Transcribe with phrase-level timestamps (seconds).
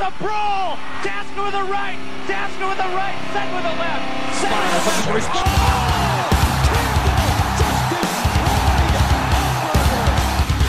[0.00, 0.76] was a brawl.
[1.04, 1.98] Tasker with the right.
[2.26, 3.16] Tasker with the right.
[3.32, 4.04] Set with the left.
[4.40, 5.28] Set with the left.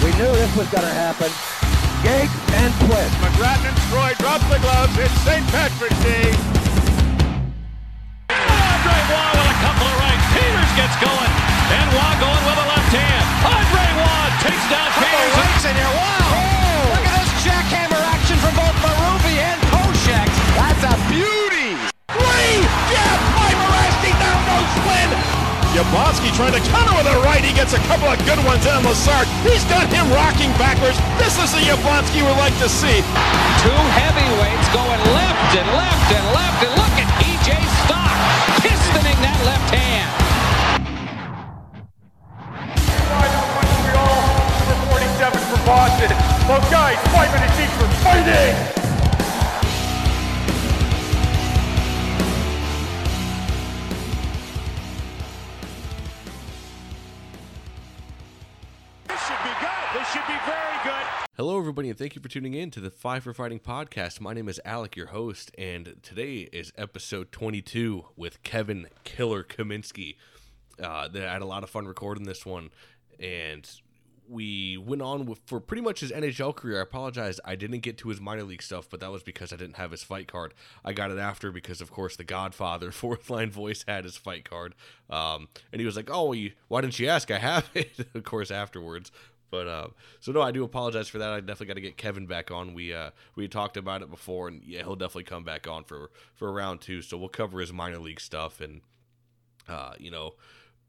[0.04, 1.32] We knew this was going to happen.
[2.04, 3.14] Gate and twist.
[3.24, 4.98] McGrattan and Troy drop the gloves.
[5.00, 5.46] It's St.
[5.54, 6.34] Patrick's Day.
[8.36, 10.26] Andre Waugh with a couple of rights.
[10.36, 11.32] Peters gets going.
[11.72, 13.26] And Waugh going with a left hand.
[13.48, 15.34] Andre Waugh takes down Peters.
[15.40, 15.94] rights in here.
[15.96, 16.61] Wow!
[24.72, 25.12] Down goes Flynn!
[25.72, 27.44] Yablonsky trying to counter with a right.
[27.44, 29.24] He gets a couple of good ones in on Lassard.
[29.44, 31.00] He's got him rocking backwards.
[31.16, 33.00] This is the Yablonsky we like to see.
[33.64, 36.60] Two heavyweights going left and left and left.
[36.64, 37.56] And look at PJ
[37.88, 38.16] Stock
[38.60, 40.12] pistoning that left hand.
[44.68, 46.12] Number 47 for Boston.
[46.52, 48.81] Well, guys, five minutes each for fighting.
[62.02, 64.20] Thank you for tuning in to the Five for Fighting podcast.
[64.20, 70.16] My name is Alec, your host, and today is episode 22 with Kevin Killer Kaminsky.
[70.82, 72.72] Uh, I had a lot of fun recording this one,
[73.20, 73.70] and
[74.28, 76.80] we went on with, for pretty much his NHL career.
[76.80, 79.58] I apologize, I didn't get to his minor league stuff, but that was because I
[79.58, 80.56] didn't have his fight card.
[80.84, 84.50] I got it after because, of course, the Godfather fourth line voice had his fight
[84.50, 84.74] card,
[85.10, 87.30] um, and he was like, "Oh, you, why didn't you ask?
[87.30, 89.12] I have it." of course, afterwards.
[89.52, 89.88] But uh,
[90.22, 91.30] so no, I do apologize for that.
[91.30, 92.74] I definitely got to get Kevin back on.
[92.74, 96.10] We uh, we talked about it before, and yeah, he'll definitely come back on for
[96.34, 97.02] for round two.
[97.02, 98.82] So we'll cover his minor league stuff, and
[99.68, 100.36] uh, you know,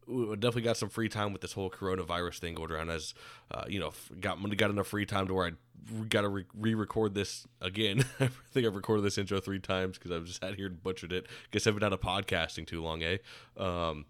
[0.06, 2.90] we definitely got some free time with this whole coronavirus thing going around.
[2.90, 3.14] As
[3.50, 7.14] uh, you know, got got enough free time to where I got to re- re-record
[7.14, 8.04] this again.
[8.20, 11.12] I think I've recorded this intro three times because I've just sat here and butchered
[11.12, 11.26] it.
[11.50, 13.18] Guess I've been out of podcasting too long, eh?
[13.56, 14.06] Um,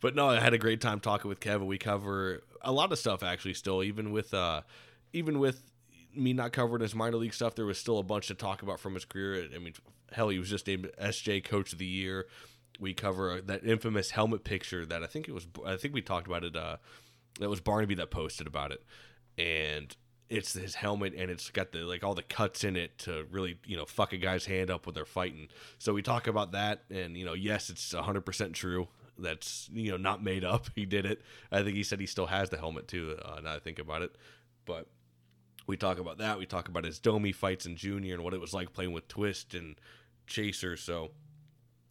[0.00, 1.66] but no, I had a great time talking with Kevin.
[1.66, 3.54] We cover a lot of stuff actually.
[3.54, 4.62] Still, even with uh,
[5.12, 5.62] even with
[6.14, 8.80] me not covering his minor league stuff, there was still a bunch to talk about
[8.80, 9.46] from his career.
[9.54, 9.74] I mean,
[10.12, 12.26] hell, he was just named SJ Coach of the Year.
[12.80, 15.46] We cover that infamous helmet picture that I think it was.
[15.64, 16.56] I think we talked about it.
[16.56, 16.76] Uh,
[17.40, 18.82] that was Barnaby that posted about it,
[19.38, 19.94] and
[20.30, 23.58] it's his helmet and it's got the like all the cuts in it to really
[23.66, 25.48] you know fuck a guy's hand up when they're fighting.
[25.78, 28.88] So we talk about that, and you know, yes, it's hundred percent true.
[29.18, 30.66] That's you know not made up.
[30.74, 31.22] He did it.
[31.52, 33.16] I think he said he still has the helmet too.
[33.24, 34.16] Uh, now I think about it,
[34.64, 34.88] but
[35.66, 36.38] we talk about that.
[36.38, 39.08] We talk about his Domi fights in junior and what it was like playing with
[39.08, 39.76] Twist and
[40.26, 40.76] Chaser.
[40.76, 41.12] So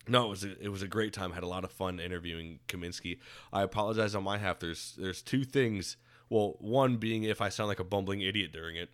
[0.08, 1.32] no, it was a, it was a great time.
[1.32, 3.20] had a lot of fun interviewing Kaminsky.
[3.52, 4.60] I apologize on my half.
[4.60, 5.98] There's there's two things.
[6.30, 8.90] Well, one being if I sound like a bumbling idiot during it.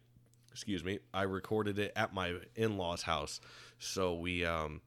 [0.51, 0.99] Excuse me.
[1.13, 3.39] I recorded it at my in-laws' house,
[3.77, 4.81] so we um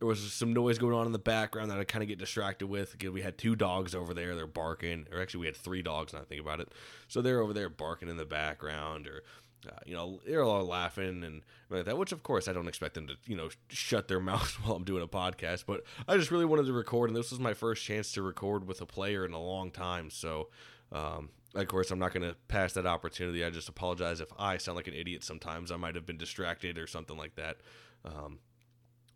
[0.00, 2.66] there was some noise going on in the background that I kind of get distracted
[2.66, 2.94] with.
[2.94, 6.12] Again, we had two dogs over there; they're barking, or actually, we had three dogs.
[6.12, 6.72] Now I think about it,
[7.06, 9.22] so they're over there barking in the background, or
[9.68, 11.98] uh, you know, they're all laughing and like that.
[11.98, 14.84] Which, of course, I don't expect them to, you know, shut their mouths while I'm
[14.84, 15.64] doing a podcast.
[15.66, 18.66] But I just really wanted to record, and this was my first chance to record
[18.66, 20.10] with a player in a long time.
[20.10, 20.48] So,
[20.92, 23.44] um, of course, I'm not going to pass that opportunity.
[23.44, 25.70] I just apologize if I sound like an idiot sometimes.
[25.70, 27.58] I might have been distracted or something like that.
[28.04, 28.38] Um,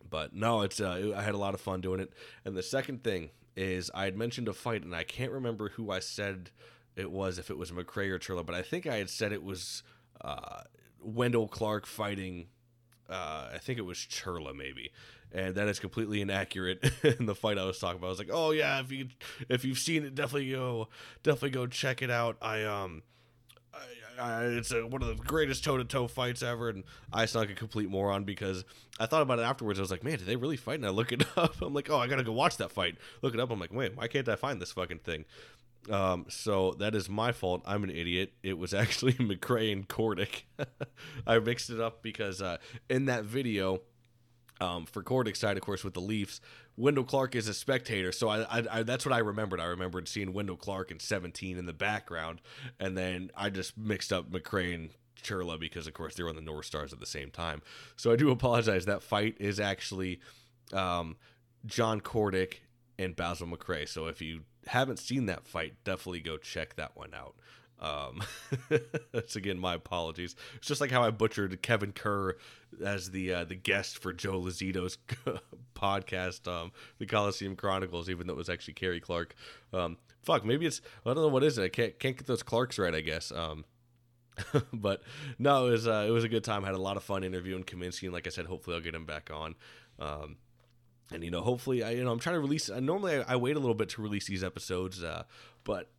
[0.09, 2.13] but no, it's uh, I had a lot of fun doing it.
[2.45, 5.91] And the second thing is I had mentioned a fight, and I can't remember who
[5.91, 6.51] I said
[6.97, 9.43] it was, if it was McRae or Churla, but I think I had said it
[9.43, 9.83] was
[10.21, 10.63] uh,
[11.01, 12.47] Wendel Clark fighting.
[13.09, 14.91] Uh, I think it was Churla maybe,
[15.33, 18.07] and that is completely inaccurate in the fight I was talking about.
[18.07, 19.09] I was like, oh yeah, if you
[19.49, 20.89] if you've seen it, definitely go
[21.23, 22.37] definitely go check it out.
[22.41, 23.03] I um.
[24.21, 27.49] I, it's a, one of the greatest toe to toe fights ever, and I sound
[27.49, 28.65] like a complete moron because
[28.99, 29.79] I thought about it afterwards.
[29.79, 30.77] I was like, man, did they really fight?
[30.77, 31.61] And I look it up.
[31.63, 32.97] I'm like, oh, I gotta go watch that fight.
[33.23, 33.51] Look it up.
[33.51, 35.25] I'm like, wait, why can't I find this fucking thing?
[35.91, 37.63] Um, so that is my fault.
[37.67, 38.33] I'm an idiot.
[38.43, 40.43] It was actually McRae and Kordic.
[41.27, 42.59] I mixed it up because uh,
[42.89, 43.81] in that video,
[44.61, 46.41] um, for Kordic's side, of course, with the Leafs,
[46.77, 48.13] Wendel Clark is a spectator.
[48.13, 49.61] So I, I, I, that's what I remembered.
[49.61, 52.41] I remembered seeing Wendel Clark in 17 in the background,
[52.81, 54.91] and then I just mixed up McRae and
[55.23, 57.63] Churla because, of course, they were on the North Stars at the same time.
[57.97, 58.87] So I do apologize.
[58.87, 60.21] That fight is actually
[60.73, 61.17] um,
[61.67, 62.55] John Kordic
[62.99, 63.89] and Basil McRae.
[63.89, 67.35] So if you haven't seen that fight, definitely go check that one out.
[67.81, 68.23] Um,
[69.13, 70.37] that's again my apologies.
[70.57, 72.37] It's just like how I butchered Kevin Kerr
[72.85, 74.99] as the uh, the guest for Joe Lazito's
[75.75, 79.35] podcast, um, the Coliseum Chronicles, even though it was actually Kerry Clark.
[79.73, 81.65] Um, fuck, maybe it's I don't know what is it.
[81.65, 82.95] I can't can't get those Clarks right.
[82.95, 83.33] I guess.
[83.33, 83.65] Um,
[84.73, 85.03] but
[85.39, 86.65] no, it was uh, it was a good time.
[86.65, 88.95] I had a lot of fun interviewing Kaminsky, and like I said, hopefully I'll get
[88.95, 89.55] him back on.
[89.99, 90.37] Um,
[91.13, 92.71] and you know, hopefully, I you know I'm trying to release.
[92.71, 95.25] Uh, normally, I, I, wait a little bit to release these episodes, uh,
[95.63, 95.91] but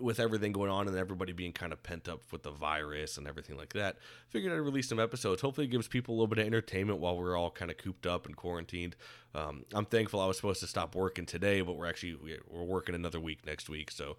[0.00, 3.26] with everything going on and everybody being kind of pent up with the virus and
[3.26, 3.96] everything like that,
[4.28, 5.42] figured I'd release some episodes.
[5.42, 8.06] Hopefully, it gives people a little bit of entertainment while we're all kind of cooped
[8.06, 8.96] up and quarantined.
[9.34, 12.16] Um, I'm thankful I was supposed to stop working today, but we're actually
[12.48, 14.16] we're working another week next week, so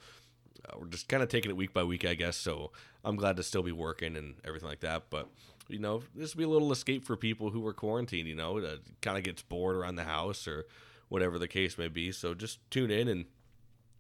[0.66, 2.38] uh, we're just kind of taking it week by week, I guess.
[2.38, 2.72] So
[3.04, 5.04] I'm glad to still be working and everything like that.
[5.10, 5.30] But
[5.68, 8.28] you know, this will be a little escape for people who were quarantined.
[8.28, 8.62] You know,
[9.02, 10.66] kind of gets bored around the house or
[11.10, 12.12] whatever the case may be.
[12.12, 13.26] So just tune in and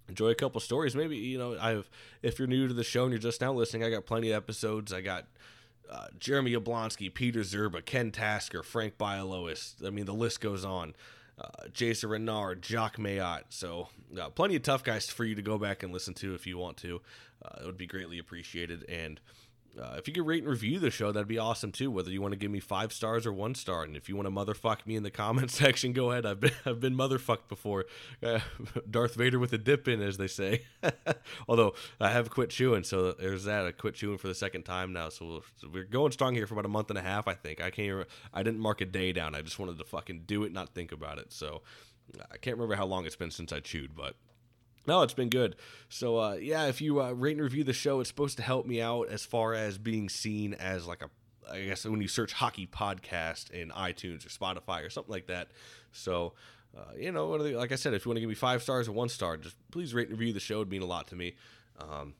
[0.09, 0.95] enjoy a couple stories.
[0.95, 1.89] Maybe you know, I've
[2.21, 4.37] if you're new to the show and you're just now listening, I got plenty of
[4.37, 4.93] episodes.
[4.93, 5.25] I got.
[5.91, 9.83] Uh, Jeremy Yablonsky, Peter Zerba, Ken Tasker, Frank Bialowas.
[9.83, 10.93] I mean, the list goes on
[11.39, 13.45] uh, Jason Renard, Jacques Mayotte.
[13.49, 13.89] So,
[14.19, 16.57] uh, plenty of tough guys for you to go back and listen to if you
[16.57, 17.01] want to.
[17.43, 18.85] Uh, it would be greatly appreciated.
[18.89, 19.19] And
[19.79, 21.89] uh, if you could rate and review the show, that'd be awesome too.
[21.89, 24.27] Whether you want to give me five stars or one star, and if you want
[24.27, 26.25] to motherfuck me in the comment section, go ahead.
[26.25, 27.85] I've been I've been motherfucked before.
[28.21, 28.39] Uh,
[28.89, 30.63] Darth Vader with a dip in, as they say.
[31.47, 33.65] Although I have quit chewing, so there's that.
[33.65, 36.55] I quit chewing for the second time now, so, we are going strong here for
[36.55, 37.27] about a month and a half.
[37.27, 38.07] I think I can't.
[38.33, 39.35] I didn't mark a day down.
[39.35, 41.31] I just wanted to fucking do it, not think about it.
[41.31, 41.61] So
[42.31, 44.15] I can't remember how long it's been since I chewed, but
[44.89, 45.55] no, it's been good.
[45.87, 48.65] So uh, yeah, if you uh, rate and review the show, it's supposed to help
[48.65, 51.09] me out as far as being seen as like a,
[51.49, 55.49] I guess when you search hockey podcast in iTunes or Spotify or something like that.
[55.91, 56.33] So.
[56.77, 58.91] Uh, you know, like I said, if you want to give me five stars or
[58.91, 60.57] one star, just please rate and review the show.
[60.57, 61.33] It'd mean a lot to me.
[61.79, 62.13] Um,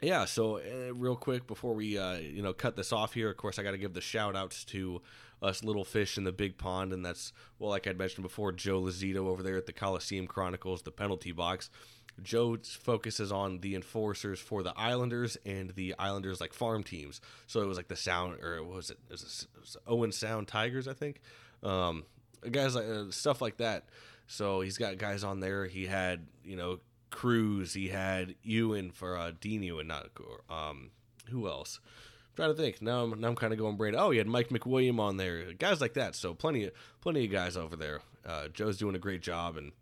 [0.00, 3.36] yeah, so uh, real quick before we uh, you know cut this off here, of
[3.36, 5.00] course I got to give the shout outs to
[5.42, 8.82] us little fish in the big pond, and that's well, like I'd mentioned before, Joe
[8.82, 11.70] Lazito over there at the Coliseum Chronicles, the penalty box.
[12.22, 17.20] Joe focuses on the enforcers for the Islanders and the Islanders like farm teams.
[17.46, 18.98] So it was like the Sound or was it?
[19.08, 21.20] It was, it was Owen Sound Tigers, I think.
[21.62, 22.04] Um,
[22.50, 23.84] guys like uh, stuff like that.
[24.26, 25.66] So he's got guys on there.
[25.66, 26.80] He had you know
[27.10, 27.72] Kruse.
[27.74, 30.08] He had Ewen for uh, Dean Ewen, not
[30.50, 30.90] um,
[31.30, 31.80] who else?
[32.38, 32.80] Trying to think.
[32.80, 33.96] Now I'm, now I'm kind of going brain.
[33.98, 36.14] Oh, you had Mike McWilliam on there, guys like that.
[36.14, 37.98] So plenty of plenty of guys over there.
[38.24, 39.72] Uh, Joe's doing a great job, and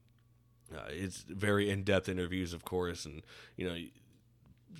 [0.74, 3.20] uh, it's very in depth interviews, of course, and
[3.58, 3.76] you know.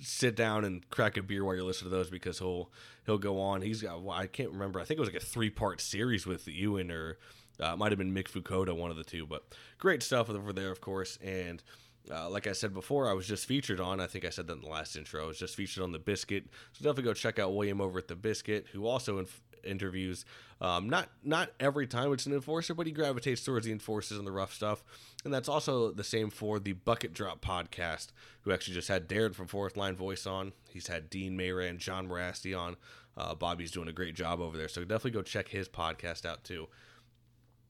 [0.01, 2.71] Sit down and crack a beer while you're listening to those because he'll
[3.05, 3.61] he'll go on.
[3.61, 4.79] He's got well, I can't remember.
[4.79, 7.17] I think it was like a three part series with Ewen or
[7.59, 9.25] uh, might have been Mick Vukota, one of the two.
[9.25, 9.43] But
[9.79, 11.17] great stuff over there, of course.
[11.23, 11.63] And
[12.11, 13.99] uh, like I said before, I was just featured on.
[13.99, 15.23] I think I said that in the last intro.
[15.23, 16.45] I was just featured on the Biscuit.
[16.73, 20.25] So definitely go check out William over at the Biscuit, who also inf- interviews.
[20.59, 24.25] Um, not not every time it's an enforcer, but he gravitates towards the enforcers and
[24.25, 24.83] the rough stuff.
[25.23, 28.07] And that's also the same for the Bucket Drop podcast,
[28.41, 30.53] who actually just had Darren from Fourth Line Voice on.
[30.69, 32.77] He's had Dean Mayran, John Mirasty on.
[33.15, 36.43] Uh, Bobby's doing a great job over there, so definitely go check his podcast out
[36.43, 36.67] too.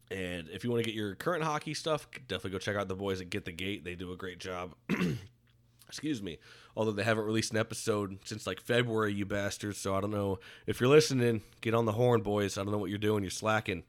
[0.10, 2.96] And if you want to get your current hockey stuff, definitely go check out the
[2.96, 3.84] boys at Get the Gate.
[3.84, 4.74] They do a great job.
[5.88, 6.38] Excuse me.
[6.76, 9.78] Although they haven't released an episode since like February, you bastards.
[9.78, 10.40] So I don't know.
[10.66, 12.58] If you're listening, get on the horn, boys.
[12.58, 13.24] I don't know what you're doing.
[13.24, 13.84] You're slacking.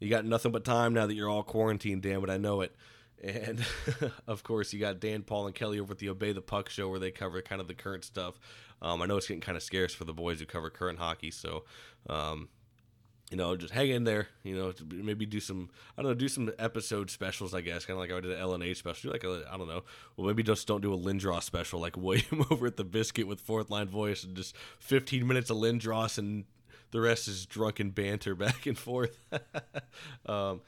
[0.00, 2.30] You got nothing but time now that you're all quarantined, damn it.
[2.30, 2.74] I know it.
[3.22, 3.64] And
[4.26, 6.88] of course, you got Dan, Paul, and Kelly over at the Obey the Puck show
[6.88, 8.38] where they cover kind of the current stuff.
[8.82, 11.30] Um, I know it's getting kind of scarce for the boys who cover current hockey.
[11.30, 11.64] So,
[12.10, 12.48] um,
[13.34, 14.28] you know, just hang in there.
[14.44, 17.52] You know, maybe do some I don't know, do some episode specials.
[17.52, 19.10] I guess kind of like I did an LNH special.
[19.10, 19.82] Like I don't know,
[20.16, 23.40] well maybe just don't do a Lindros special like William over at the Biscuit with
[23.40, 26.44] fourth line voice and just 15 minutes of Lindros and
[26.92, 29.18] the rest is drunken banter back and forth.
[30.26, 30.60] um,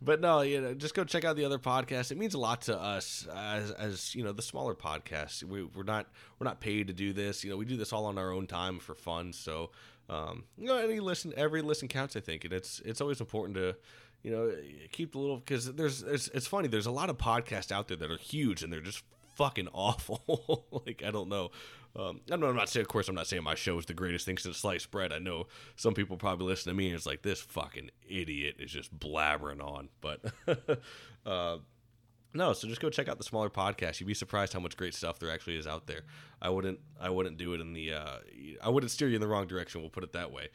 [0.00, 2.12] but no, you know, just go check out the other podcasts.
[2.12, 5.42] It means a lot to us as, as you know the smaller podcasts.
[5.42, 6.06] We, we're not
[6.38, 7.42] we're not paid to do this.
[7.42, 9.32] You know, we do this all on our own time for fun.
[9.32, 9.70] So
[10.08, 12.16] um, you know, any listen, every listen counts.
[12.16, 13.76] I think, and it's it's always important to,
[14.22, 14.52] you know,
[14.92, 16.68] keep the little because there's it's, it's funny.
[16.68, 19.02] There's a lot of podcasts out there that are huge and they're just
[19.34, 20.66] fucking awful.
[20.86, 21.50] like I don't know.
[21.96, 23.94] Um, I know I'm not saying, of course, I'm not saying my show is the
[23.94, 25.12] greatest thing since sliced bread.
[25.12, 25.46] I know
[25.76, 29.62] some people probably listen to me and it's like this fucking idiot is just blabbering
[29.62, 29.88] on.
[30.00, 30.20] But
[31.26, 31.58] uh,
[32.34, 34.00] no, so just go check out the smaller podcast.
[34.00, 36.02] You'd be surprised how much great stuff there actually is out there.
[36.42, 38.16] I wouldn't I wouldn't do it in the uh,
[38.62, 39.80] I wouldn't steer you in the wrong direction.
[39.80, 40.48] We'll put it that way.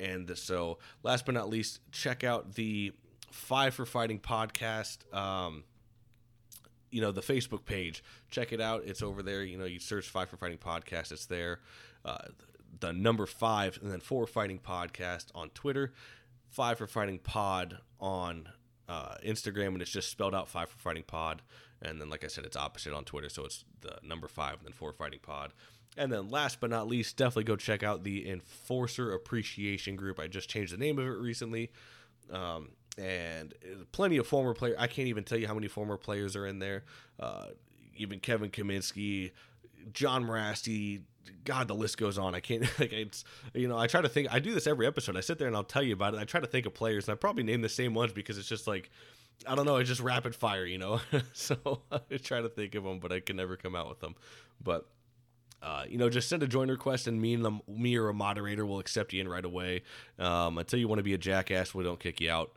[0.00, 2.92] And so, last but not least, check out the
[3.30, 5.12] Five for Fighting podcast.
[5.14, 5.64] Um,
[6.90, 8.02] you know the Facebook page.
[8.30, 8.82] Check it out.
[8.84, 9.42] It's over there.
[9.42, 11.12] You know, you search Five for Fighting podcast.
[11.12, 11.60] It's there.
[12.04, 12.18] Uh,
[12.80, 15.92] the number five and then four fighting podcast on Twitter.
[16.50, 18.48] Five for Fighting Pod on
[18.88, 21.42] uh, Instagram, and it's just spelled out Five for Fighting Pod.
[21.82, 24.66] And then, like I said, it's opposite on Twitter, so it's the number five and
[24.66, 25.52] then four fighting pod.
[25.96, 30.18] And then, last but not least, definitely go check out the Enforcer Appreciation Group.
[30.18, 31.70] I just changed the name of it recently.
[32.30, 33.52] Um, and
[33.90, 34.76] plenty of former players.
[34.78, 36.84] I can't even tell you how many former players are in there.
[37.18, 37.48] Uh,
[37.96, 39.32] even Kevin Kaminsky,
[39.92, 41.02] John Mirasty.
[41.44, 42.34] God, the list goes on.
[42.34, 42.62] I can't.
[42.78, 43.24] Like it's
[43.54, 44.32] you know, I try to think.
[44.32, 45.16] I do this every episode.
[45.16, 46.20] I sit there and I'll tell you about it.
[46.20, 48.48] I try to think of players, and I probably name the same ones because it's
[48.48, 48.90] just like.
[49.44, 49.76] I don't know.
[49.76, 51.00] It's just rapid fire, you know.
[51.32, 54.14] so I try to think of them, but I can never come out with them.
[54.62, 54.86] But
[55.62, 58.14] uh, you know, just send a join request, and me and the, me or a
[58.14, 59.82] moderator will accept you in right away.
[60.18, 62.56] Um, until you want to be a jackass, we don't kick you out.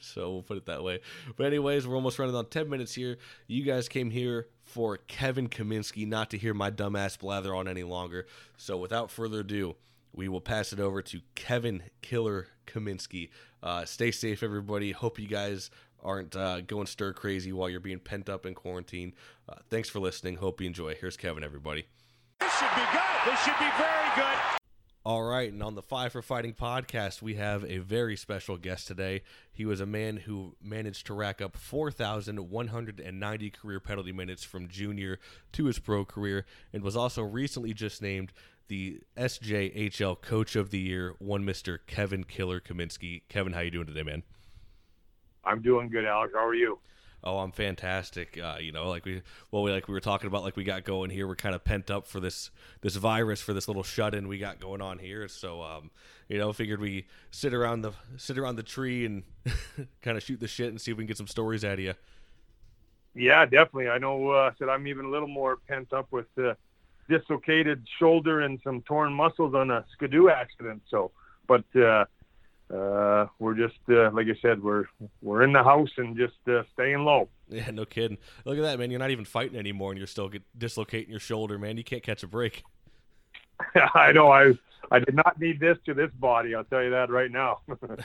[0.00, 1.00] so we'll put it that way.
[1.36, 3.18] But anyways, we're almost running on ten minutes here.
[3.46, 7.84] You guys came here for Kevin Kaminsky, not to hear my dumbass blather on any
[7.84, 8.26] longer.
[8.58, 9.76] So without further ado,
[10.12, 13.30] we will pass it over to Kevin Killer Kaminsky.
[13.62, 14.92] Uh, stay safe, everybody.
[14.92, 15.70] Hope you guys
[16.02, 19.14] aren't uh, going stir crazy while you're being pent up in quarantine.
[19.48, 20.36] Uh, thanks for listening.
[20.36, 20.94] Hope you enjoy.
[20.94, 21.86] Here's Kevin, everybody.
[22.40, 23.32] This should be good.
[23.32, 24.65] This should be very good.
[25.06, 28.88] All right, and on the Five for Fighting podcast, we have a very special guest
[28.88, 29.22] today.
[29.52, 35.20] He was a man who managed to rack up 4,190 career penalty minutes from junior
[35.52, 38.32] to his pro career, and was also recently just named
[38.66, 43.22] the SJHL Coach of the Year, one Mister Kevin Killer Kaminsky.
[43.28, 44.24] Kevin, how you doing today, man?
[45.44, 46.32] I'm doing good, Alex.
[46.34, 46.80] How are you?
[47.26, 50.44] Oh i'm fantastic uh, you know like we well we like we were talking about
[50.44, 53.52] like we got going here we're kind of pent up for this this virus for
[53.52, 55.28] this little shut in we got going on here.
[55.28, 55.90] So um
[56.28, 59.24] you know figured we sit around the sit around the tree and
[60.02, 61.80] kind of shoot the shit and see if we can get some stories out of
[61.80, 61.94] you
[63.14, 63.88] yeah definitely.
[63.88, 66.56] I know uh said i'm even a little more pent up with the
[67.08, 71.12] dislocated shoulder and some torn muscles on a skidoo accident so
[71.46, 72.04] but uh
[72.72, 74.84] uh, we're just uh, like I said, we're
[75.22, 77.28] we're in the house and just uh, staying low.
[77.48, 78.18] Yeah, no kidding.
[78.44, 78.90] Look at that, man.
[78.90, 81.76] You're not even fighting anymore, and you're still get, dislocating your shoulder, man.
[81.76, 82.64] You can't catch a break.
[83.94, 84.30] I know.
[84.30, 84.52] I
[84.90, 86.54] I did not need this to this body.
[86.54, 87.60] I'll tell you that right now.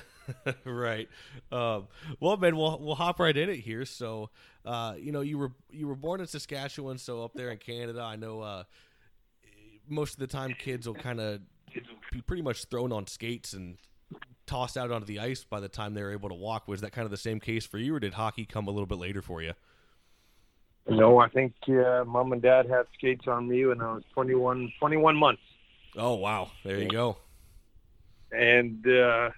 [0.65, 1.07] right.
[1.51, 1.87] Um,
[2.19, 3.85] well, man, we'll we'll hop right in it here.
[3.85, 4.29] So,
[4.65, 8.01] uh, you know, you were you were born in Saskatchewan, so up there in Canada,
[8.01, 8.41] I know.
[8.41, 8.63] Uh,
[9.87, 11.41] most of the time, kids will kind of
[12.11, 13.77] be pretty much thrown on skates and
[14.51, 16.67] tossed out onto the ice by the time they were able to walk.
[16.67, 18.85] Was that kind of the same case for you, or did hockey come a little
[18.85, 19.53] bit later for you?
[20.89, 24.73] No, I think uh, mom and dad had skates on me when I was 21,
[24.77, 25.41] 21 months.
[25.95, 27.17] Oh wow, there you go.
[28.31, 29.29] And uh,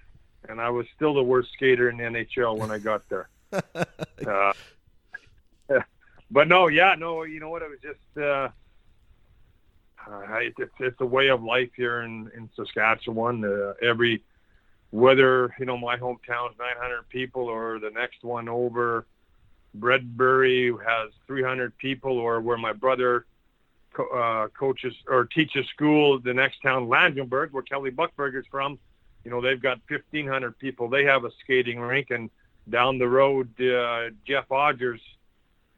[0.48, 3.28] and I was still the worst skater in the NHL when I got there.
[3.52, 4.52] uh,
[6.30, 7.62] but no, yeah, no, you know what?
[7.62, 8.48] It was just uh,
[10.10, 13.44] uh, it's, it's a way of life here in in Saskatchewan.
[13.44, 14.22] Uh, every
[14.94, 19.04] whether you know my hometown's 900 people or the next one over
[19.76, 23.26] Bredenbury has 300 people or where my brother
[23.92, 28.78] co- uh, coaches or teaches school the next town Langenburg where Kelly Buchberger's from
[29.24, 30.88] you know they've got 1500 people.
[30.88, 32.30] They have a skating rink and
[32.70, 35.00] down the road uh, Jeff Odgers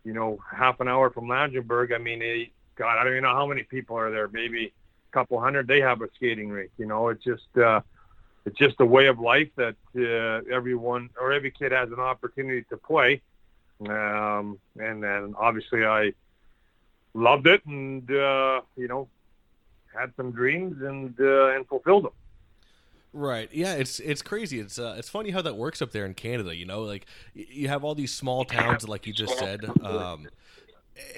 [0.04, 3.34] you know half an hour from Langenburg I mean he, god I don't even know
[3.34, 4.28] how many people are there.
[4.28, 4.74] Maybe
[5.10, 5.66] a couple hundred.
[5.66, 7.80] They have a skating rink you know it's just uh
[8.46, 12.62] it's just a way of life that uh, everyone or every kid has an opportunity
[12.70, 13.20] to play.
[13.80, 16.12] Um, and then obviously I
[17.12, 19.08] loved it and, uh, you know,
[19.94, 22.12] had some dreams and, uh, and fulfilled them.
[23.12, 23.48] Right.
[23.50, 24.60] Yeah, it's it's crazy.
[24.60, 26.54] It's uh, it's funny how that works up there in Canada.
[26.54, 30.28] You know, like you have all these small towns, like you just said, um,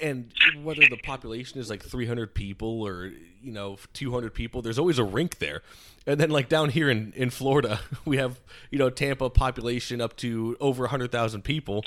[0.02, 0.32] and
[0.62, 5.04] whether the population is like 300 people or you know 200 people there's always a
[5.04, 5.62] rink there.
[6.06, 10.16] And then like down here in, in florida we have you know tampa population up
[10.18, 11.84] to over 100000 people.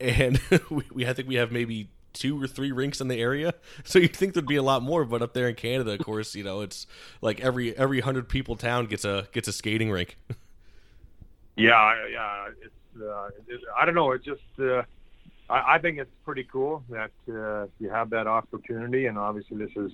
[0.00, 0.40] And
[0.70, 3.52] we, we i think we have maybe two or three rinks in the area.
[3.84, 6.34] So you'd think there'd be a lot more but up there in canada of course
[6.34, 6.86] you know it's
[7.20, 10.16] like every every 100 people town gets a gets a skating rink.
[11.56, 14.82] Yeah yeah it's uh, it, i don't know it's just uh
[15.48, 19.70] I, I think it's pretty cool that uh, you have that opportunity, and obviously this
[19.76, 19.92] is,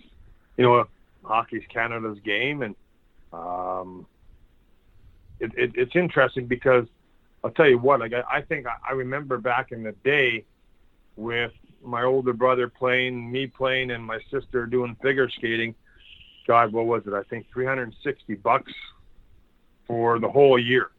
[0.57, 0.85] you know,
[1.25, 2.75] hockey's Canada's game, and
[3.33, 4.07] um,
[5.41, 6.87] it, it, it's interesting because
[7.45, 10.45] I'll tell you what, like I, I think I, I remember back in the day
[11.17, 11.53] with
[11.85, 15.75] my older brother playing, me playing, and my sister doing figure skating.
[16.47, 17.13] God, what was it?
[17.13, 18.73] I think 360 bucks
[19.87, 20.91] for the whole year.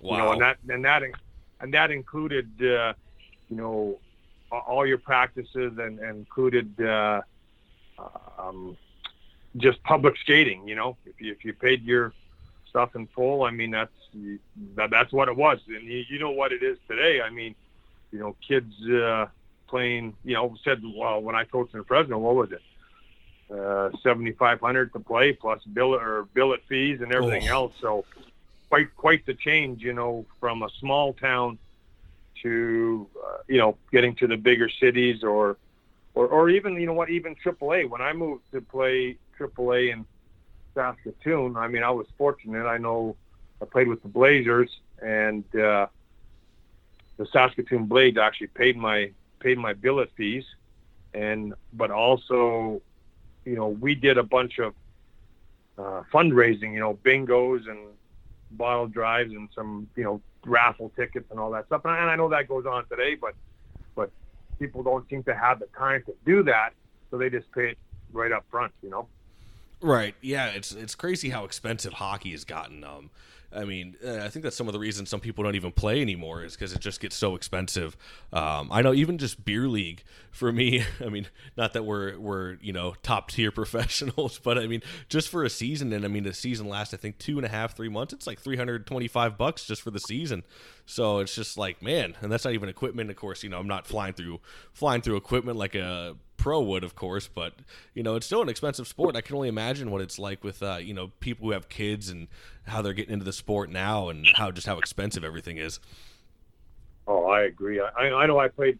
[0.00, 0.10] Wow.
[0.10, 1.02] You know, and that and that
[1.60, 2.50] and that included.
[2.62, 2.92] Uh,
[3.50, 3.98] you know,
[4.50, 7.20] all your practices and, and included uh,
[8.38, 8.76] um,
[9.56, 10.66] just public skating.
[10.66, 12.12] You know, if you, if you paid your
[12.68, 13.92] stuff in full, I mean that's
[14.76, 15.58] that, that's what it was.
[15.68, 17.20] And you, you know what it is today.
[17.20, 17.54] I mean,
[18.12, 19.26] you know, kids uh,
[19.68, 22.62] playing, you know, said, well, when I coached in Fresno, what was it?
[23.52, 27.52] Uh, 7,500 to play plus billet or billet fees and everything Oh.
[27.54, 27.72] else.
[27.80, 28.04] So
[28.68, 31.58] quite, quite the change, you know, from a small town
[32.42, 35.56] to, uh, you know, getting to the bigger cities or,
[36.14, 37.88] or, or even, you know what, even AAA.
[37.88, 40.04] When I moved to play AAA in
[40.74, 42.66] Saskatoon, I mean, I was fortunate.
[42.66, 43.16] I know
[43.60, 44.70] I played with the Blazers
[45.02, 45.86] and, uh,
[47.20, 50.44] the Saskatoon Blades actually paid my paid my billet fees,
[51.12, 52.80] and but also,
[53.44, 54.74] you know, we did a bunch of
[55.76, 57.80] uh, fundraising, you know, bingos and
[58.52, 61.82] bottle drives and some, you know, raffle tickets and all that stuff.
[61.84, 63.34] And I, and I know that goes on today, but
[63.94, 64.10] but
[64.58, 66.70] people don't seem to have the time to do that,
[67.10, 67.78] so they just pay it
[68.12, 69.06] right up front, you know.
[69.80, 70.14] Right.
[70.20, 70.46] Yeah.
[70.46, 72.84] It's it's crazy how expensive hockey has gotten.
[72.84, 73.10] Um,
[73.52, 76.00] I mean, uh, I think that's some of the reasons some people don't even play
[76.00, 77.96] anymore is because it just gets so expensive.
[78.32, 80.84] Um, I know even just beer league for me.
[81.04, 81.26] I mean,
[81.56, 85.50] not that we're we're you know top tier professionals, but I mean, just for a
[85.50, 88.12] season, and I mean the season lasts I think two and a half, three months.
[88.12, 90.44] It's like three hundred twenty five bucks just for the season.
[90.86, 93.10] So it's just like man, and that's not even equipment.
[93.10, 94.40] Of course, you know I'm not flying through
[94.72, 97.52] flying through equipment like a pro would, of course, but
[97.94, 99.14] you know it's still an expensive sport.
[99.16, 102.08] I can only imagine what it's like with uh, you know people who have kids
[102.08, 102.26] and
[102.66, 105.78] how they're getting into the sport now and how just how expensive everything is.
[107.06, 107.80] Oh, I agree.
[107.80, 108.78] I, I know I played,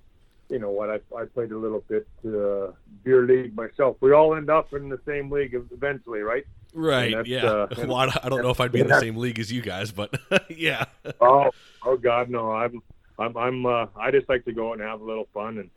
[0.49, 3.97] you know what, I, I played a little bit uh, beer league myself.
[4.01, 6.47] We all end up in the same league eventually, right?
[6.73, 7.27] Right.
[7.27, 7.45] Yeah.
[7.47, 9.51] uh, well, I don't- I don't know if I'd be in the same league as
[9.51, 10.15] you guys, but
[10.49, 10.85] yeah.
[11.21, 11.51] Oh,
[11.85, 12.53] oh God, no!
[12.53, 12.81] I'm,
[13.19, 13.67] I'm, I'm.
[13.67, 15.71] Uh, I just like to go out and have a little fun and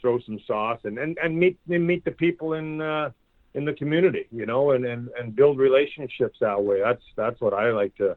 [0.00, 3.10] throw some sauce and and, and meet and meet the people in uh,
[3.54, 6.80] in the community, you know, and, and and build relationships that way.
[6.80, 8.16] That's that's what I like to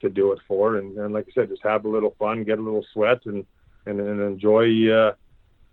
[0.00, 0.76] to do it for.
[0.76, 3.44] And, and like I said, just have a little fun, get a little sweat, and
[3.86, 5.12] and, and enjoy uh,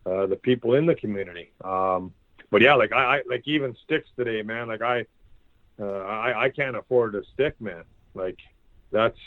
[0.05, 1.51] uh, the people in the community.
[1.63, 2.13] Um,
[2.49, 4.67] but yeah, like I, I like even sticks today, man.
[4.67, 5.05] Like I,
[5.79, 7.83] uh, I I can't afford a stick, man.
[8.13, 8.37] Like
[8.91, 9.17] that's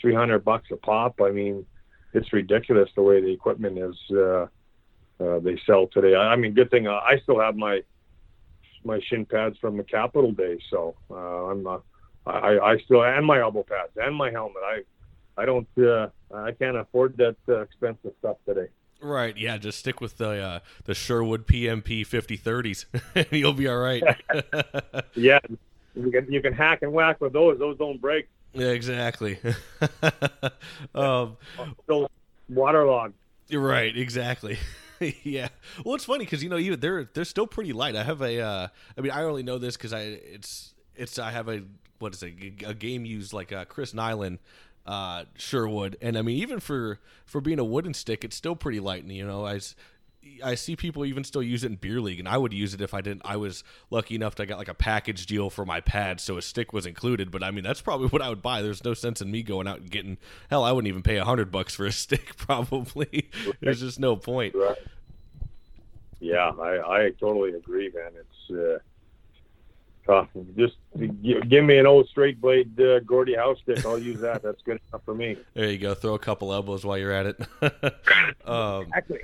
[0.00, 1.20] three hundred bucks a pop.
[1.22, 1.66] I mean,
[2.12, 3.96] it's ridiculous the way the equipment is.
[4.10, 4.46] Uh,
[5.20, 6.14] uh, they sell today.
[6.14, 7.82] I, I mean, good thing uh, I still have my
[8.84, 11.78] my shin pads from the Capital days, so uh, I'm uh,
[12.26, 14.62] I, I still and my elbow pads and my helmet.
[14.64, 14.82] I
[15.36, 18.68] I don't uh, I can't afford that uh, expensive stuff today.
[19.02, 19.36] Right.
[19.36, 19.56] Yeah.
[19.56, 24.02] Just stick with the uh, the Sherwood PMP 5030s, and you'll be all right.
[25.14, 25.38] Yeah,
[25.94, 27.58] you can you can hack and whack with those.
[27.58, 28.28] Those don't break.
[28.52, 29.38] yeah, exactly.
[30.94, 31.36] um,
[31.84, 32.10] Still
[32.48, 33.14] waterlogged.
[33.48, 34.58] You're right, exactly.
[35.22, 35.48] yeah.
[35.84, 37.96] Well, it's funny because you know you they're they're still pretty light.
[37.96, 38.40] I have a.
[38.40, 41.62] Uh, I mean, I only know this because I it's it's I have a
[41.98, 42.34] what is it
[42.66, 44.38] a game used like uh, Chris Nilan,
[44.86, 48.80] uh, Sherwood, and I mean even for for being a wooden stick, it's still pretty
[48.80, 49.02] light.
[49.02, 49.60] And you know, I.
[50.44, 52.80] I see people even still use it in beer league, and I would use it
[52.80, 53.22] if I didn't.
[53.24, 56.42] I was lucky enough to get like a package deal for my pad, so a
[56.42, 57.30] stick was included.
[57.30, 58.60] But I mean, that's probably what I would buy.
[58.62, 60.18] There's no sense in me going out and getting.
[60.50, 62.36] Hell, I wouldn't even pay a hundred bucks for a stick.
[62.36, 63.30] Probably,
[63.60, 64.54] there's just no point.
[64.54, 64.76] Right.
[66.20, 68.12] Yeah, I, I totally agree, man.
[68.14, 68.78] It's uh,
[70.06, 70.28] tough.
[70.54, 70.74] Just
[71.22, 73.84] give, give me an old straight blade uh, Gordie Howe's stick.
[73.86, 74.42] I'll use that.
[74.42, 75.38] That's good enough for me.
[75.54, 75.94] There you go.
[75.94, 77.40] Throw a couple elbows while you're at it.
[78.46, 79.20] um, Exactly.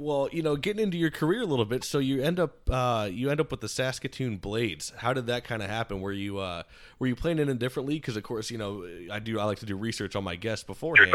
[0.00, 3.08] Well, you know, getting into your career a little bit, so you end up uh,
[3.10, 4.92] you end up with the Saskatoon Blades.
[4.96, 6.00] How did that kind of happen?
[6.00, 6.62] Were you uh,
[6.98, 8.00] were you playing in a different league?
[8.00, 9.38] Because of course, you know, I do.
[9.38, 11.14] I like to do research on my guests beforehand,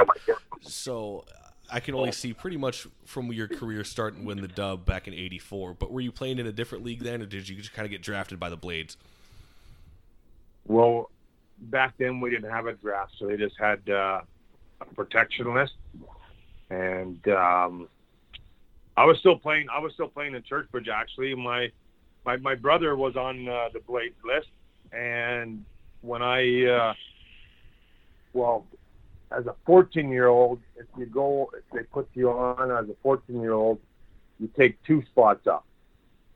[0.61, 1.25] so
[1.71, 5.13] I can only see pretty much from your career starting when the Dub back in
[5.15, 5.73] '84.
[5.73, 7.91] But were you playing in a different league then, or did you just kind of
[7.91, 8.97] get drafted by the Blades?
[10.67, 11.09] Well,
[11.59, 14.21] back then we didn't have a draft, so they just had uh,
[14.79, 15.73] a protection list,
[16.69, 17.87] and um,
[18.97, 19.67] I was still playing.
[19.71, 20.87] I was still playing in Churchbridge.
[20.87, 21.71] Actually, my
[22.25, 24.47] my my brother was on uh, the Blades list,
[24.91, 25.65] and
[26.01, 26.93] when I uh,
[28.33, 28.65] well,
[29.31, 32.95] as a 14 year old, if you go, if they put you on as a
[33.03, 33.79] 14 year old,
[34.39, 35.65] you take two spots up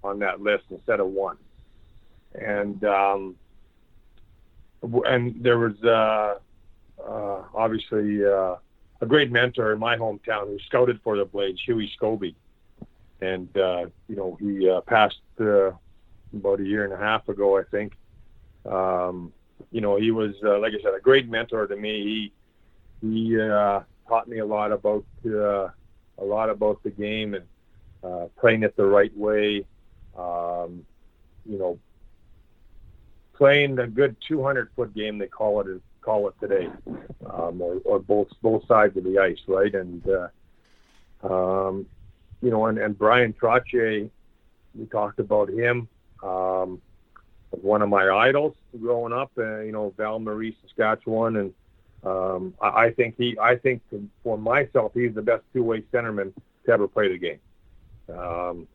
[0.03, 1.37] on that list instead of one,
[2.35, 3.35] and um,
[4.83, 6.35] and there was uh,
[7.01, 8.55] uh, obviously uh,
[9.01, 12.35] a great mentor in my hometown who scouted for the Blades, Huey Scobie,
[13.21, 15.71] and uh, you know he uh, passed uh,
[16.33, 17.93] about a year and a half ago, I think.
[18.65, 19.33] Um,
[19.71, 22.31] you know, he was uh, like I said, a great mentor to me.
[23.01, 25.69] He he uh, taught me a lot about uh,
[26.17, 27.45] a lot about the game and
[28.03, 29.65] uh, playing it the right way.
[30.17, 30.85] Um,
[31.45, 31.79] you know,
[33.33, 36.69] playing the good 200 foot game they call it call it today,
[37.31, 39.73] um, or, or both both sides of the ice, right?
[39.73, 40.27] And uh,
[41.23, 41.85] um,
[42.41, 44.09] you know, and, and Bryan Trottier,
[44.75, 45.87] we talked about him.
[46.23, 46.81] Um,
[47.51, 51.53] one of my idols growing up, uh, you know, Val Marie, Saskatchewan, and
[52.03, 53.81] um, I, I think he, I think
[54.23, 56.33] for myself, he's the best two-way centerman
[56.65, 57.39] to ever play the game.
[58.15, 58.67] Um,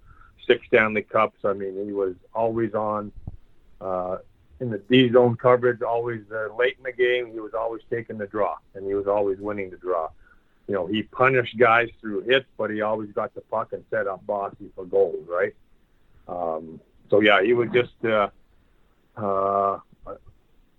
[0.46, 1.38] six Stanley Cups.
[1.44, 3.12] I mean, he was always on
[3.80, 4.18] uh,
[4.60, 7.32] in the D zone coverage, always uh, late in the game.
[7.32, 10.08] He was always taking the draw, and he was always winning the draw.
[10.66, 14.06] You know, he punished guys through hits, but he always got the puck and set
[14.06, 15.54] up Bossy for goals, right?
[16.26, 18.28] Um, so yeah, he was just uh,
[19.16, 19.78] uh,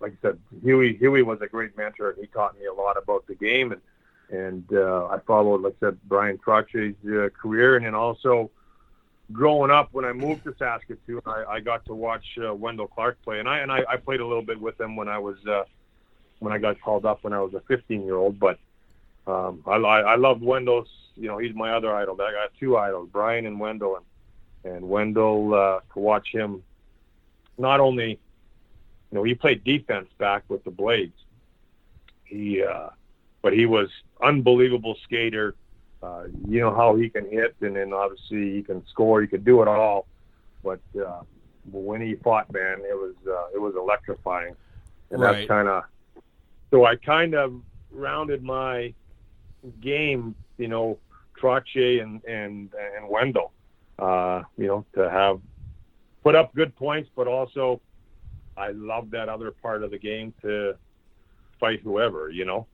[0.00, 2.96] like I said, Huey Huey was a great mentor, and he taught me a lot
[2.96, 3.72] about the game.
[3.72, 3.80] And
[4.28, 8.50] and uh, I followed, like I said, Bryan Trottier's uh, career, and then also
[9.32, 13.18] growing up when I moved to Saskatoon, I, I got to watch uh, Wendel Clark
[13.22, 15.36] play, and I and I, I played a little bit with him when I was
[15.46, 15.64] uh,
[16.40, 18.38] when I got called up when I was a 15 year old.
[18.38, 18.58] But
[19.26, 20.88] um, I I loved Wendel's.
[21.16, 22.14] You know, he's my other idol.
[22.20, 26.62] I got two idols, Bryan and Wendel, and and Wendel uh, to watch him.
[27.58, 28.18] Not only, you
[29.12, 31.16] know, he played defense back with the Blades.
[32.24, 32.88] He, uh,
[33.40, 33.88] but he was
[34.20, 35.54] unbelievable skater
[36.02, 39.22] uh, you know how he can hit, and then obviously he can score.
[39.22, 40.06] He could do it all.
[40.62, 41.22] But uh,
[41.72, 44.54] when he fought, man, it was uh, it was electrifying,
[45.10, 45.32] and right.
[45.32, 45.84] that's kind of.
[46.70, 47.54] So I kind of
[47.90, 48.92] rounded my
[49.80, 50.98] game, you know,
[51.40, 53.52] Trottier and and and Wendel,
[53.98, 55.40] uh, you know, to have
[56.22, 57.80] put up good points, but also
[58.56, 60.74] I love that other part of the game to
[61.60, 62.66] fight whoever, you know.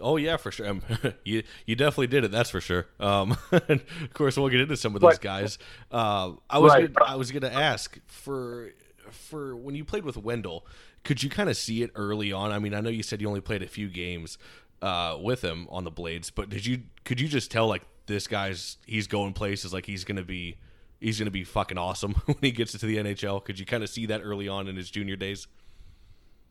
[0.00, 0.68] Oh yeah, for sure.
[0.68, 0.82] Um,
[1.24, 2.30] you you definitely did it.
[2.30, 2.86] That's for sure.
[2.98, 5.58] Um, of course, we'll get into some of those guys.
[5.90, 6.92] Uh, I was right.
[6.92, 8.70] gonna, I was going to ask for
[9.10, 10.66] for when you played with Wendel,
[11.04, 12.50] could you kind of see it early on?
[12.50, 14.38] I mean, I know you said you only played a few games
[14.84, 18.26] uh, with him on the Blades, but did you could you just tell like this
[18.26, 20.58] guy's he's going places like he's to be
[21.00, 23.42] he's to be fucking awesome when he gets to the NHL?
[23.42, 25.46] Could you kind of see that early on in his junior days?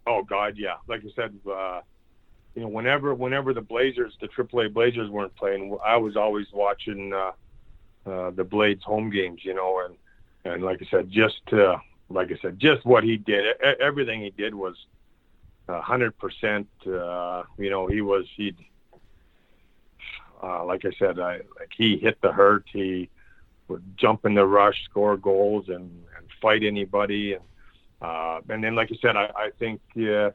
[0.08, 0.76] Oh God, yeah.
[0.88, 1.40] Like I said.
[1.50, 1.82] Uh
[2.56, 7.12] you know, whenever whenever the Blazers, the AAA Blazers weren't playing, I was always watching
[7.12, 7.32] uh,
[8.08, 9.42] uh, the Blades home games.
[9.44, 9.96] You know, and
[10.46, 11.78] and like I said, just uh,
[12.10, 14.76] like I said, just what he did, everything he did was
[15.68, 16.68] hundred percent.
[16.86, 18.56] Uh, you know, he was he.
[20.42, 22.66] Uh, like I said, I like he hit the hurt.
[22.72, 23.10] He
[23.70, 27.34] would jump in the rush, score goals, and, and fight anybody.
[27.34, 27.44] And
[28.02, 30.32] uh, and then, like I said, I, I think yeah,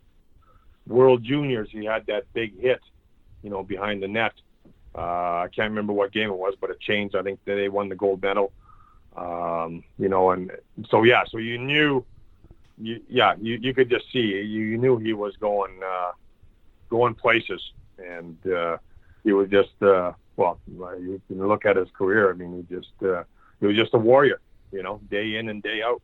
[0.86, 2.80] World Juniors, he had that big hit,
[3.42, 4.32] you know, behind the net.
[4.94, 7.14] Uh, I can't remember what game it was, but it changed.
[7.14, 8.52] I think they won the gold medal.
[9.16, 10.50] Um, you know, and
[10.88, 12.04] so yeah, so you knew,
[12.80, 16.12] you, yeah, you, you could just see, you, knew he was going, uh,
[16.90, 17.60] going places,
[17.98, 18.78] and uh,
[19.24, 22.30] he was just, uh, well, you can look at his career.
[22.30, 23.24] I mean, he just, uh,
[23.60, 24.40] he was just a warrior,
[24.72, 26.02] you know, day in and day out.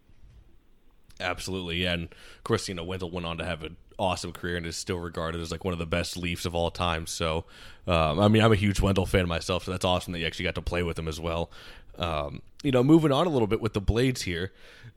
[1.21, 4.67] Absolutely, and of course, you know, Wendel went on to have an awesome career and
[4.67, 7.07] is still regarded as like one of the best Leafs of all time.
[7.07, 7.45] So,
[7.87, 10.47] um, I mean, I'm a huge Wendel fan myself, so that's awesome that you actually
[10.47, 11.51] got to play with him as well.
[11.99, 14.51] Um, you know, moving on a little bit with the Blades here.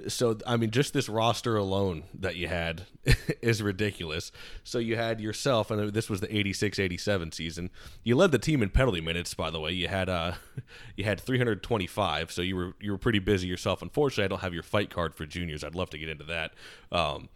[0.07, 2.83] So, I mean, just this roster alone that you had
[3.41, 4.31] is ridiculous.
[4.63, 7.69] So, you had yourself, and this was the 86 87 season.
[8.03, 9.71] You led the team in penalty minutes, by the way.
[9.71, 10.33] You had uh,
[10.95, 13.81] you had 325, so you were you were pretty busy yourself.
[13.81, 15.63] Unfortunately, I don't have your fight card for juniors.
[15.63, 16.53] I'd love to get into that.
[16.91, 17.27] Um,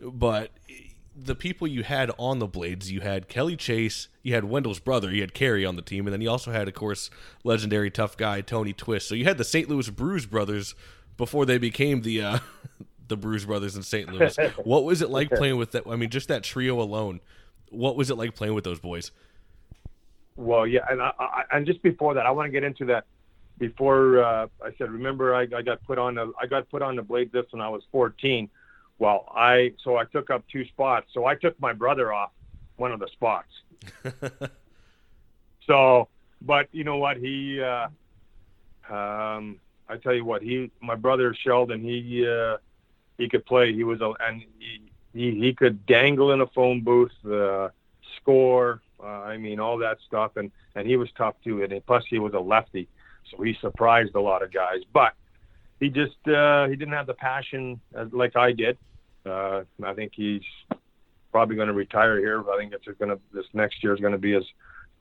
[0.00, 0.50] but
[1.24, 5.10] the people you had on the Blades, you had Kelly Chase, you had Wendel's brother,
[5.10, 7.10] you had Kerry on the team, and then you also had, of course,
[7.44, 9.08] legendary tough guy Tony Twist.
[9.08, 9.68] So you had the St.
[9.68, 10.74] Louis Bruise brothers
[11.16, 12.38] before they became the uh,
[13.08, 14.10] the Bruise brothers in St.
[14.12, 14.36] Louis.
[14.64, 15.86] what was it like playing with that?
[15.86, 17.20] I mean, just that trio alone.
[17.70, 19.10] What was it like playing with those boys?
[20.36, 23.04] Well, yeah, and I, I, and just before that, I want to get into that.
[23.58, 26.94] Before uh, I said, remember, I, I got put on the I got put on
[26.94, 28.48] the Blades this when I was 14
[28.98, 31.06] well, I so I took up two spots.
[31.12, 32.30] So I took my brother off
[32.76, 33.52] one of the spots.
[35.66, 36.08] so,
[36.42, 37.16] but you know what?
[37.16, 37.88] He, uh,
[38.88, 42.58] um, I tell you what, he, my brother Sheldon, he, uh,
[43.18, 43.72] he could play.
[43.72, 44.82] He was a, and he,
[45.12, 47.68] he, he could dangle in a phone booth, uh,
[48.16, 48.80] score.
[49.02, 51.62] Uh, I mean, all that stuff, and and he was tough too.
[51.62, 52.88] And plus, he was a lefty,
[53.30, 54.80] so he surprised a lot of guys.
[54.92, 55.14] But
[55.80, 58.78] he just uh, he didn't have the passion like I did.
[59.24, 60.42] Uh, I think he's
[61.32, 62.42] probably going to retire here.
[62.50, 64.44] I think it's going to this next year is going to be his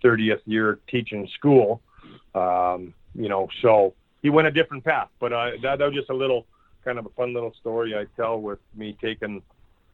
[0.04, 1.82] 30th year teaching school.
[2.36, 5.10] Um, you know, so he went a different path.
[5.20, 6.46] But uh, that, that was just a little
[6.84, 9.42] kind of a fun little story I tell with me taking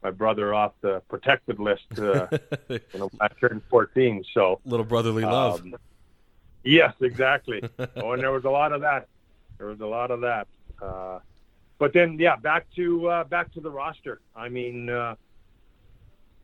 [0.02, 1.98] my brother off the protected list.
[1.98, 2.26] Uh,
[2.68, 5.60] you know, I turned 14, so little brotherly love.
[5.60, 5.74] Um,
[6.64, 7.62] Yes, exactly.
[7.96, 9.06] oh, and there was a lot of that.
[9.58, 10.48] There was a lot of that.
[10.80, 11.18] Uh,
[11.78, 14.20] but then, yeah, back to uh, back to the roster.
[14.34, 15.16] I mean, uh,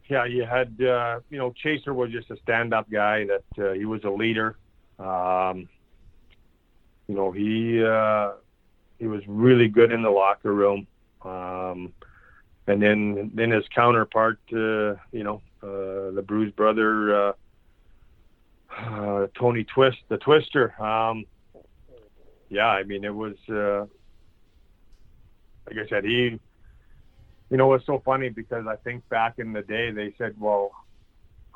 [0.09, 3.27] yeah, you had uh, you know Chaser was just a stand-up guy.
[3.27, 4.57] That uh, he was a leader.
[4.99, 5.69] Um,
[7.07, 8.33] you know, he uh,
[8.99, 10.87] he was really good in the locker room.
[11.23, 11.93] Um,
[12.67, 17.33] and then then his counterpart, uh, you know, uh, the Bruise brother, uh,
[18.77, 20.81] uh, Tony Twist, the Twister.
[20.81, 21.25] Um,
[22.49, 23.87] yeah, I mean, it was uh,
[25.71, 26.39] like I said, he.
[27.51, 30.71] You know, it's so funny because I think back in the day they said, "Well,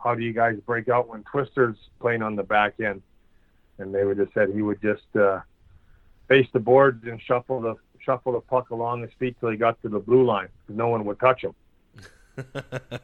[0.02, 3.02] how do you guys break out when Twister's playing on the back end?"
[3.78, 5.40] And they would just said he would just uh,
[6.28, 9.80] face the boards and shuffle the shuffle the puck along his feet till he got
[9.82, 11.54] to the blue line because no one would touch him.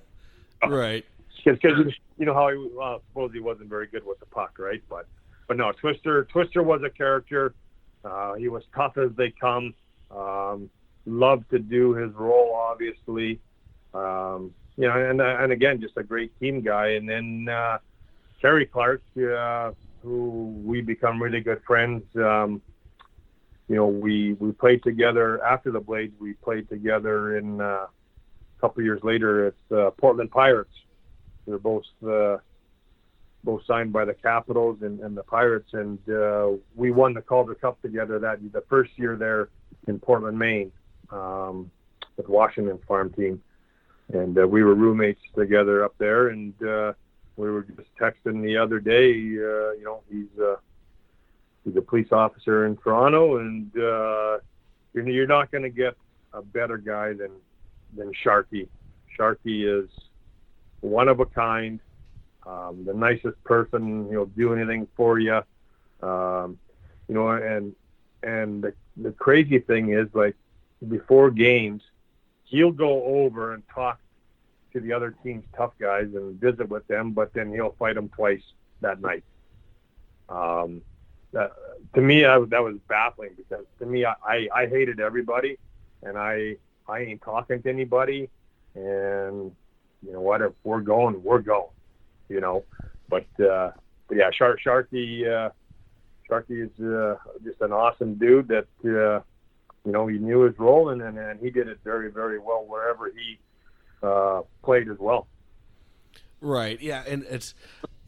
[0.69, 1.05] right.
[1.45, 4.59] Because you know how he well, I suppose he wasn't very good with the puck,
[4.59, 4.83] right?
[4.91, 5.07] But
[5.47, 7.55] but no, Twister Twister was a character.
[8.05, 9.75] Uh, he was tough as they come.
[10.11, 10.71] Um,
[11.07, 13.41] loved to do his role, obviously.
[13.95, 16.91] Um, you know, and and again, just a great team guy.
[16.91, 17.79] And then uh,
[18.41, 22.03] Kerry Clark, uh, who we become really good friends.
[22.17, 22.63] Um,
[23.69, 26.15] you know, we we played together after the Blades.
[26.19, 30.75] We played together in uh, a couple years later at uh, Portland Pirates.
[31.47, 32.39] They're both uh,
[33.45, 37.55] both signed by the Capitals and, and the Pirates, and uh, we won the Calder
[37.55, 39.49] Cup together that the first year there
[39.87, 40.73] in Portland, Maine,
[41.13, 41.71] um,
[42.17, 43.43] with Washington farm team,
[44.13, 46.93] and uh, we were roommates together up there, and uh,
[47.37, 49.11] we were just texting the other day.
[49.11, 50.57] Uh, you know, he's uh,
[51.65, 54.39] he's a police officer in Toronto, and uh,
[54.93, 55.95] you're, you're not going to get
[56.33, 57.31] a better guy than
[57.97, 58.69] than Sharky.
[59.19, 59.91] Sharky is
[60.81, 61.81] one of a kind,
[62.47, 64.09] um, the nicest person.
[64.11, 65.41] He'll do anything for you,
[66.03, 66.59] um,
[67.09, 67.31] you know.
[67.31, 67.75] And
[68.23, 70.37] and the, the crazy thing is, like
[70.89, 71.83] before games,
[72.45, 74.01] he'll go over and talk
[74.73, 78.09] to the other team's tough guys and visit with them, but then he'll fight them
[78.09, 78.43] twice
[78.81, 79.25] that night.
[80.29, 80.83] Um,
[81.33, 81.53] that,
[81.95, 85.59] to me, I, that was baffling because to me, I, I, I hated everybody,
[86.03, 86.57] and I
[86.89, 88.29] I ain't talking to anybody,
[88.75, 89.53] and
[90.03, 90.43] you know what?
[90.43, 91.71] If we're going, we're going,
[92.29, 92.65] you know.
[93.09, 93.73] But uh,
[94.09, 95.51] but yeah, Shark Sharky uh,
[96.29, 99.21] Sharky is uh, just an awesome dude that uh,
[99.85, 102.65] you know he knew his role and, and and he did it very very well
[102.67, 103.39] wherever he
[104.03, 105.27] uh, played as well.
[106.41, 106.81] Right.
[106.81, 107.55] Yeah, and it's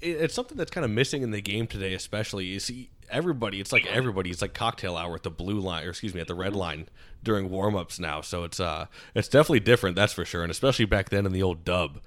[0.01, 2.47] it's something that's kind of missing in the game today, especially.
[2.47, 5.91] You see, everybody, it's like everybody, it's like cocktail hour at the blue line, or
[5.91, 6.89] excuse me, at the red line
[7.23, 8.21] during warm ups now.
[8.21, 10.43] So it's uh, it's definitely different, that's for sure.
[10.43, 12.01] And especially back then in the old dub,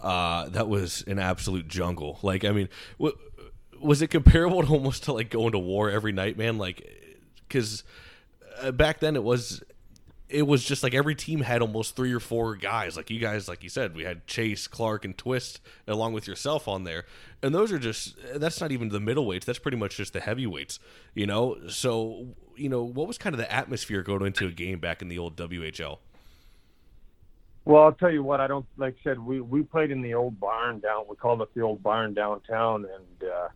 [0.00, 2.18] uh, that was an absolute jungle.
[2.22, 3.18] Like, I mean, w-
[3.80, 6.58] was it comparable to almost to like going to war every night, man?
[6.58, 6.86] Like,
[7.48, 7.82] because
[8.62, 9.62] uh, back then it was
[10.30, 12.96] it was just like every team had almost three or four guys.
[12.96, 16.68] Like you guys, like you said, we had Chase, Clark, and Twist along with yourself
[16.68, 17.04] on there,
[17.42, 19.44] and those are just that's not even the middleweights.
[19.44, 20.78] That's pretty much just the heavyweights,
[21.14, 21.58] you know.
[21.68, 25.08] So you know, what was kind of the atmosphere going into a game back in
[25.08, 25.98] the old WHL?
[27.64, 28.40] Well, I'll tell you what.
[28.40, 31.04] I don't like I said we we played in the old barn down.
[31.08, 33.48] We called it the old barn downtown, and uh,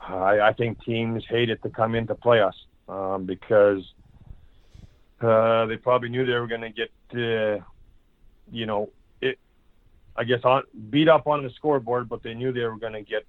[0.00, 2.54] I, I think teams hated to come in to play us
[2.90, 3.82] um, because
[5.20, 7.62] uh, they probably knew they were going to get, uh,
[8.50, 9.38] you know, it.
[10.16, 13.02] I guess on beat up on the scoreboard, but they knew they were going to
[13.02, 13.24] get,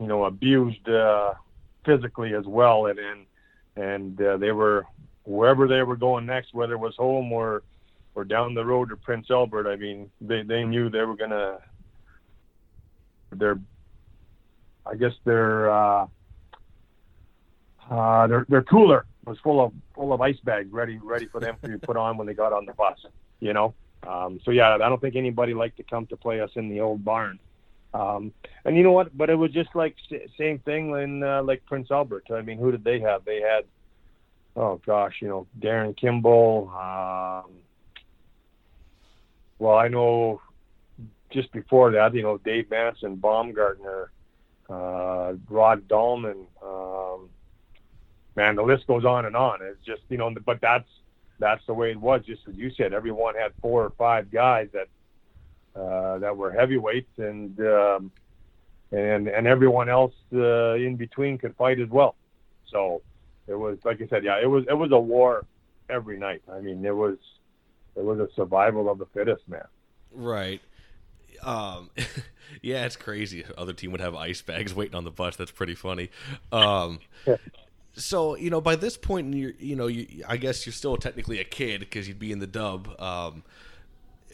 [0.00, 1.34] you know, abused uh,
[1.84, 3.26] physically as well, and and
[3.76, 4.86] and uh, they were
[5.24, 7.62] wherever they were going next, whether it was home or
[8.14, 9.70] or down the road to Prince Albert.
[9.70, 11.58] I mean, they they knew they were going to.
[13.32, 13.58] Their,
[14.86, 16.06] I guess their uh,
[17.90, 21.56] uh, their their cooler was full of full of ice bags ready ready for them
[21.64, 22.98] to put on when they got on the bus.
[23.40, 23.74] You know,
[24.06, 26.80] um, so yeah, I don't think anybody liked to come to play us in the
[26.80, 27.38] old barn.
[27.92, 28.32] Um,
[28.64, 29.16] and you know what?
[29.16, 29.96] But it was just like
[30.36, 32.24] same thing in uh, like Prince Albert.
[32.34, 33.24] I mean, who did they have?
[33.24, 33.64] They had
[34.56, 36.70] oh gosh, you know Darren Kimble.
[36.70, 37.52] Um,
[39.58, 40.40] well, I know
[41.30, 44.10] just before that, you know Dave Manson, Baumgartner,
[44.68, 46.46] uh, Rod Dallman.
[46.62, 47.28] Um,
[48.36, 49.60] man, the list goes on and on.
[49.62, 50.88] It's just you know, but that's
[51.38, 52.22] that's the way it was.
[52.24, 54.88] Just as you said, everyone had four or five guys that
[55.80, 58.12] uh, that were heavyweights, and um,
[58.92, 62.14] and and everyone else uh, in between could fight as well.
[62.70, 63.02] So
[63.46, 65.44] it was like I said, yeah, it was it was a war
[65.88, 66.42] every night.
[66.50, 67.18] I mean, it was
[67.96, 69.66] it was a survival of the fittest, man.
[70.12, 70.60] Right.
[71.42, 71.90] Um,
[72.62, 73.44] yeah, it's crazy.
[73.56, 75.36] Other team would have ice bags waiting on the bus.
[75.36, 76.10] That's pretty funny.
[76.52, 77.00] Um,
[77.94, 81.40] so you know, by this point, you you know, you, I guess you're still technically
[81.40, 82.88] a kid because you'd be in the dub.
[83.00, 83.44] Um,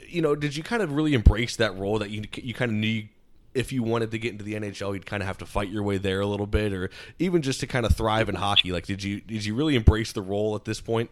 [0.09, 2.77] you know, did you kind of really embrace that role that you you kind of
[2.77, 3.05] knew
[3.53, 5.83] if you wanted to get into the NHL, you'd kind of have to fight your
[5.83, 8.73] way there a little bit, or even just to kind of thrive in hockey?
[8.73, 11.11] Like, did you did you really embrace the role at this point?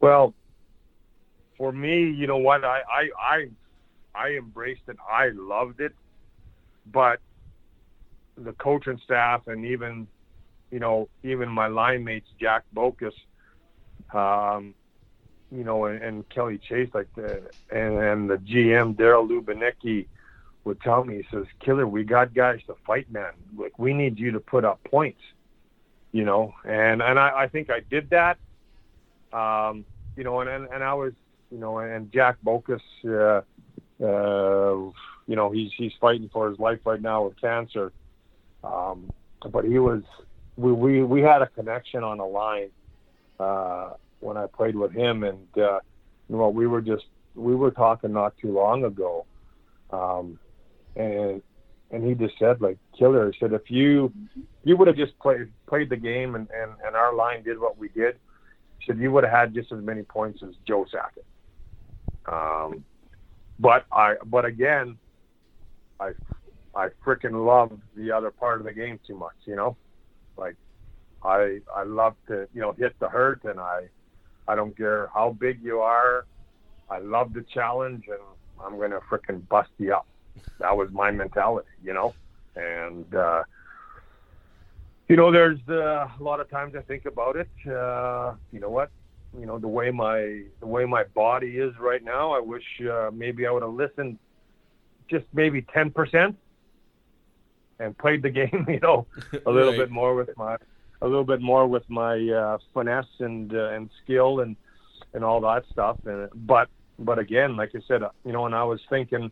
[0.00, 0.34] Well,
[1.56, 2.64] for me, you know what?
[2.64, 3.48] I I I,
[4.14, 4.96] I embraced it.
[5.08, 5.92] I loved it,
[6.90, 7.20] but
[8.36, 10.08] the coaching staff and even
[10.72, 13.12] you know even my line mates Jack Bocas,
[14.12, 14.74] um,
[15.52, 20.06] you know, and, and Kelly Chase, like the and, and the GM Daryl Lubiniecki
[20.64, 23.32] would tell me, he says, "Killer, we got guys to fight, man.
[23.56, 25.20] Like we need you to put up points."
[26.10, 28.38] You know, and and I, I think I did that.
[29.32, 29.84] Um,
[30.16, 31.12] you know, and, and and I was,
[31.50, 33.42] you know, and Jack Bocas, uh,
[34.02, 34.92] uh,
[35.26, 37.92] you know, he's he's fighting for his life right now with cancer.
[38.64, 39.12] Um,
[39.50, 40.02] but he was,
[40.56, 42.70] we we we had a connection on the line
[43.40, 45.80] uh, when I played with him, and uh,
[46.28, 49.26] you know, we were just we were talking not too long ago,
[49.90, 50.38] um,
[50.96, 51.42] and
[51.90, 53.32] and he just said like killer.
[53.38, 54.12] Said if you
[54.64, 57.78] you would have just played played the game and, and and our line did what
[57.78, 58.16] we did,
[58.78, 61.24] he said you would have had just as many points as Joe Sakic.
[62.30, 62.84] Um,
[63.58, 64.98] but I but again,
[65.98, 66.10] I
[66.74, 69.34] I freaking love the other part of the game too much.
[69.44, 69.76] You know,
[70.36, 70.56] like
[71.22, 73.88] I I love to you know hit the hurt and I
[74.48, 76.26] I don't care how big you are.
[76.90, 78.18] I love the challenge and
[78.64, 80.06] I'm gonna freaking bust you up.
[80.58, 82.14] That was my mentality, you know,
[82.56, 83.14] and.
[83.14, 83.42] uh
[85.08, 87.50] you know, there's uh, a lot of times I think about it.
[87.66, 88.90] Uh, you know what?
[89.38, 92.32] You know the way my the way my body is right now.
[92.32, 94.18] I wish uh, maybe I would have listened
[95.10, 96.36] just maybe ten percent
[97.82, 98.66] and played the game.
[98.68, 99.06] You know,
[99.46, 99.76] a little Right.
[99.76, 100.56] bit more with my
[101.02, 104.56] a little bit more with my uh, finesse and uh, and skill and
[105.14, 105.98] and all that stuff.
[106.04, 106.68] And but
[106.98, 109.30] but again, like I said, you know, and I was thinking,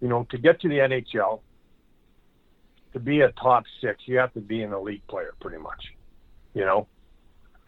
[0.00, 1.42] you know, to get to the NHL,
[2.92, 5.82] to be a top six, you have to be an elite player, pretty much.
[6.54, 6.88] You know,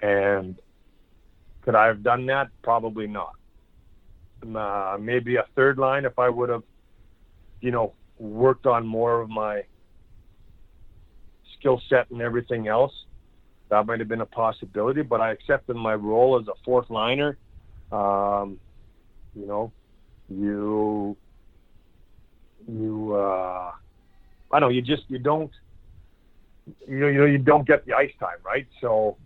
[0.01, 0.59] and
[1.63, 2.49] could I have done that?
[2.63, 3.33] Probably not.
[4.43, 6.63] Uh, maybe a third line if I would have,
[7.61, 9.63] you know, worked on more of my
[11.59, 12.93] skill set and everything else.
[13.71, 17.37] That might have been a possibility, but I accepted my role as a fourth liner.
[17.93, 18.59] Um,
[19.35, 19.73] you know,
[20.29, 21.17] you
[22.67, 23.73] you uh,
[24.53, 25.51] I don't know, you just you don't
[26.87, 28.67] you know you know you don't get the ice time, right?
[28.81, 29.19] So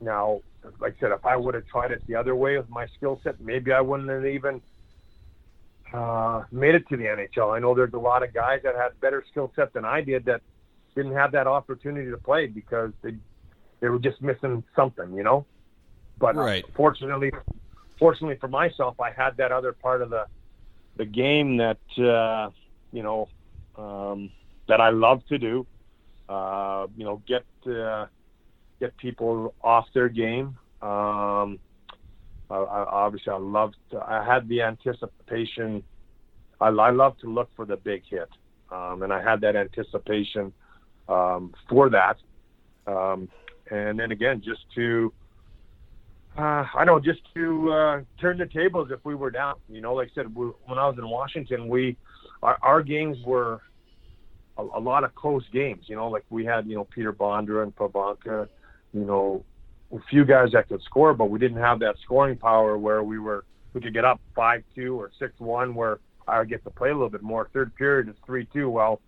[0.00, 0.40] now,
[0.80, 3.20] like I said, if I would have tried it the other way with my skill
[3.24, 4.60] set, maybe I wouldn't have even
[5.92, 7.54] uh, made it to the NHL.
[7.54, 10.24] I know there's a lot of guys that had better skill set than I did
[10.26, 10.40] that
[10.94, 13.14] didn't have that opportunity to play because they
[13.80, 15.46] they were just missing something, you know.
[16.18, 16.64] But Right.
[16.76, 17.32] fortunately,
[17.98, 20.26] fortunately for myself, I had that other part of the
[20.96, 22.50] the game that uh,
[22.92, 23.28] you know
[23.76, 24.30] um,
[24.68, 25.66] that I love to do.
[26.28, 28.06] Uh, you know, get uh,
[28.80, 30.56] get people off their game.
[30.80, 31.58] Um,
[32.52, 33.76] I, I, obviously, I loved.
[34.00, 35.82] I had the anticipation.
[36.60, 38.28] I, I love to look for the big hit,
[38.70, 40.52] um, and I had that anticipation
[41.08, 42.16] um, for that.
[42.86, 43.28] Um,
[43.70, 45.12] and then again, just to
[46.36, 49.56] uh, I don't know, just to uh, turn the tables if we were down.
[49.68, 51.96] You know, like I said, we, when I was in Washington, we
[52.42, 53.60] our, our games were
[54.56, 55.84] a, a lot of close games.
[55.86, 58.48] You know, like we had you know Peter Bondra and Pivonka,
[58.92, 59.44] you know,
[60.08, 63.44] few guys that could score, but we didn't have that scoring power where we were
[63.74, 66.90] we could get up five two or six one where I would get to play
[66.90, 67.48] a little bit more.
[67.52, 68.70] Third period is three two.
[68.70, 69.00] Well,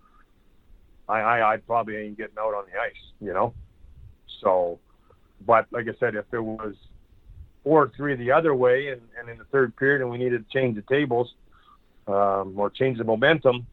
[1.08, 2.92] I, I I'd probably ain't getting out on the ice.
[3.20, 3.54] You know,
[4.42, 4.78] so.
[5.46, 6.74] But like I said, if it was
[7.64, 10.58] four three the other way, and, and in the third period, and we needed to
[10.58, 11.34] change the tables
[12.06, 13.66] um, or change the momentum,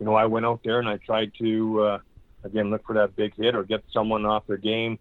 [0.00, 1.98] you know, I went out there and I tried to uh,
[2.42, 4.98] again look for that big hit or get someone off their game.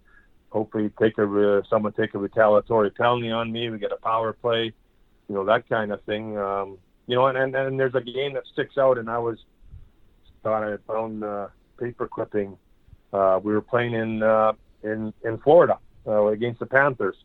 [0.51, 3.69] Hopefully, take a uh, someone take a retaliatory penalty on me.
[3.69, 4.73] We get a power play,
[5.27, 6.37] you know, that kind of thing.
[6.37, 6.77] Um,
[7.07, 9.37] you know, and, and and there's a game that sticks out, and I was
[10.43, 11.47] thought I found uh,
[11.79, 12.57] paper clipping.
[13.11, 15.77] Uh, we were playing in uh, in in Florida
[16.07, 17.17] uh, against the Panthers,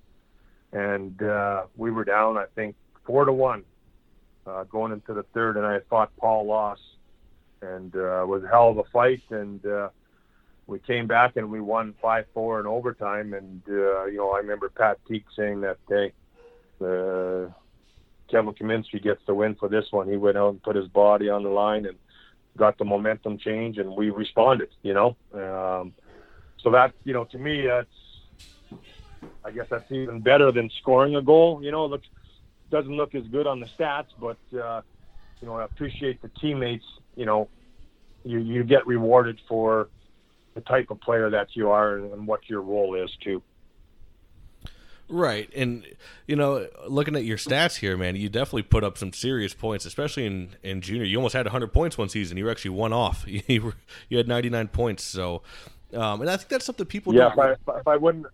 [0.72, 3.64] and uh, we were down, I think, four to one
[4.46, 6.78] uh, going into the third, and I fought Paul Laus,
[7.62, 9.88] and uh, was a hell of a fight, and uh,
[10.66, 14.38] we came back and we won five four in overtime, and uh, you know I
[14.38, 16.12] remember Pat Teague saying that day,
[16.80, 17.50] uh,
[18.30, 20.08] Kevin Kaminski gets the win for this one.
[20.08, 21.96] He went out and put his body on the line and
[22.56, 24.68] got the momentum change, and we responded.
[24.82, 25.92] You know, um,
[26.62, 27.88] so that you know to me that's
[29.44, 31.62] I guess that's even better than scoring a goal.
[31.62, 32.08] You know, it looks
[32.70, 34.80] doesn't look as good on the stats, but uh,
[35.40, 36.86] you know I appreciate the teammates.
[37.16, 37.48] You know,
[38.24, 39.88] you you get rewarded for
[40.54, 43.42] the type of player that you are and what your role is too.
[45.08, 45.86] Right, and
[46.26, 49.84] you know, looking at your stats here, man, you definitely put up some serious points,
[49.84, 51.04] especially in, in junior.
[51.04, 52.38] You almost had 100 points one season.
[52.38, 53.26] You were actually one off.
[53.46, 53.74] You were,
[54.08, 55.04] you had 99 points.
[55.04, 55.42] So,
[55.92, 57.14] um, and I think that's something people.
[57.14, 58.26] Yeah, if I, if I, wouldn't,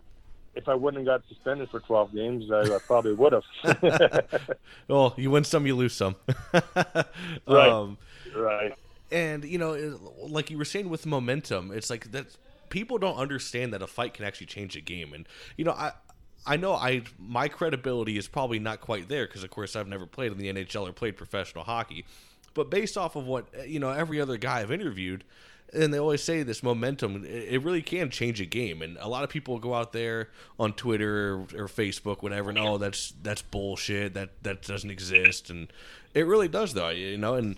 [0.54, 4.48] if I wouldn't have got suspended for 12 games, I, I probably would have.
[4.88, 6.14] well, you win some, you lose some.
[6.52, 7.04] right.
[7.48, 7.98] Um,
[8.36, 8.74] right.
[9.12, 12.36] And you know, like you were saying with momentum, it's like that
[12.68, 15.12] people don't understand that a fight can actually change a game.
[15.12, 15.92] And you know, I
[16.46, 20.06] I know I my credibility is probably not quite there because of course I've never
[20.06, 22.04] played in the NHL or played professional hockey.
[22.54, 25.24] But based off of what you know, every other guy I've interviewed,
[25.72, 28.82] and they always say this momentum, it really can change a game.
[28.82, 32.58] And a lot of people go out there on Twitter or, or Facebook, whatever, and
[32.58, 34.14] oh, that's that's bullshit.
[34.14, 35.72] That that doesn't exist, and
[36.14, 36.88] it really does, though.
[36.88, 37.56] You know, and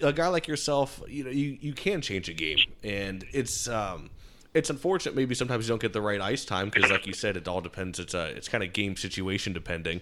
[0.00, 3.68] a guy like yourself, you know, you you can change a game, and it's.
[3.68, 4.10] um
[4.54, 7.36] it's unfortunate maybe sometimes you don't get the right ice time because like you said
[7.36, 7.98] it all depends.
[7.98, 10.00] It's a it's kind of game situation depending.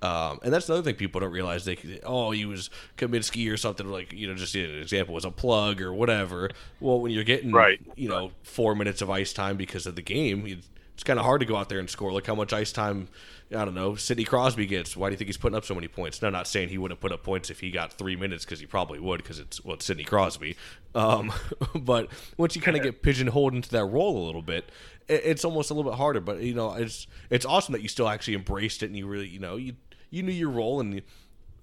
[0.00, 1.64] Um, and that's another thing people don't realize.
[1.64, 5.32] They oh he was Kaminski or something like you know just an example was a
[5.32, 6.50] plug or whatever.
[6.78, 7.80] Well when you're getting right.
[7.96, 10.60] you know four minutes of ice time because of the game
[10.98, 13.06] it's kind of hard to go out there and score look how much ice time
[13.54, 14.96] I don't know, Sidney Crosby gets.
[14.96, 16.20] Why do you think he's putting up so many points?
[16.20, 18.66] No, not saying he wouldn't put up points if he got three minutes, because he
[18.66, 20.54] probably would, because it's well, it's Sidney Crosby.
[20.94, 21.32] Um,
[21.74, 24.70] but once you kind of get pigeonholed into that role a little bit,
[25.08, 26.20] it, it's almost a little bit harder.
[26.20, 29.28] But you know, it's it's awesome that you still actually embraced it and you really,
[29.28, 29.76] you know, you
[30.10, 30.94] you knew your role and.
[30.96, 31.02] You,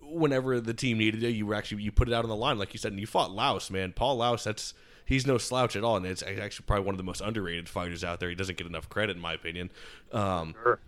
[0.07, 2.59] whenever the team needed you, you were actually you put it out on the line,
[2.59, 3.91] like you said, and you fought Laus, man.
[3.91, 4.75] Paul Laus, that's
[5.05, 8.03] he's no slouch at all, and it's actually probably one of the most underrated fighters
[8.03, 8.29] out there.
[8.29, 9.71] He doesn't get enough credit, in my opinion.
[10.11, 10.79] Um, sure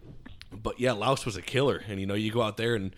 [0.51, 2.95] but yeah, Laus was a killer, and you know you go out there and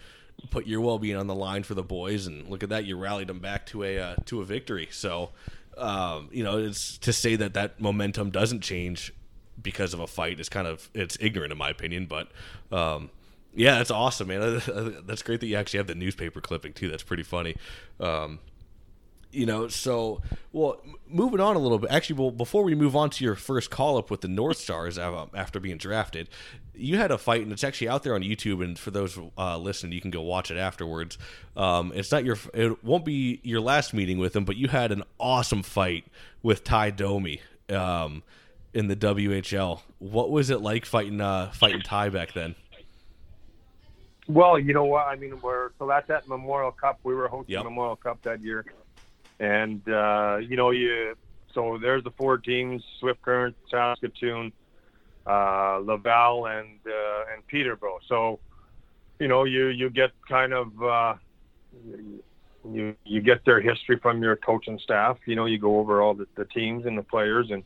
[0.50, 2.98] put your well being on the line for the boys, and look at that, you
[2.98, 4.88] rallied them back to a uh, to a victory.
[4.92, 5.32] So,
[5.78, 9.14] um, you know, it's to say that that momentum doesn't change
[9.62, 12.32] because of a fight is kind of it's ignorant in my opinion, but.
[12.72, 13.10] Um,
[13.56, 14.62] yeah, that's awesome, man.
[15.08, 16.88] That's great that you actually have the newspaper clipping too.
[16.88, 17.56] That's pretty funny.
[18.00, 18.38] Um,
[19.32, 20.22] you know, so
[20.52, 21.92] well, moving on a little bit.
[21.92, 24.98] Actually, well, before we move on to your first call up with the North Stars
[24.98, 26.30] after being drafted,
[26.74, 28.64] you had a fight, and it's actually out there on YouTube.
[28.64, 31.18] And for those uh, listening, you can go watch it afterwards.
[31.56, 34.92] Um, it's not your, it won't be your last meeting with him, but you had
[34.92, 36.06] an awesome fight
[36.42, 38.24] with Ty Domi um,
[38.74, 39.82] in the WHL.
[40.00, 42.56] What was it like fighting uh, fighting Ty back then?
[44.28, 45.40] Well, you know what I mean.
[45.42, 47.00] We're so that's at Memorial Cup.
[47.04, 47.64] We were hosting yep.
[47.64, 48.64] Memorial Cup that year
[49.40, 51.16] and uh, you know, you
[51.54, 54.52] so there's the four teams: Swift Current, Saskatoon,
[55.26, 58.00] uh, Laval, and uh, and Peterborough.
[58.08, 58.40] So,
[59.20, 61.14] you know, you you get kind of uh,
[62.72, 65.18] you you get their history from your coaching staff.
[65.26, 67.64] You know, you go over all the, the teams and the players, and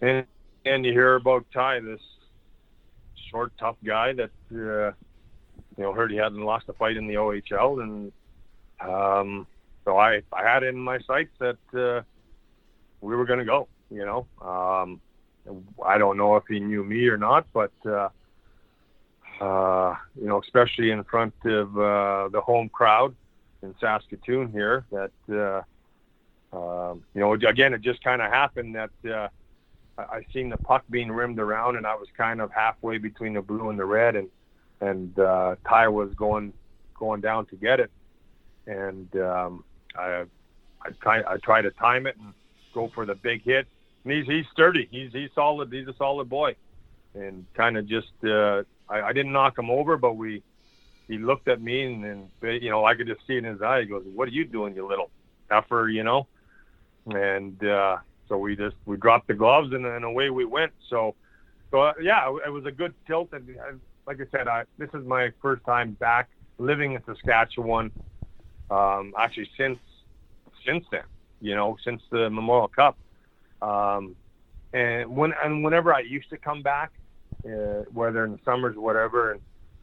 [0.00, 0.26] and
[0.64, 2.00] and you hear about Ty, this
[3.30, 4.92] short, tough guy that uh,
[5.76, 8.12] you know heard he hadn't lost a fight in the OHL, and
[8.80, 9.46] um,
[9.86, 12.02] so I I had in my sights that uh,
[13.00, 13.68] we were going to go.
[13.90, 15.00] You know, um,
[15.84, 18.08] I don't know if he knew me or not, but uh,
[19.40, 23.14] uh, you know, especially in front of uh, the home crowd
[23.62, 28.90] in Saskatoon here, that uh, uh, you know, again, it just kind of happened that
[29.08, 29.28] uh,
[29.98, 33.34] I, I seen the puck being rimmed around, and I was kind of halfway between
[33.34, 34.28] the blue and the red, and
[34.80, 36.52] and uh, Ty was going
[36.98, 37.92] going down to get it,
[38.66, 39.64] and um,
[39.98, 40.24] I
[40.84, 42.32] I try I try to time it and
[42.74, 43.66] go for the big hit.
[44.04, 44.88] And he's he's sturdy.
[44.90, 45.72] He's he's solid.
[45.72, 46.56] He's a solid boy,
[47.14, 50.42] and kind of just uh, I, I didn't knock him over, but we
[51.08, 53.62] he looked at me and, and you know I could just see it in his
[53.62, 53.80] eye.
[53.80, 55.10] He goes, "What are you doing, you little
[55.50, 56.26] effer?" You know,
[57.06, 60.72] and uh, so we just we dropped the gloves and, and away we went.
[60.88, 61.14] So
[61.70, 63.30] so uh, yeah, it was a good tilt.
[63.32, 63.72] And uh,
[64.06, 66.28] like I said, I this is my first time back
[66.58, 67.90] living in Saskatchewan
[68.70, 69.78] um, actually since
[70.64, 71.04] since then.
[71.40, 72.96] You know, since the Memorial Cup.
[73.62, 74.16] Um,
[74.72, 76.92] and when and whenever I used to come back,
[77.44, 79.40] uh, whether in the summers or whatever, and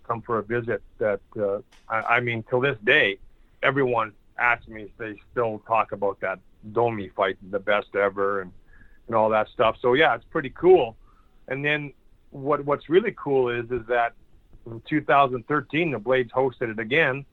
[0.08, 3.18] come for a visit, that uh, I, I mean, till this day,
[3.62, 4.92] everyone asks me.
[4.98, 6.40] They still talk about that
[6.72, 8.52] Domi fight, the best ever, and
[9.08, 9.78] and all that stuff.
[9.82, 10.96] So yeah, it's pretty cool.
[11.48, 11.94] And then
[12.32, 14.14] what what's really cool is is that
[14.66, 17.26] in 2013, the Blades hosted it again,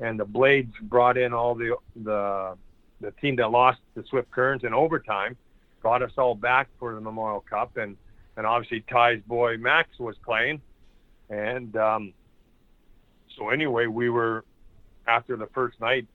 [0.00, 2.56] and the Blades brought in all the the
[3.00, 5.36] the team that lost the Swift Currents in overtime,
[5.80, 7.96] brought us all back for the Memorial Cup, and
[8.36, 10.60] and obviously Ty's boy Max was playing,
[11.28, 12.12] and um,
[13.36, 14.44] so anyway, we were
[15.06, 16.06] after the first night,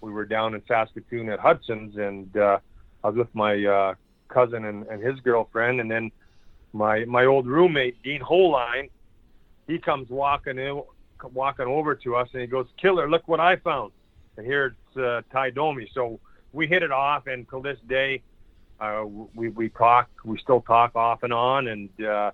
[0.00, 2.58] we were down in Saskatoon at Hudson's, and uh,
[3.04, 3.94] I was with my uh,
[4.28, 6.10] cousin and, and his girlfriend, and then
[6.72, 8.90] my my old roommate Dean Holoien,
[9.66, 10.82] he comes walking in,
[11.32, 13.92] walking over to us, and he goes, "Killer, look what I found!"
[14.36, 15.88] And here it's uh, Ty Domi.
[15.94, 16.20] So
[16.52, 18.22] we hit it off, and till this day,
[18.80, 19.04] uh,
[19.34, 22.30] we we talk, we still talk off and on, and uh,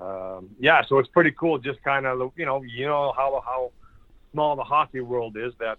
[0.00, 1.58] um, yeah, so it's pretty cool.
[1.58, 3.72] Just kind of you know, you know how how
[4.32, 5.52] small the hockey world is.
[5.58, 5.78] That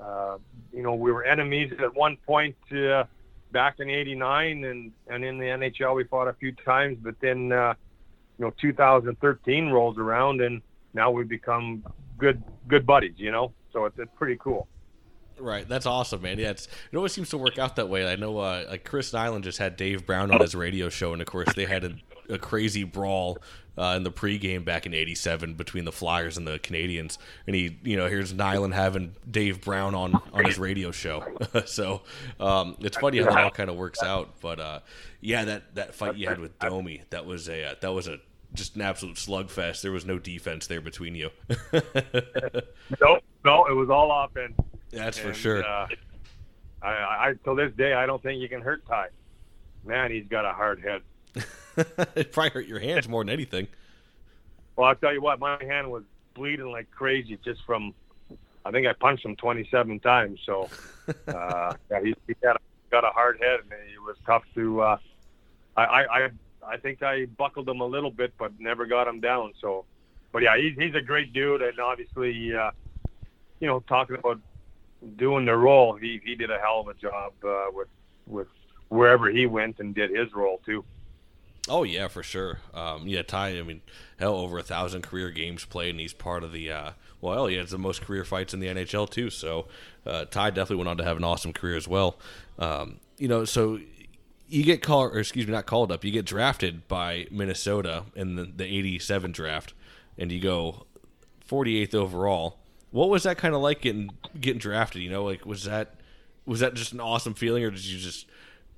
[0.00, 0.38] uh,
[0.72, 2.56] you know we were enemies at one point.
[2.72, 3.04] Uh,
[3.52, 7.52] back in '89, and and in the NHL we fought a few times, but then
[7.52, 7.74] uh,
[8.38, 10.62] you know 2013 rolls around, and
[10.98, 11.84] now we've become
[12.18, 13.14] good good buddies.
[13.16, 14.68] You know, so it's, it's pretty cool.
[15.40, 16.38] Right, that's awesome, man.
[16.38, 18.10] Yeah, it always seems to work out that way.
[18.10, 21.22] I know, uh, like Chris Nilan just had Dave Brown on his radio show, and
[21.22, 21.94] of course they had a,
[22.28, 23.38] a crazy brawl
[23.78, 27.18] uh, in the pregame back in '87 between the Flyers and the Canadiens.
[27.46, 31.24] and he, you know, here's Nilan having Dave Brown on on his radio show.
[31.66, 32.02] so
[32.40, 34.40] um, it's funny how that all kind of works out.
[34.40, 34.80] But uh,
[35.20, 38.18] yeah, that that fight you had with Domi, that was a uh, that was a
[38.54, 39.82] just an absolute slugfest.
[39.82, 41.30] There was no defense there between you.
[43.00, 44.54] no, no, it was all offense.
[44.90, 45.64] That's and, for sure.
[45.64, 45.88] Uh,
[46.82, 49.08] I, I till this day, I don't think you can hurt Ty.
[49.84, 51.02] Man, he's got a hard head.
[52.16, 53.68] it probably hurt your hands more than anything.
[54.76, 57.94] Well, I'll tell you what, my hand was bleeding like crazy just from.
[58.64, 60.40] I think I punched him 27 times.
[60.44, 60.68] So,
[61.28, 62.58] uh, yeah, he, he got a,
[62.90, 64.80] got a hard head, and it was tough to.
[64.80, 64.98] Uh,
[65.76, 66.28] I, I I
[66.76, 69.52] think I buckled him a little bit, but never got him down.
[69.60, 69.84] So,
[70.32, 72.70] but yeah, he's he's a great dude, and obviously, uh,
[73.60, 74.40] you know, talking about
[75.16, 77.88] doing the role, he he did a hell of a job uh, with
[78.26, 78.48] with
[78.88, 80.84] wherever he went and did his role too.
[81.68, 82.60] Oh yeah, for sure.
[82.72, 83.58] Um, yeah, Ty.
[83.58, 83.82] I mean,
[84.18, 86.70] hell, over a thousand career games played, and he's part of the.
[86.70, 86.90] Uh,
[87.20, 89.28] well, he has the most career fights in the NHL too.
[89.30, 89.66] So,
[90.06, 92.16] uh, Ty definitely went on to have an awesome career as well.
[92.58, 93.80] Um, you know, so
[94.48, 96.04] you get called, or excuse me, not called up.
[96.04, 99.74] You get drafted by Minnesota in the, the '87 draft,
[100.16, 100.86] and you go
[101.48, 102.58] 48th overall.
[102.90, 105.02] What was that kind of like getting getting drafted?
[105.02, 105.96] You know, like was that
[106.46, 108.26] was that just an awesome feeling, or did you just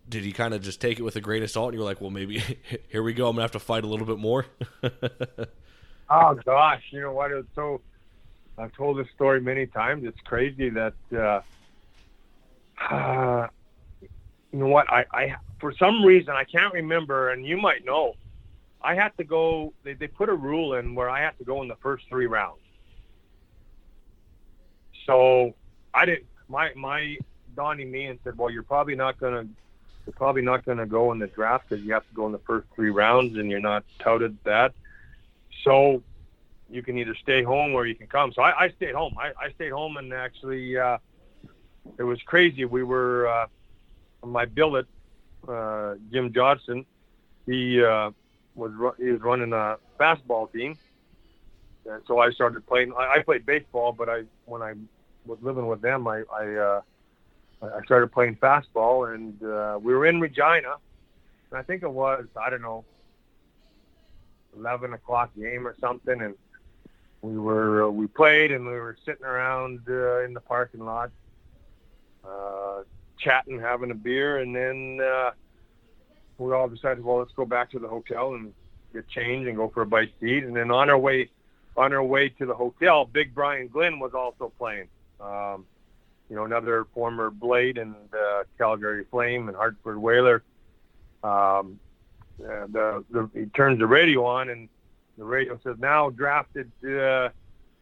[0.09, 1.87] did you kind of just take it with a grain of salt and you were
[1.87, 2.43] like, well, maybe
[2.89, 3.29] here we go.
[3.29, 4.47] I'm gonna have to fight a little bit more.
[6.11, 7.31] oh gosh, you know what?
[7.55, 7.81] So.
[8.59, 10.05] I've told this story many times.
[10.05, 10.93] It's crazy that.
[11.11, 11.41] Uh,
[12.93, 13.49] uh,
[14.53, 14.91] you know what?
[14.93, 18.15] I, I for some reason I can't remember, and you might know.
[18.83, 19.75] I had to go.
[19.85, 22.27] They they put a rule in where I had to go in the first three
[22.27, 22.61] rounds.
[25.07, 25.55] So
[25.93, 26.27] I didn't.
[26.49, 27.19] My my
[27.55, 29.47] Donnie Meehan said, "Well, you're probably not gonna
[30.07, 32.41] you're probably not to go in the draft because you have to go in the
[32.41, 34.73] first three rounds and you're not touted that.
[35.63, 36.03] So
[36.71, 38.33] you can either stay home or you can come.
[38.33, 39.15] So I, I stayed home.
[39.19, 40.99] I, I stayed home and actually uh,
[41.99, 42.65] it was crazy.
[42.65, 43.47] We were uh,
[44.25, 44.87] my billet,
[45.49, 46.85] uh, Jim Johnson.
[47.47, 48.11] He uh,
[48.55, 50.79] was he was running a basketball team,
[51.87, 52.93] and so I started playing.
[52.97, 54.75] I, I played baseball, but I when I
[55.27, 56.81] was living with them, I, I uh,
[57.63, 60.77] I started playing fastball, and uh, we were in Regina.
[61.51, 62.85] And I think it was I don't know,
[64.57, 66.35] eleven o'clock game or something, and
[67.23, 71.11] we were uh, we played, and we were sitting around uh, in the parking lot,
[72.25, 72.83] uh,
[73.21, 75.31] chatting, having a beer, and then uh,
[76.39, 78.53] we all decided, well, let's go back to the hotel and
[78.93, 80.45] get changed and go for a bite to eat.
[80.45, 81.31] And then on our way
[81.77, 84.89] on our way to the hotel, Big Brian Glynn was also playing.
[85.21, 85.67] Um,
[86.29, 90.43] you know, another former Blade and uh, Calgary Flame and Hartford Whaler.
[91.23, 91.79] Um,
[92.43, 94.69] uh, the, he turns the radio on and
[95.19, 97.29] the radio says now drafted uh,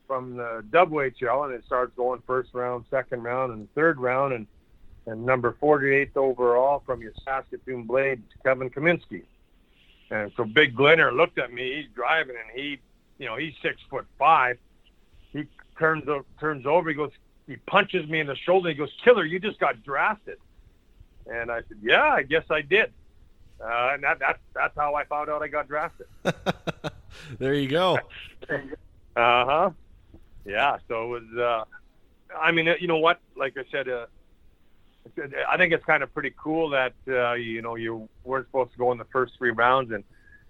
[0.07, 4.47] from the WHL and it starts going first round, second round, and third round, and
[5.09, 9.23] and number 48th overall from your Saskatoon Blade, Kevin Kaminski.
[10.11, 11.77] And so Big Glenner looked at me.
[11.77, 12.79] He's driving and he,
[13.19, 14.59] you know, he's six foot five.
[15.33, 15.47] He
[15.79, 16.05] turns
[16.41, 16.89] turns over.
[16.89, 17.13] He goes,
[17.47, 18.69] he punches me in the shoulder.
[18.69, 20.39] He goes, "Killer, you just got drafted."
[21.27, 22.93] And I said, "Yeah, I guess I did."
[23.61, 26.07] Uh, and that, that's that's how I found out I got drafted.
[27.39, 27.99] there you go.
[28.49, 28.57] uh
[29.17, 29.71] huh.
[30.45, 30.79] Yeah.
[30.89, 31.39] So it was.
[31.39, 31.65] Uh,
[32.39, 33.21] I mean, you know what?
[33.37, 34.07] Like I said, uh,
[35.49, 38.79] I think it's kind of pretty cool that uh, you know you weren't supposed to
[38.79, 40.05] go in the first three rounds, and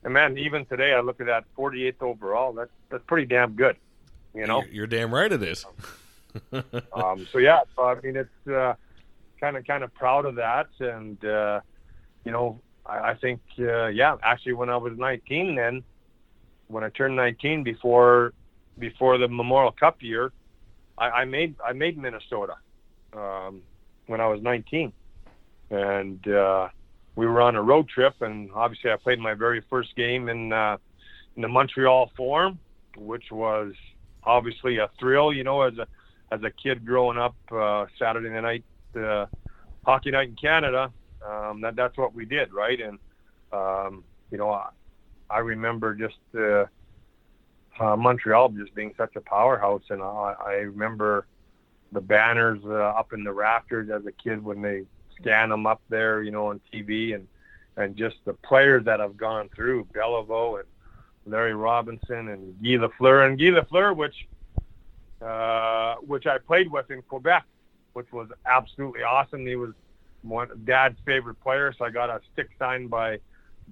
[0.05, 2.53] and man, even today, I look at that 48th overall.
[2.53, 3.77] That's that's pretty damn good.
[4.35, 4.63] You know.
[4.63, 5.65] You're, you're damn right it is.
[6.93, 8.77] um, so yeah, so, I mean, it's
[9.41, 11.61] kind of kind of proud of that, and uh,
[12.25, 15.83] you know, I, I think uh, yeah, actually, when I was 19, then
[16.69, 18.33] when I turned 19, before
[18.79, 20.33] before the Memorial Cup year,
[20.97, 22.57] I, I made I made Minnesota
[23.13, 23.63] um,
[24.09, 24.93] when I was 19,
[25.71, 26.69] and uh,
[27.15, 30.53] we were on a road trip, and obviously I played my very first game in
[30.53, 30.79] uh,
[31.37, 32.59] in the Montreal Forum,
[32.97, 33.73] which was
[34.25, 35.87] obviously a thrill, you know, as a
[36.31, 38.65] as a kid growing up uh, Saturday night
[38.97, 39.27] uh,
[39.85, 40.93] hockey night in Canada.
[41.27, 42.81] Um, that that's what we did, right?
[42.81, 42.99] And
[43.53, 44.69] um, you know, I,
[45.31, 46.65] I remember just uh,
[47.81, 51.27] uh, Montreal just being such a powerhouse, and I, I remember
[51.93, 54.85] the banners uh, up in the rafters as a kid when they
[55.19, 57.27] scan them up there, you know, on TV, and
[57.77, 60.69] and just the players that have gone through Beliveau and
[61.27, 64.27] Larry Robinson and Guy Lafleur and Guy Lafleur, which
[65.23, 67.45] uh, which I played with in Quebec,
[67.93, 69.47] which was absolutely awesome.
[69.47, 69.73] He was
[70.23, 73.19] one dad's favorite player, so I got a stick signed by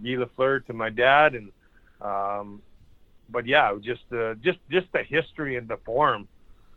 [0.02, 1.52] Guy Lafleur to my dad, and
[2.00, 2.62] um,
[3.28, 6.28] but yeah, just the just just the history and the form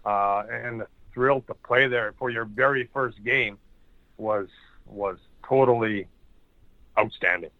[0.05, 3.57] uh, and the thrill to play there for your very first game
[4.17, 4.47] was
[4.85, 6.07] was totally
[6.97, 7.51] outstanding.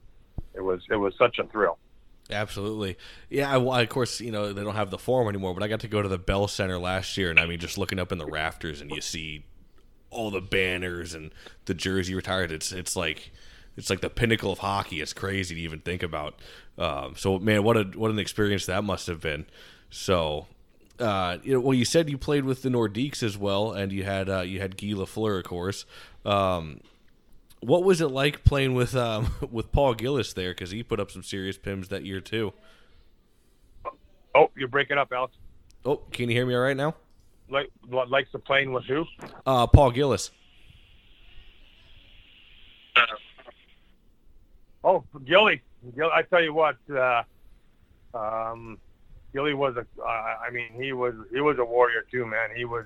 [0.53, 1.77] It was it was such a thrill.
[2.31, 2.97] Absolutely,
[3.29, 3.57] yeah.
[3.57, 5.87] I, of course, you know they don't have the forum anymore, but I got to
[5.87, 8.27] go to the Bell Center last year, and I mean, just looking up in the
[8.27, 9.45] rafters, and you see
[10.11, 11.31] all the banners and
[11.65, 12.51] the jersey retired.
[12.51, 13.31] It's it's like
[13.77, 15.01] it's like the pinnacle of hockey.
[15.01, 16.39] It's crazy to even think about.
[16.77, 19.45] Um, so man, what a what an experience that must have been.
[19.89, 20.47] So.
[20.99, 24.03] Uh, you know, well, you said you played with the Nordiques as well, and you
[24.03, 25.85] had uh, you had Guy Lafleur, of course.
[26.25, 26.81] Um,
[27.61, 30.51] what was it like playing with um, with Paul Gillis there?
[30.51, 32.53] Because he put up some serious pims that year too.
[34.35, 35.35] Oh, you're breaking up, Alex.
[35.85, 36.95] Oh, can you hear me all right now?
[37.49, 39.05] Like, what likes the playing with who?
[39.45, 40.31] Uh, Paul Gillis.
[44.83, 45.61] Oh, Gilly.
[45.95, 47.23] Gilly I tell you what, uh,
[48.13, 48.77] um,
[49.33, 49.85] Gilly was a.
[50.01, 52.49] Uh, I mean, he was he was a warrior too, man.
[52.55, 52.85] He was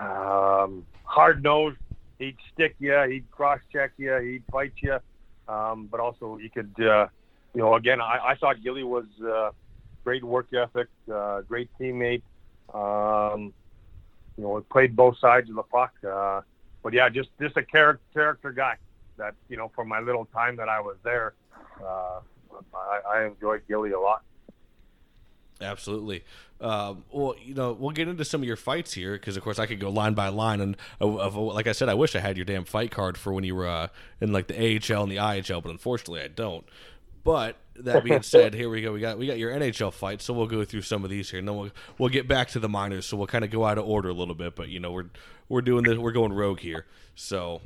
[0.00, 1.78] uh, um, hard nosed.
[2.18, 2.98] He'd stick you.
[3.08, 4.16] He'd cross check you.
[4.16, 4.98] He'd fight you.
[5.48, 6.72] Um, but also, he could.
[6.78, 7.08] Uh,
[7.54, 9.50] you know, again, I, I thought Gilly was uh,
[10.04, 12.22] great work ethic, uh, great teammate.
[12.72, 13.52] Um,
[14.36, 15.92] you know, played both sides of the puck.
[16.08, 16.40] Uh,
[16.82, 18.76] but yeah, just just a character character guy
[19.18, 21.34] that you know for my little time that I was there,
[21.80, 22.20] uh,
[22.74, 24.22] I, I enjoyed Gilly a lot.
[25.62, 26.24] Absolutely.
[26.60, 29.58] Um, well, you know, we'll get into some of your fights here because, of course,
[29.58, 30.60] I could go line by line.
[30.60, 33.32] And uh, of, like I said, I wish I had your damn fight card for
[33.32, 33.88] when you were uh,
[34.20, 36.64] in like the AHL and the IHL, but unfortunately, I don't.
[37.24, 38.92] But that being said, here we go.
[38.92, 41.38] We got we got your NHL fight, so we'll go through some of these here,
[41.38, 43.06] and then we'll we'll get back to the minors.
[43.06, 45.10] So we'll kind of go out of order a little bit, but you know we're
[45.48, 45.98] we're doing this.
[45.98, 46.86] We're going rogue here.
[47.14, 47.60] So,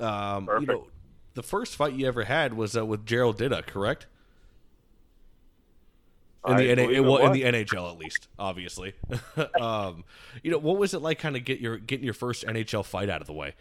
[0.00, 0.86] um, you know,
[1.34, 4.06] the first fight you ever had was uh, with Gerald Diduck, correct?
[6.46, 8.94] In the, well, in the NHL, at least, obviously.
[9.60, 10.04] um,
[10.42, 13.08] you know, what was it like, kind of get your getting your first NHL fight
[13.08, 13.54] out of the way?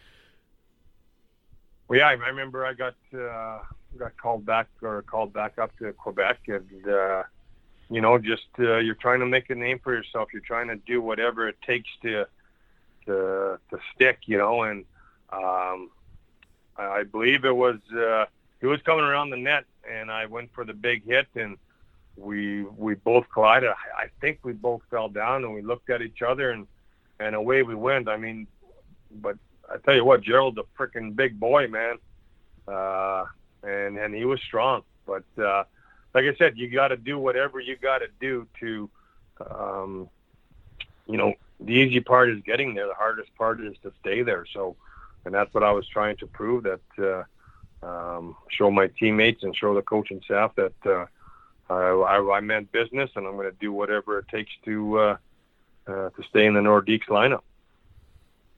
[1.88, 3.60] Well, yeah, I remember I got uh,
[3.98, 7.24] got called back or called back up to Quebec, and uh,
[7.90, 10.30] you know, just uh, you're trying to make a name for yourself.
[10.34, 12.26] You're trying to do whatever it takes to
[13.06, 14.64] to to stick, you know.
[14.64, 14.86] And
[15.32, 15.92] um,
[16.78, 18.26] I, I believe it was uh,
[18.62, 21.58] he was coming around the net, and I went for the big hit, and
[22.18, 23.70] we we both collided.
[23.70, 26.68] I, I think we both fell down, and we looked at each other, and
[27.20, 28.08] and away we went.
[28.08, 28.48] I mean,
[29.12, 29.38] but
[29.70, 31.98] I tell you what, Gerald's a freaking big boy, man,
[32.68, 33.26] uh,
[33.64, 34.84] and and he was strong.
[35.06, 35.64] But uh,
[36.14, 38.90] like I said, you got to do whatever you got to do to,
[39.50, 40.10] um,
[41.08, 42.88] you know, the easy part is getting there.
[42.88, 44.46] The hardest part is to stay there.
[44.54, 44.76] So,
[45.26, 46.82] and that's what I was trying to prove that.
[46.98, 47.24] Uh,
[47.84, 51.06] um, show my teammates and show the coaching staff that uh,
[51.70, 55.18] I, I meant business, and I'm going to do whatever it takes to uh,
[55.88, 57.42] uh, to stay in the Nordiques lineup.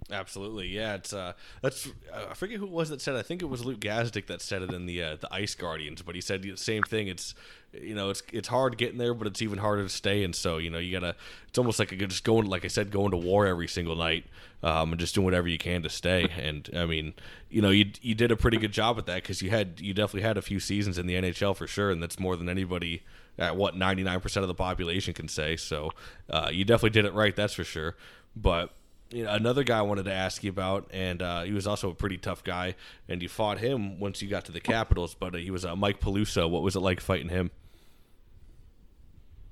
[0.10, 0.96] Absolutely, yeah.
[0.96, 3.16] It's uh, that's I forget who it was that said.
[3.16, 6.02] I think it was Luke Gazdic that said it in the uh, the Ice Guardians,
[6.02, 7.08] but he said the same thing.
[7.08, 7.36] It's
[7.74, 10.24] you know it's it's hard getting there, but it's even harder to stay.
[10.24, 11.16] And so you know you gotta.
[11.48, 14.26] It's almost like a, just going like I said, going to war every single night,
[14.64, 16.30] um, and just doing whatever you can to stay.
[16.38, 17.14] And I mean,
[17.50, 19.94] you know, you you did a pretty good job at that because you had you
[19.94, 23.04] definitely had a few seasons in the NHL for sure, and that's more than anybody
[23.38, 25.56] at what ninety nine percent of the population can say.
[25.56, 25.92] So
[26.30, 27.96] uh, you definitely did it right, that's for sure.
[28.36, 28.72] But
[29.12, 31.90] you know, another guy I wanted to ask you about, and uh, he was also
[31.90, 32.76] a pretty tough guy,
[33.08, 35.76] and you fought him once you got to the Capitals, but uh, he was uh,
[35.76, 36.50] Mike Peluso.
[36.50, 37.52] What was it like fighting him?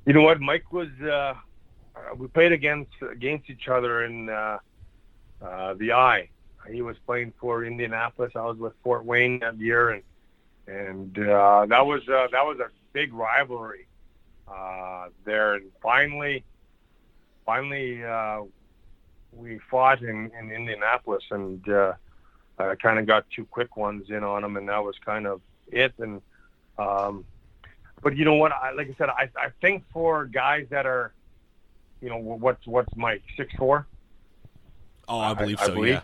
[0.06, 0.90] You know what, Mike was.
[1.02, 1.34] Uh,
[2.18, 4.60] we played against against each other in uh,
[5.42, 6.30] uh, the Eye.
[6.70, 8.34] He was playing for Indianapolis.
[8.36, 10.04] I was with Fort Wayne that year, and
[10.68, 13.88] and uh, that was uh, that was a big rivalry
[14.48, 15.56] uh, there.
[15.56, 16.44] And finally,
[17.46, 18.44] finally, uh,
[19.36, 21.94] we fought in, in Indianapolis, and uh,
[22.58, 25.42] I kind of got two quick ones in on him, and that was kind of
[25.68, 25.94] it.
[26.00, 26.22] And
[26.78, 27.26] um,
[28.02, 28.52] but you know what?
[28.52, 31.14] I, like I said, I, I think for guys that are,
[32.02, 33.88] you know, what's what's Mike six four.
[35.08, 35.72] Oh, I believe I, so.
[35.72, 35.94] I believe.
[35.94, 36.02] Yeah.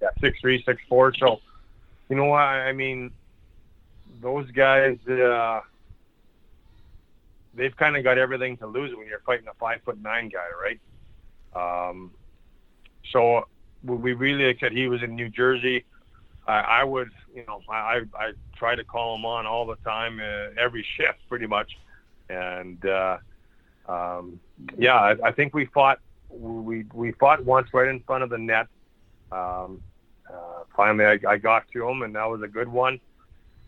[0.00, 1.14] Yeah, six three, six four.
[1.14, 1.40] So,
[2.08, 2.40] you know what?
[2.40, 3.12] I mean,
[4.20, 5.60] those guys, uh,
[7.54, 10.46] they've kind of got everything to lose when you're fighting a five foot nine guy,
[10.60, 10.80] right?
[11.88, 12.10] Um,
[13.10, 13.46] so
[13.84, 15.84] we really said he was in New Jersey.
[16.46, 20.20] I, I would, you know, I, I try to call him on all the time,
[20.20, 21.76] uh, every shift pretty much.
[22.28, 23.18] And, uh,
[23.88, 24.40] um,
[24.78, 25.98] yeah, I, I think we fought,
[26.30, 28.66] we, we fought once right in front of the net.
[29.30, 29.82] Um,
[30.32, 33.00] uh, finally I, I got to him and that was a good one.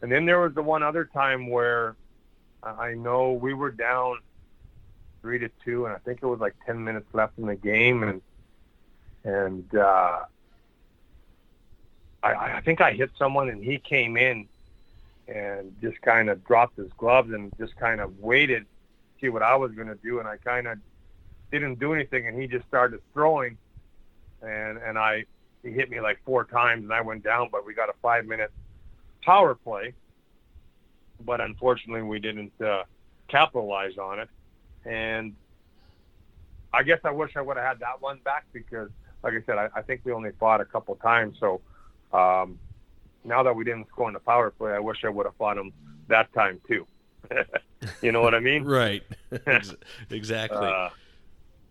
[0.03, 1.97] And then there was the one other time where
[2.62, 4.18] I know we were down
[5.22, 8.03] three to two, and I think it was like ten minutes left in the game,
[8.03, 8.20] and
[9.24, 10.20] and uh,
[12.22, 14.46] I, I think I hit someone, and he came in
[15.26, 19.42] and just kind of dropped his gloves and just kind of waited to see what
[19.42, 20.78] I was going to do, and I kind of
[21.50, 23.56] didn't do anything, and he just started throwing,
[24.42, 25.24] and and I
[25.62, 28.26] he hit me like four times, and I went down, but we got a five
[28.26, 28.50] minute
[29.22, 29.94] power play,
[31.24, 32.82] but unfortunately we didn't uh,
[33.28, 34.28] capitalize on it,
[34.84, 35.34] and
[36.74, 38.90] I guess I wish I would have had that one back because,
[39.24, 41.38] like I said, I, I think we only fought a couple times.
[41.40, 41.62] So
[42.12, 42.58] um,
[43.24, 45.56] now that we didn't score in the power play, I wish I would have fought
[45.56, 45.72] him
[46.08, 46.86] that time too.
[48.02, 48.64] you know what I mean?
[48.66, 49.02] right.
[50.10, 50.70] exactly.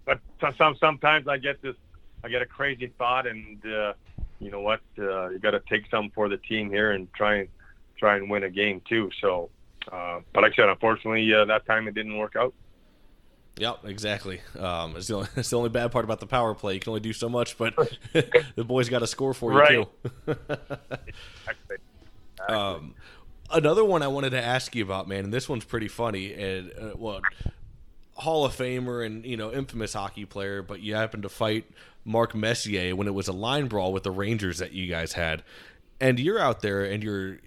[0.05, 1.77] Uh, but some sometimes I get this,
[2.25, 3.93] I get a crazy thought, and uh,
[4.39, 4.81] you know what?
[4.99, 7.49] Uh, you got to take some for the team here and try and
[7.97, 9.09] try and win a game too.
[9.21, 9.49] So,
[9.89, 12.53] uh, but like I said, unfortunately, uh, that time it didn't work out.
[13.57, 14.41] Yep, exactly.
[14.57, 16.75] Um, it's, the only, it's the only bad part about the power play.
[16.75, 17.75] You can only do so much, but
[18.13, 19.87] the boys got a score for you right.
[20.25, 20.37] too.
[22.49, 22.95] um,
[23.51, 26.33] another one I wanted to ask you about, man, and this one's pretty funny.
[26.33, 27.21] And uh, well,
[28.15, 31.69] Hall of Famer and you know infamous hockey player, but you happened to fight
[32.05, 35.43] Mark Messier when it was a line brawl with the Rangers that you guys had,
[36.01, 37.37] and you're out there and you're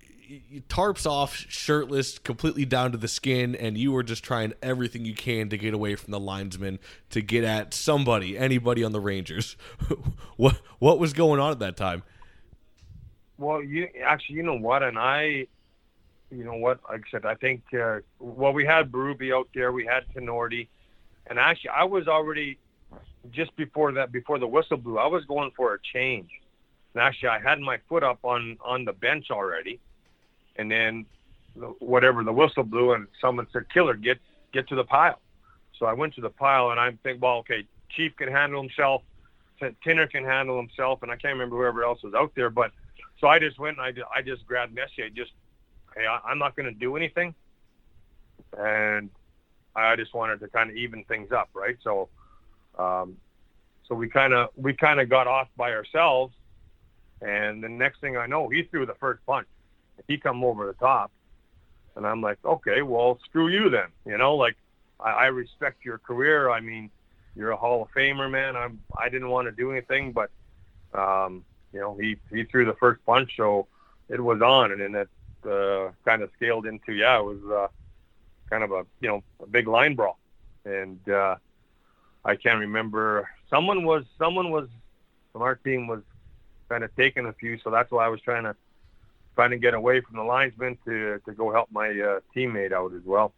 [0.68, 5.14] tarps off, shirtless, completely down to the skin, and you were just trying everything you
[5.14, 6.78] can to get away from the linesman
[7.10, 9.56] to get at somebody, anybody on the Rangers.
[10.36, 12.02] what what was going on at that time?
[13.38, 15.46] Well, you actually, you know what, and I,
[16.30, 19.72] you know what, like I said, I think, uh, well, we had Berube out there,
[19.72, 20.68] we had Tinordi,
[21.26, 22.58] and actually, I was already
[23.30, 26.30] just before that, before the whistle blew, I was going for a change.
[26.94, 29.80] And actually, I had my foot up on on the bench already
[30.58, 31.06] and then
[31.78, 34.18] whatever the whistle blew and someone said, "Killer, get
[34.52, 35.20] get to the pile."
[35.78, 39.02] So I went to the pile and I'm thinking, well, okay, Chief can handle himself,
[39.82, 42.50] Tinner can handle himself, and I can't remember whoever else was out there.
[42.50, 42.72] But
[43.20, 45.08] so I just went and I just, I just grabbed Messier.
[45.10, 45.32] Just
[45.94, 47.34] hey, I, I'm not going to do anything,
[48.58, 49.10] and
[49.74, 51.76] I just wanted to kind of even things up, right?
[51.82, 52.08] So,
[52.78, 53.16] um,
[53.88, 56.34] so we kind of we kind of got off by ourselves,
[57.22, 59.46] and the next thing I know, he threw the first punch
[60.08, 61.10] he come over the top.
[61.94, 63.88] And I'm like, okay, well, screw you then.
[64.04, 64.56] You know, like
[65.00, 66.50] I, I respect your career.
[66.50, 66.90] I mean,
[67.34, 68.56] you're a Hall of Famer, man.
[68.56, 70.30] I'm I didn't want to do anything, but
[70.94, 73.66] um, you know, he he threw the first punch, so
[74.08, 75.08] it was on, and then it
[75.50, 77.68] uh, kind of scaled into yeah, it was uh,
[78.50, 80.18] kind of a you know a big line brawl,
[80.64, 81.36] and uh,
[82.24, 83.28] I can't remember.
[83.50, 84.68] Someone was someone was
[85.32, 86.02] from our team was
[86.68, 88.56] kind of taking a few, so that's why I was trying to
[89.36, 92.92] trying to get away from the linesman to to go help my uh, teammate out
[92.94, 93.32] as well.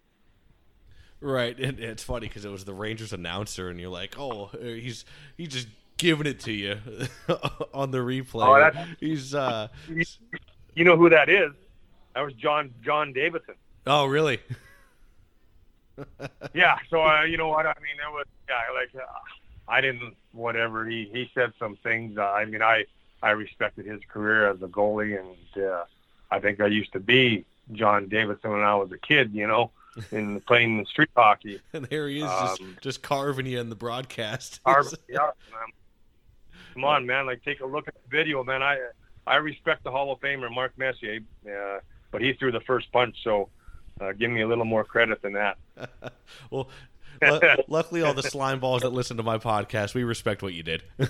[1.20, 4.58] Right, and it's funny because it was the Rangers announcer, and you're like, "Oh, uh,
[4.60, 5.04] he's
[5.36, 6.78] he's just giving it to you
[7.74, 9.66] on the replay." Oh, he's uh,
[10.74, 11.50] you, know who that is?
[12.14, 13.56] That was John John Davidson.
[13.84, 14.38] Oh, really?
[16.54, 16.76] yeah.
[16.88, 17.96] So uh, you know what I mean?
[17.96, 19.06] It was yeah, like uh,
[19.66, 22.16] I didn't whatever he he said some things.
[22.16, 22.84] Uh, I mean, I
[23.22, 25.84] I respected his career as a goalie, and uh,
[26.30, 29.32] I think I used to be John Davidson when I was a kid.
[29.34, 29.70] You know,
[30.12, 31.60] in playing street hockey.
[31.72, 34.60] And there he is, um, just just carving you in the broadcast.
[34.64, 35.30] Carving, yeah.
[36.74, 37.26] come on, man.
[37.26, 38.62] Like, take a look at the video, man.
[38.62, 38.78] I
[39.26, 43.16] I respect the Hall of Famer Mark Messier, uh, but he threw the first punch,
[43.22, 43.48] so
[44.00, 45.58] uh, give me a little more credit than that.
[46.50, 46.68] well,
[47.22, 50.62] l- luckily, all the slime balls that listen to my podcast, we respect what you
[50.62, 50.82] did.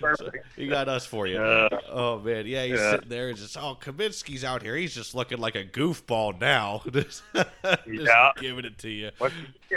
[0.00, 1.38] so you got us for you.
[1.38, 4.76] Uh, oh man, yeah, he's sitting there and just oh, Kaminski's out here.
[4.76, 6.82] He's just looking like a goofball now.
[6.92, 7.22] just,
[7.86, 9.10] yeah, giving it to you.
[9.18, 9.34] What's
[9.68, 9.76] he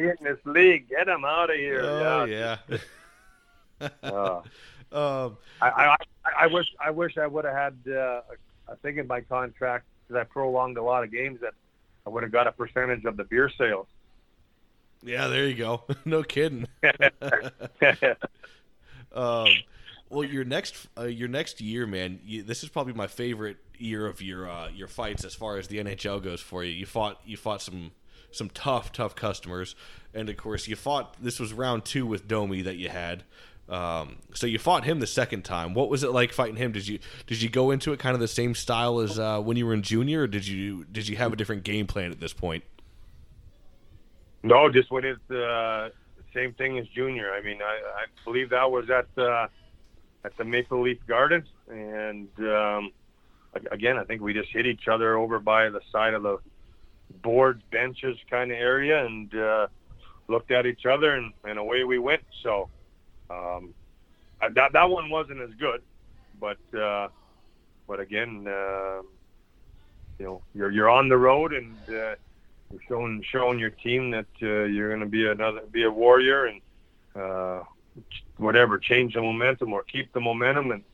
[0.00, 0.88] in this league?
[0.88, 1.82] Get him out of here.
[1.82, 2.58] Oh yeah.
[3.80, 3.88] yeah.
[4.02, 4.40] uh,
[4.92, 5.96] um, I, I
[6.38, 8.20] I wish I wish I would have had uh,
[8.68, 11.54] a thing in my contract because I prolonged a lot of games that
[12.06, 13.86] I would have got a percentage of the beer sales.
[15.04, 15.82] Yeah, there you go.
[16.04, 16.66] no kidding.
[19.12, 19.48] um,
[20.08, 22.20] well, your next uh, your next year, man.
[22.24, 25.68] You, this is probably my favorite year of your uh, your fights as far as
[25.68, 26.72] the NHL goes for you.
[26.72, 27.92] You fought you fought some
[28.30, 29.76] some tough tough customers,
[30.14, 31.16] and of course you fought.
[31.22, 33.24] This was round two with Domi that you had.
[33.66, 35.72] Um, so you fought him the second time.
[35.72, 36.72] What was it like fighting him?
[36.72, 39.56] Did you did you go into it kind of the same style as uh, when
[39.56, 42.20] you were in junior, or did you did you have a different game plan at
[42.20, 42.64] this point?
[44.44, 45.88] No, just when it's uh,
[46.34, 47.32] same thing as junior.
[47.32, 49.46] I mean, I, I believe that was at uh,
[50.22, 52.92] at the Maple Leaf Gardens, and um,
[53.72, 56.38] again, I think we just hit each other over by the side of the
[57.22, 59.66] boards, benches kind of area, and uh,
[60.28, 62.22] looked at each other, and, and away we went.
[62.42, 62.68] So
[63.30, 63.72] um,
[64.42, 65.80] that that one wasn't as good,
[66.38, 67.08] but uh,
[67.88, 69.00] but again, uh,
[70.18, 72.14] you know, you're you're on the road and uh,
[72.88, 76.60] showing showing your team that uh, you're going to be another be a warrior and
[77.14, 77.62] uh,
[78.36, 80.84] whatever change the momentum or keep the momentum and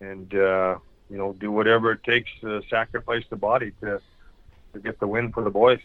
[0.00, 0.76] and uh,
[1.10, 4.00] you know do whatever it takes to sacrifice the body to
[4.72, 5.80] to get the win for the boys.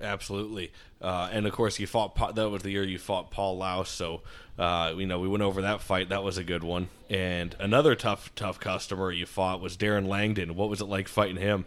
[0.00, 2.34] Absolutely, uh, and of course you fought.
[2.34, 3.88] That was the year you fought Paul Laus.
[3.88, 4.22] So
[4.58, 6.08] uh, you know we went over that fight.
[6.08, 6.88] That was a good one.
[7.08, 10.56] And another tough, tough customer you fought was Darren Langdon.
[10.56, 11.64] What was it like fighting him?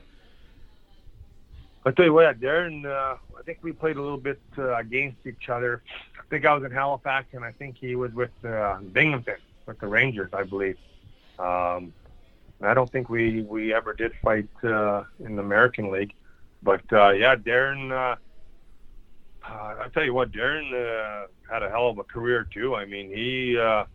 [1.87, 2.85] I tell you what, Darren.
[2.85, 5.81] Uh, I think we played a little bit uh, against each other.
[6.19, 9.79] I think I was in Halifax, and I think he was with uh, Binghamton with
[9.79, 10.77] the Rangers, I believe.
[11.39, 11.93] Um,
[12.61, 16.13] I don't think we we ever did fight uh, in the American League.
[16.61, 17.91] But uh, yeah, Darren.
[17.91, 18.15] Uh,
[19.47, 22.75] uh, I tell you what, Darren uh, had a hell of a career too.
[22.75, 23.57] I mean, he.
[23.57, 23.85] Uh,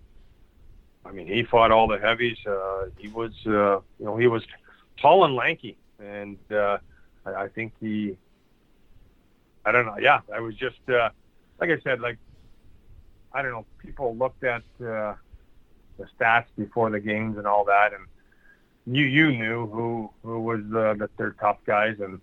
[1.05, 2.38] I mean, he fought all the heavies.
[2.47, 4.45] Uh, he was, uh, you know, he was
[4.99, 6.78] tall and lanky, and uh,
[7.24, 8.16] I, I think he.
[9.64, 9.96] I don't know.
[9.98, 11.10] Yeah, I was just uh,
[11.60, 12.18] like I said, like
[13.32, 13.66] I don't know.
[13.78, 15.14] People looked at uh,
[15.98, 20.60] the stats before the games and all that, and you you knew who who was
[20.70, 22.20] the, the their tough guys, and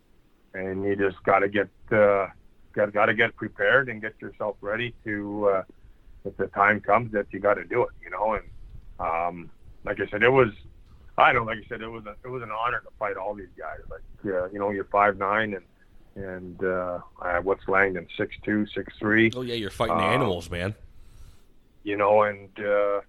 [0.54, 2.28] and you just got to get uh,
[2.74, 5.64] got got to get prepared and get yourself ready to uh,
[6.26, 8.34] if the time comes that you got to do it, you know.
[8.34, 8.44] And
[9.00, 9.50] um,
[9.86, 10.50] like I said, it was
[11.20, 13.34] I don't like I said it was a, it was an honor to fight all
[13.34, 13.80] these guys.
[13.90, 15.66] Like yeah, you know, you're five nine and
[16.16, 17.00] and uh,
[17.44, 19.32] what's Langdon six two six three.
[19.36, 20.76] Oh yeah, you're fighting um, animals, man.
[21.84, 23.02] You know, and uh,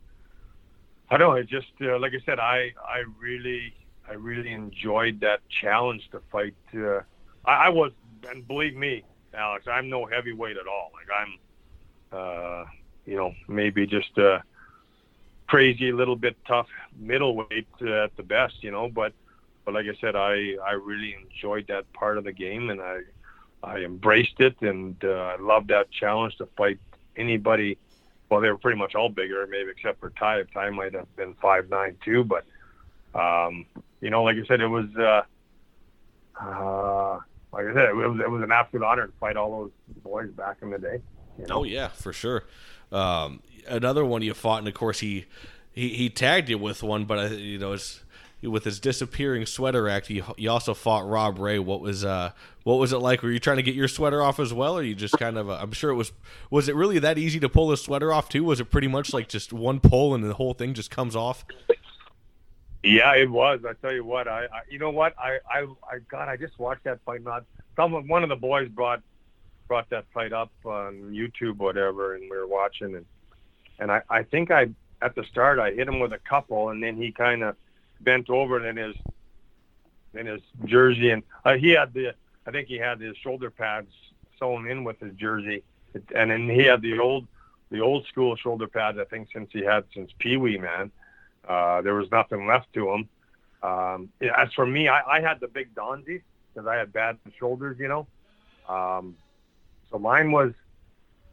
[1.10, 1.32] I don't know.
[1.34, 3.74] It just uh, like I said, I I really
[4.08, 6.54] I really enjoyed that challenge to fight.
[6.74, 7.00] Uh,
[7.44, 7.92] I, I was,
[8.28, 9.04] and believe me,
[9.34, 10.90] Alex, I'm no heavyweight at all.
[10.92, 11.38] Like I'm,
[12.18, 12.64] uh,
[13.06, 14.42] you know, maybe just a
[15.50, 18.88] crazy, a little bit tough middleweight uh, at the best, you know.
[18.88, 19.12] But,
[19.64, 23.00] but like I said, I I really enjoyed that part of the game, and I
[23.62, 26.78] I embraced it, and uh, I loved that challenge to fight
[27.16, 27.78] anybody.
[28.30, 30.44] Well, they were pretty much all bigger, maybe except for Ty.
[30.54, 32.44] Ty might have been five nine too, but
[33.12, 33.66] um,
[34.00, 34.86] you know, like I said, it was.
[34.96, 35.22] Uh,
[36.40, 37.18] uh,
[37.52, 39.72] like I said, it was, it was an absolute honor to fight all those
[40.04, 41.00] boys back in the day.
[41.38, 41.56] You know?
[41.56, 42.44] Oh yeah, for sure.
[42.92, 45.26] Um, another one you fought, and of course he
[45.72, 48.02] he, he tagged you with one, but I, you know it's
[48.42, 50.08] with his disappearing sweater act.
[50.08, 51.58] You, you also fought Rob Ray.
[51.58, 52.32] What was uh
[52.64, 53.22] what was it like?
[53.22, 55.48] Were you trying to get your sweater off as well, or you just kind of?
[55.48, 56.12] Uh, I'm sure it was.
[56.50, 58.44] Was it really that easy to pull his sweater off too?
[58.44, 61.44] Was it pretty much like just one pull and the whole thing just comes off?
[62.82, 63.60] Yeah, it was.
[63.68, 66.58] I tell you what, I, I you know what, I, I, I, God, I just
[66.58, 67.22] watched that fight.
[67.22, 67.44] Not
[67.76, 69.02] some one of the boys brought
[69.70, 73.06] brought that fight up on YouTube, whatever, and we were watching, and
[73.78, 76.82] and I, I think I at the start I hit him with a couple, and
[76.82, 77.54] then he kind of
[78.00, 78.96] bent over in his
[80.14, 82.14] in his jersey, and uh, he had the,
[82.48, 83.92] I think he had his shoulder pads
[84.40, 85.62] sewn in with his jersey,
[86.16, 87.28] and then he had the old
[87.70, 88.98] the old school shoulder pads.
[88.98, 90.90] I think since he had since Pee Wee man
[91.48, 93.08] uh, there was nothing left to him.
[93.62, 97.78] Um, as for me, I, I had the big Donzies because I had bad shoulders,
[97.78, 98.08] you know.
[98.68, 99.14] Um,
[99.90, 100.52] so mine was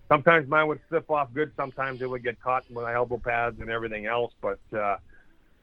[0.08, 1.52] sometimes mine would slip off good.
[1.56, 4.34] Sometimes it would get caught with my elbow pads and everything else.
[4.42, 4.98] But uh,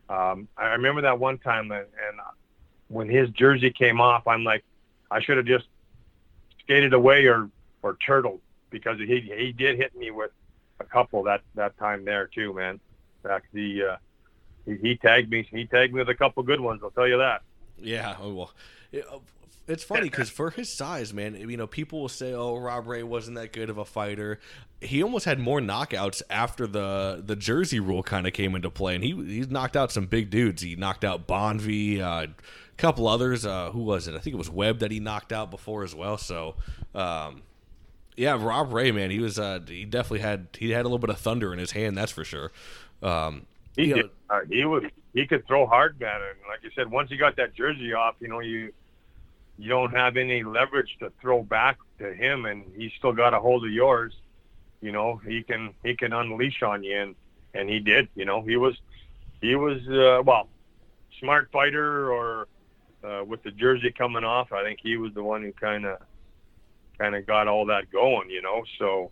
[0.08, 2.20] um, I remember that one time, and, and
[2.88, 4.64] when his jersey came off, I'm like,
[5.10, 5.66] I should have just
[6.60, 7.50] skated away or
[7.82, 8.40] or turtled
[8.70, 10.30] because he he did hit me with
[10.80, 12.80] a couple that that time there too, man.
[13.22, 13.96] Fact, the uh,
[14.66, 15.46] he, he tagged me.
[15.50, 16.80] He tagged me with a couple good ones.
[16.82, 17.42] I'll tell you that.
[17.78, 18.50] Yeah, oh, well,
[19.66, 23.02] it's funny because for his size, man, you know, people will say, "Oh, Rob Ray
[23.02, 24.40] wasn't that good of a fighter."
[24.80, 28.94] He almost had more knockouts after the the Jersey rule kind of came into play,
[28.94, 30.62] and he he's knocked out some big dudes.
[30.62, 33.46] He knocked out Bonvie, uh, a couple others.
[33.46, 34.14] Uh, who was it?
[34.14, 36.18] I think it was Webb that he knocked out before as well.
[36.18, 36.56] So,
[36.94, 37.42] um,
[38.16, 41.10] yeah, Rob Ray, man, he was uh, he definitely had he had a little bit
[41.10, 42.52] of thunder in his hand, that's for sure.
[43.02, 43.46] Um,
[43.76, 44.10] he you know, did.
[44.30, 44.84] Uh, he was
[45.14, 46.16] he could throw hard, man.
[46.16, 48.72] And like you said, once he got that jersey off, you know you
[49.58, 53.40] you don't have any leverage to throw back to him, and he's still got a
[53.40, 54.14] hold of yours.
[54.80, 57.14] You know he can he can unleash on you, and
[57.54, 58.08] and he did.
[58.14, 58.76] You know he was
[59.40, 60.48] he was uh, well
[61.20, 62.48] smart fighter or
[63.04, 64.52] uh, with the jersey coming off.
[64.52, 65.98] I think he was the one who kind of
[66.98, 68.30] kind of got all that going.
[68.30, 69.10] You know so,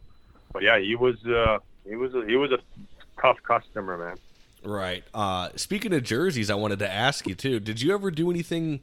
[0.52, 2.58] but yeah, he was uh, he was a, he was a
[3.20, 4.16] tough customer, man.
[4.64, 5.04] Right.
[5.12, 7.58] Uh, speaking of jerseys, I wanted to ask you too.
[7.60, 8.80] Did you ever do anything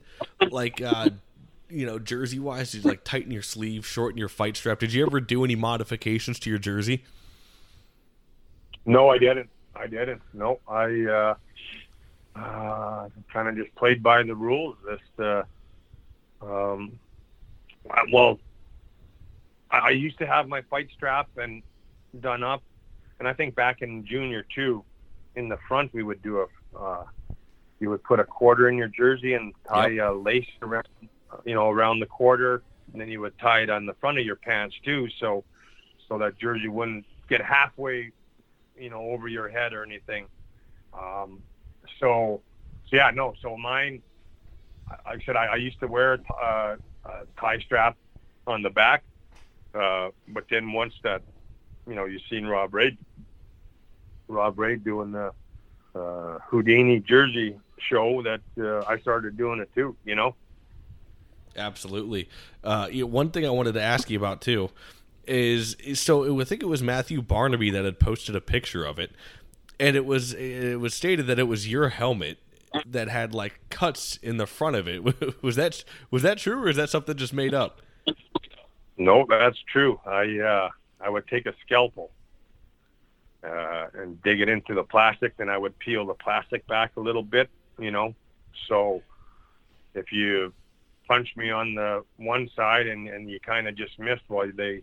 [0.50, 1.10] like, uh,
[1.70, 2.72] you know, jersey wise?
[2.72, 4.78] Did you like tighten your sleeve, shorten your fight strap?
[4.78, 7.04] Did you ever do any modifications to your jersey?
[8.86, 9.50] No, I didn't.
[9.74, 10.22] I didn't.
[10.32, 11.34] No, I uh,
[12.36, 14.76] uh, kind of just played by the rules.
[14.88, 15.42] Just, uh,
[16.42, 16.98] um,
[18.12, 18.38] well,
[19.70, 21.62] I, I used to have my fight strap and
[22.20, 22.62] done up,
[23.18, 24.84] and I think back in junior too
[25.36, 27.04] in the front we would do a uh,
[27.78, 30.10] you would put a quarter in your jersey and tie yep.
[30.10, 30.86] a lace around
[31.44, 32.62] you know around the quarter
[32.92, 35.44] and then you would tie it on the front of your pants too so
[36.08, 38.10] so that jersey wouldn't get halfway
[38.78, 40.26] you know over your head or anything
[40.92, 41.40] um,
[41.98, 42.40] so,
[42.88, 44.02] so yeah no so mine
[45.06, 47.96] I said I, I used to wear uh, a tie strap
[48.46, 49.04] on the back
[49.74, 51.22] uh, but then once that
[51.86, 52.96] you know you've seen Rob Ray
[54.28, 55.32] Rob Ray doing the
[55.94, 59.96] uh, Houdini jersey show that uh, I started doing it too.
[60.04, 60.36] You know.
[61.56, 62.28] Absolutely.
[62.62, 64.70] Uh, you know, one thing I wanted to ask you about too
[65.26, 69.12] is, so I think it was Matthew Barnaby that had posted a picture of it,
[69.78, 72.38] and it was it was stated that it was your helmet
[72.86, 75.42] that had like cuts in the front of it.
[75.42, 77.80] was that was that true, or is that something just made up?
[78.96, 80.00] No, that's true.
[80.06, 80.70] I uh,
[81.00, 82.10] I would take a scalpel
[83.42, 85.36] uh, and dig it into the plastic.
[85.36, 87.48] Then I would peel the plastic back a little bit,
[87.78, 88.14] you know.
[88.68, 89.02] So
[89.94, 90.52] if you
[91.10, 94.80] punch me on the one side and, and you kind of just missed, well, they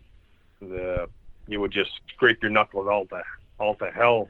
[0.60, 1.08] the
[1.46, 3.22] you would just scrape your knuckles all to
[3.58, 4.28] all to hell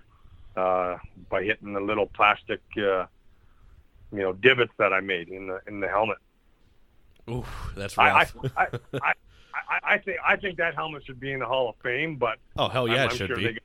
[0.56, 0.96] uh,
[1.28, 3.06] by hitting the little plastic, uh,
[4.12, 6.18] you know, divots that I made in the in the helmet.
[7.28, 7.44] Ooh,
[7.76, 8.36] that's rough.
[8.56, 8.66] I, I,
[9.02, 9.12] I,
[9.52, 12.38] I, I think I think that helmet should be in the Hall of Fame, but
[12.56, 13.44] oh hell yeah, I'm, it should sure be.
[13.44, 13.58] They,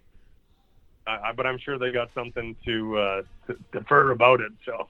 [1.06, 4.54] uh, but I'm sure they got something to, uh, to defer about it.
[4.66, 4.88] So.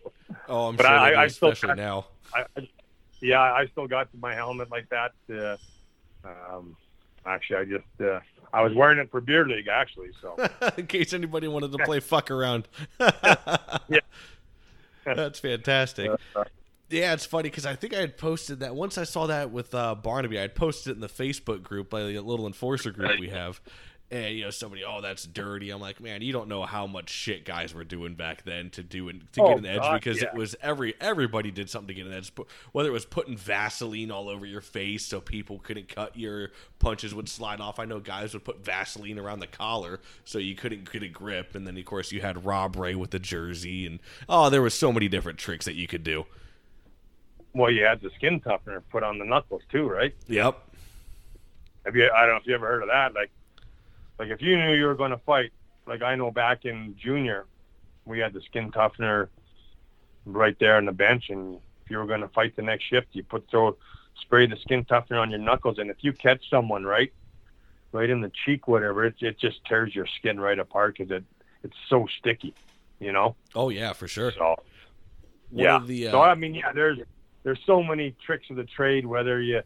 [0.48, 2.06] Oh, I'm but sure I, do, I still especially got, now.
[2.36, 2.68] I, I,
[3.24, 5.14] yeah, I still got my helmet like that.
[5.34, 5.58] Uh,
[6.28, 6.76] um,
[7.26, 8.20] actually, I just uh,
[8.52, 10.10] I was wearing it for beer league actually.
[10.22, 10.36] So
[10.78, 12.68] in case anybody wanted to play fuck around.
[13.00, 14.00] yeah,
[15.06, 16.12] that's fantastic.
[16.90, 19.74] Yeah, it's funny because I think I had posted that once I saw that with
[19.74, 20.38] uh, Barnaby.
[20.38, 23.62] I had posted it in the Facebook group, like a little enforcer group we have,
[24.12, 25.72] and you know somebody oh that's dirty.
[25.72, 28.84] I'm like man you don't know how much shit guys were doing back then to
[28.84, 30.28] do and to oh, get an edge God, because yeah.
[30.28, 32.32] it was every everybody did something to get an edge.
[32.72, 37.16] Whether it was putting vaseline all over your face so people couldn't cut your punches
[37.16, 37.80] would slide off.
[37.80, 41.56] I know guys would put vaseline around the collar so you couldn't get a grip.
[41.56, 44.00] And then of course you had rob ray with the jersey and
[44.30, 46.26] oh there was so many different tricks that you could do.
[47.54, 50.14] Well you had the skin toughener put on the knuckles too right?
[50.28, 50.60] Yep.
[51.86, 53.32] Have you i don't know if you ever heard of that like
[54.20, 55.52] like if you knew you were going to fight,
[55.88, 57.46] like I know back in junior,
[58.06, 59.28] we had the skin toughener
[60.26, 63.08] right there on the bench, and if you were going to fight the next shift,
[63.12, 63.76] you put throw
[64.22, 67.12] spray the skin toughener on your knuckles, and if you catch someone right,
[67.92, 71.24] right in the cheek, whatever, it it just tears your skin right apart because it
[71.64, 72.54] it's so sticky,
[73.00, 73.36] you know.
[73.56, 74.56] oh yeah for sure So
[75.52, 75.82] yeah.
[75.86, 77.00] the, uh, so I mean, yeah, there's
[77.44, 79.06] there's so many tricks of the trade.
[79.06, 79.62] Whether you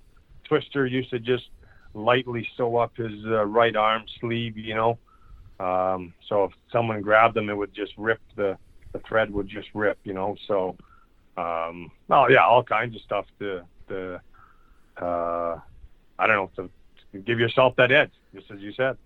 [0.46, 1.50] Twister used to just
[1.98, 4.98] lightly sew up his uh, right arm sleeve, you know.
[5.60, 8.58] Um, so if someone grabbed him, it would just rip the
[8.94, 10.36] the thread would just rip, you know.
[10.48, 10.78] So,
[11.36, 14.22] um, oh yeah, all kinds of stuff to to
[15.02, 15.60] uh,
[16.20, 16.70] I don't know to,
[17.14, 18.98] to give yourself that edge, just as you said.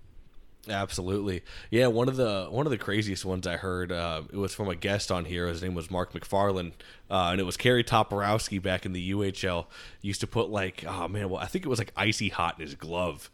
[0.70, 1.42] Absolutely,
[1.72, 1.88] yeah.
[1.88, 4.76] One of the one of the craziest ones I heard uh, it was from a
[4.76, 5.48] guest on here.
[5.48, 6.74] His name was Mark McFarland,
[7.10, 9.66] uh, and it was Kerry Toporowski back in the UHL.
[10.02, 12.66] Used to put like, oh man, well I think it was like icy hot in
[12.66, 13.32] his glove,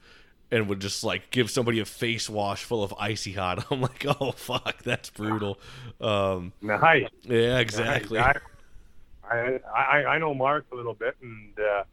[0.52, 3.66] and would just like give somebody a face wash full of icy hot.
[3.72, 5.60] I'm like, oh fuck, that's brutal.
[6.00, 7.10] Um, Nice.
[7.24, 8.20] yeah, exactly.
[8.20, 8.38] I,
[9.30, 11.84] I, I I know Mark a little bit, and uh,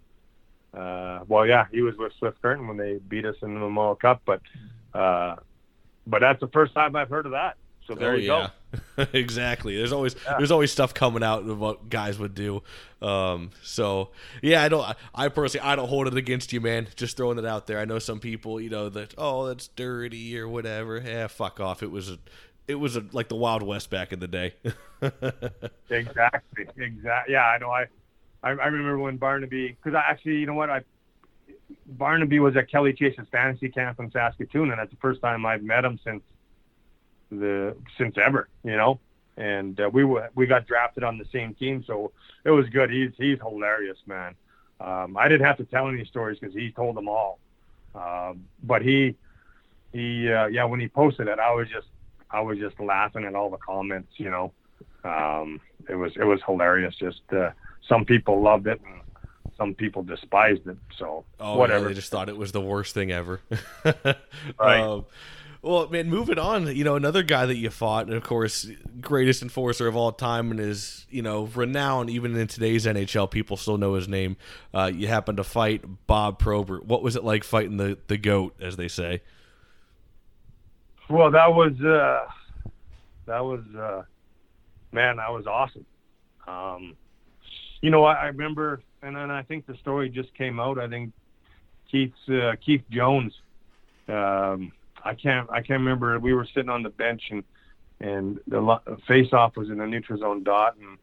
[0.79, 3.97] uh, well, yeah, he was with Swift Current when they beat us in the Memorial
[3.97, 4.41] Cup, but
[4.95, 5.37] uh,
[6.07, 7.57] but that's the first time I've heard of that.
[7.87, 8.49] So there oh, you yeah.
[9.13, 9.77] exactly.
[9.77, 10.37] There's always Yeah.
[10.39, 12.63] there's always stuff coming out of what guys would do.
[13.03, 14.11] Um, so
[14.43, 14.97] yeah, I don't.
[15.15, 16.89] I personally I don't hold it against you, man.
[16.97, 17.79] Just throwing it out there.
[17.79, 20.99] I know some people, you know, that oh that's dirty or whatever.
[20.99, 21.83] Yeah, fuck off.
[21.83, 22.19] It was a,
[22.67, 24.55] it was a, like the Wild West back in the day.
[25.91, 26.67] Exactly.
[26.79, 27.35] Exactly.
[27.35, 27.71] Yeah, I know.
[27.71, 27.85] I
[28.43, 30.83] I, I remember when Barnaby because I actually, you know what, I
[31.87, 35.63] Barnaby was at Kelly Chase's fantasy camp in Saskatoon, and that's the first time I've
[35.63, 36.23] met him since
[37.31, 39.01] the since ever, you know.
[39.37, 42.13] And uh, we were we got drafted on the same team, so
[42.45, 42.91] it was good.
[42.91, 44.35] He's he's hilarious, man.
[44.81, 47.39] Um, I didn't have to tell any stories because he told them all.
[47.95, 49.17] Um, but he
[49.93, 51.89] he uh, yeah, when he posted it, I was just
[52.31, 54.53] I was just laughing at all the comments, you know.
[55.05, 56.95] Um, it was it was hilarious.
[56.97, 57.51] Just uh,
[57.89, 59.01] some people loved it and
[59.57, 60.77] some people despised it.
[60.99, 61.85] So Oh, whatever.
[61.85, 63.41] Yeah, they just thought it was the worst thing ever.
[64.59, 64.81] Right.
[64.81, 65.07] Um,
[65.63, 66.75] well, man, moving on.
[66.77, 68.69] You know, another guy that you fought, and of course,
[69.01, 73.31] greatest enforcer of all time, and is you know renowned even in today's NHL.
[73.31, 74.37] People still know his name.
[74.75, 76.85] Uh, you happened to fight Bob Probert.
[76.85, 79.23] What was it like fighting the the goat, as they say?
[81.09, 82.27] Well, that was uh,
[83.25, 84.03] that was uh,
[84.93, 85.87] man, that was awesome.
[86.47, 86.95] Um,
[87.81, 90.79] you know, I, I remember, and then I think the story just came out.
[90.79, 91.13] I think
[91.91, 93.33] Keith's uh, Keith Jones.
[94.09, 94.73] Um,
[95.05, 96.19] I can't I can't remember.
[96.19, 97.45] We were sitting on the bench and
[98.01, 100.99] and the face off was in the neutral zone dot and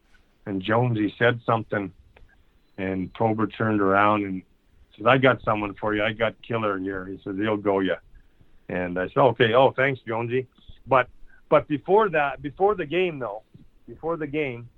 [0.46, 1.92] and Jonesy said something
[2.78, 4.42] and Probert turned around and
[4.96, 6.02] said, "I got someone for you.
[6.02, 7.96] I got Killer here." He says "He'll go you."
[8.68, 10.46] And I said, "Okay, oh, thanks, Jonesy."
[10.86, 11.08] But
[11.48, 13.42] but before that, before the game though,
[13.86, 14.68] before the game,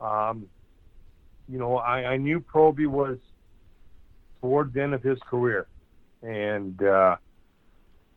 [0.00, 0.46] um,
[1.50, 3.18] you know, I, I knew Proby was
[4.40, 5.66] toward the end of his career,
[6.22, 7.16] and uh,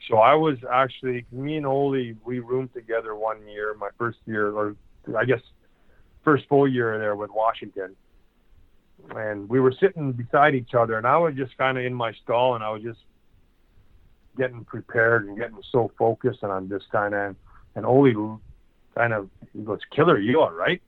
[0.07, 4.51] so I was actually me and Oli we roomed together one year, my first year,
[4.51, 4.75] or
[5.17, 5.41] I guess
[6.23, 7.95] first full year there with Washington,
[9.15, 12.13] and we were sitting beside each other, and I was just kind of in my
[12.23, 12.99] stall, and I was just
[14.37, 17.35] getting prepared and getting so focused, and I'm just kind of,
[17.75, 18.13] and Oli
[18.95, 20.81] kind of he goes, "Killer, you all right?"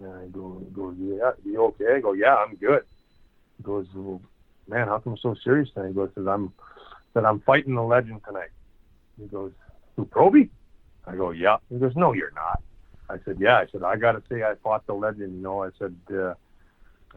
[0.00, 2.84] And I go, "Yeah, you okay?" I go, "Yeah, I'm good."
[3.58, 4.20] He goes, well,
[4.66, 6.52] "Man, how come so serious?" And he goes, "Cause I'm,
[7.14, 8.50] that I'm fighting the legend tonight."
[9.20, 9.52] He goes,
[9.96, 10.48] "Who, Proby?"
[11.06, 12.62] I go, "Yeah." He goes, "No, you're not."
[13.10, 15.64] I said, "Yeah." I said, "I got to say, I fought the legend." You know,
[15.64, 16.34] I said, uh,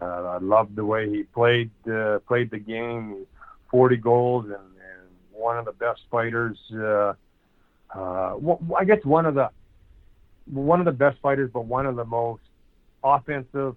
[0.01, 3.25] uh, "I loved the way he played uh, played the game,
[3.71, 6.57] 40 goals, and, and one of the best fighters.
[6.73, 7.13] Uh,
[7.95, 9.49] uh, well, I guess one of the
[10.51, 12.41] one of the best fighters, but one of the most
[13.03, 13.75] offensive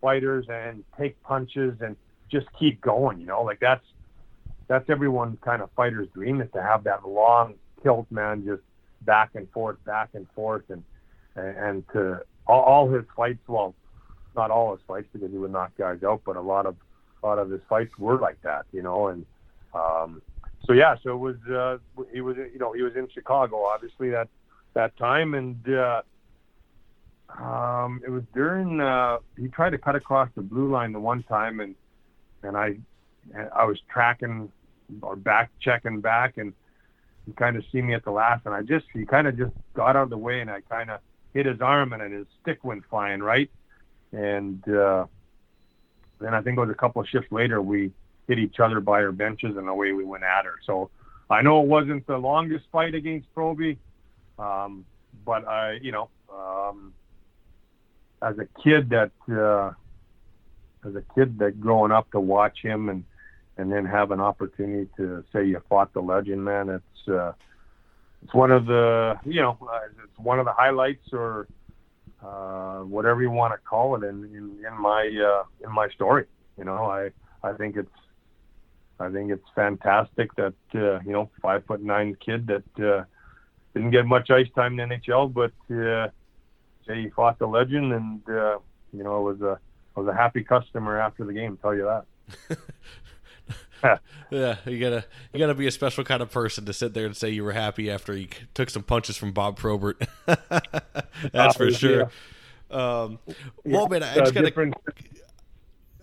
[0.00, 1.96] fighters, and take punches and
[2.30, 3.20] just keep going.
[3.20, 3.84] You know, like that's
[4.68, 8.62] that's everyone's kind of fighter's dream is to have that long tilt man, just
[9.02, 10.82] back and forth, back and forth, and
[11.36, 13.40] and, and to all, all his fights.
[13.46, 13.74] Well,
[14.34, 16.76] not all his fights because he would knock guys out, but a lot of
[17.22, 18.66] a lot of his fights were like that.
[18.72, 19.26] You know, and
[19.74, 20.22] um,
[20.66, 21.78] so yeah, so it was uh,
[22.12, 24.28] he was you know he was in Chicago obviously that
[24.74, 26.02] that time, and uh,
[27.38, 31.22] um, it was during uh, he tried to cut across the blue line the one
[31.24, 31.74] time, and
[32.42, 32.76] and I
[33.34, 34.50] and I was tracking
[35.00, 36.52] or back checking back, and
[37.26, 39.52] he kind of see me at the last, and I just he kind of just
[39.74, 41.00] got out of the way, and I kind of
[41.32, 43.50] hit his arm, and then his stick went flying right,
[44.12, 45.06] and uh,
[46.20, 47.92] then I think it was a couple of shifts later we
[48.28, 50.56] hit each other by our benches, and away we went at her.
[50.66, 50.90] So
[51.30, 53.78] I know it wasn't the longest fight against Proby,
[54.38, 54.84] um,
[55.24, 56.92] but I, you know, um,
[58.22, 59.72] as a kid that, uh,
[60.88, 63.04] as a kid that growing up to watch him and
[63.58, 67.32] and then have an opportunity to say you fought the legend, man, it's uh,
[68.22, 69.58] it's one of the, you know,
[70.02, 71.48] it's one of the highlights or
[72.22, 76.24] uh, whatever you want to call it in in, in my uh, in my story.
[76.56, 77.10] You know, I
[77.42, 77.90] I think it's
[79.00, 83.04] I think it's fantastic that uh, you know five foot nine kid that uh,
[83.74, 86.08] didn't get much ice time in the NHL, but uh,
[86.86, 88.58] say he fought the legend, and uh,
[88.92, 89.58] you know it was a
[89.94, 91.58] was a happy customer after the game.
[91.60, 92.58] Tell you that.
[94.30, 97.16] yeah, you gotta you gotta be a special kind of person to sit there and
[97.16, 100.00] say you were happy after you took some punches from Bob Probert.
[101.32, 102.10] That's for Uh, sure.
[102.70, 103.18] Um,
[103.64, 104.46] well, man, I Uh, just gotta.
[104.46, 104.74] different-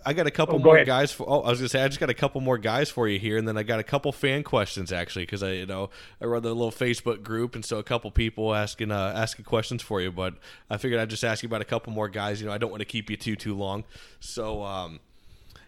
[0.04, 0.86] I got a couple Oh, more ahead.
[0.86, 1.28] guys for.
[1.28, 3.36] Oh, I was gonna say I just got a couple more guys for you here,
[3.36, 5.90] and then I got a couple fan questions actually because I, you know,
[6.20, 9.82] I run the little Facebook group, and so a couple people asking uh, asking questions
[9.82, 10.10] for you.
[10.10, 10.34] But
[10.70, 12.40] I figured I'd just ask you about a couple more guys.
[12.40, 13.84] You know, I don't want to keep you too too long.
[14.20, 15.00] So, um,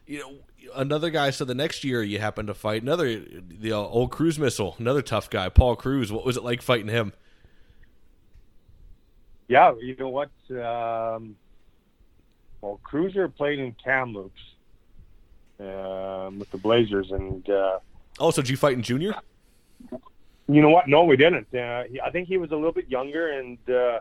[0.06, 0.32] you know,
[0.74, 1.30] another guy.
[1.30, 5.02] So the next year you happen to fight another the uh, old cruise missile, another
[5.02, 6.10] tough guy, Paul Kruse.
[6.10, 7.12] What was it like fighting him?
[9.48, 10.30] Yeah, you know what?
[10.50, 11.36] Um,
[12.62, 14.40] well, Cruiser played in Kamloops
[15.60, 17.78] um, with the Blazers, and uh,
[18.18, 19.14] Oh, so did you fight in junior?
[20.48, 20.88] you know what?
[20.88, 21.52] No, we didn't.
[21.54, 24.00] Uh, he, I think he was a little bit younger, and uh,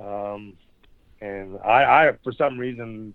[0.00, 0.54] um,
[1.20, 3.14] and I, I, for some reason,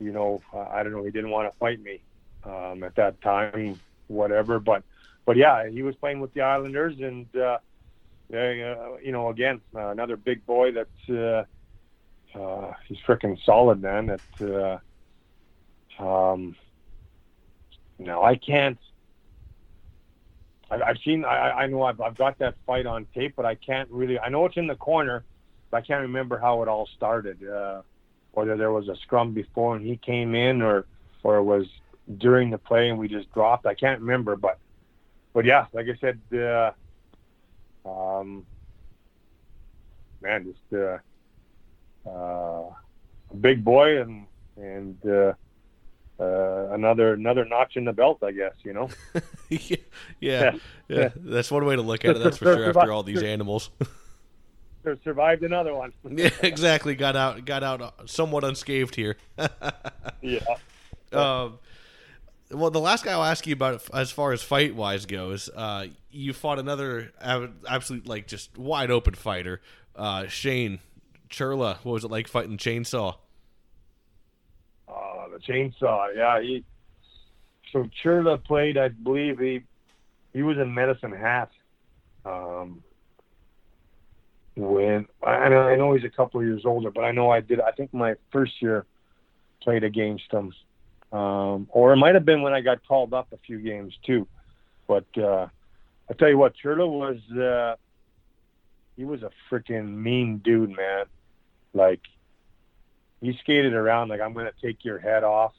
[0.00, 2.00] you know, I I don't know, he didn't want to fight me
[2.44, 3.78] um, at that time,
[4.08, 4.58] whatever.
[4.58, 4.82] But,
[5.24, 7.58] but yeah, he was playing with the Islanders, and uh,
[8.28, 11.44] they, uh, you know, again, uh, another big boy that's uh,
[12.34, 14.06] uh, he's freaking solid, man.
[14.38, 14.80] That
[16.00, 16.56] uh, um,
[17.98, 18.78] no, I can't.
[20.70, 21.24] I- I've seen.
[21.24, 24.18] I, I know I've, I've got that fight on tape, but I can't really.
[24.18, 25.24] I know it's in the corner,
[25.70, 27.46] but I can't remember how it all started.
[27.46, 27.82] Uh,
[28.32, 30.86] whether there was a scrum before and he came in, or
[31.22, 31.66] or it was
[32.18, 33.66] during the play and we just dropped.
[33.66, 34.58] I can't remember, but
[35.32, 36.70] but yeah, like I said, uh,
[37.88, 38.46] um,
[40.20, 40.98] man, just uh,
[42.06, 42.70] uh,
[43.30, 44.26] a big boy and
[44.56, 45.32] and uh,
[46.18, 48.54] uh, another another notch in the belt, I guess.
[48.64, 48.90] You know.
[49.48, 49.76] yeah,
[50.20, 50.52] yeah,
[50.88, 51.08] yeah.
[51.16, 52.22] That's one way to look at it.
[52.22, 52.68] That's for sure.
[52.68, 53.70] After all these animals.
[54.82, 55.92] Sur- survived another one.
[56.08, 56.94] yeah, exactly.
[56.94, 59.16] Got out, got out somewhat unscathed here.
[60.22, 60.38] yeah.
[61.12, 61.58] um,
[62.52, 65.88] well, the last guy I'll ask you about, as far as fight wise goes, uh,
[66.12, 67.12] you fought another
[67.68, 69.60] absolute like just wide open fighter,
[69.96, 70.78] uh, Shane
[71.30, 71.78] Churla.
[71.78, 73.16] What was it like fighting Chainsaw?
[74.88, 76.08] Uh, the chainsaw.
[76.14, 76.40] Yeah.
[76.40, 76.64] He.
[77.72, 78.78] So Churla played.
[78.78, 79.62] I believe he
[80.32, 81.50] he was in Medicine Hat.
[82.24, 82.82] Um,
[84.56, 87.40] when I know, I know he's a couple of years older, but I know I
[87.40, 87.60] did.
[87.60, 88.86] I think my first year
[89.62, 90.52] played against him,
[91.12, 94.26] um, or it might have been when I got called up a few games too.
[94.86, 95.48] But uh,
[96.08, 97.76] I tell you what, Churla was uh,
[98.96, 101.04] he was a freaking mean dude, man.
[101.76, 102.00] Like
[103.20, 105.52] he skated around like I'm going to take your head off.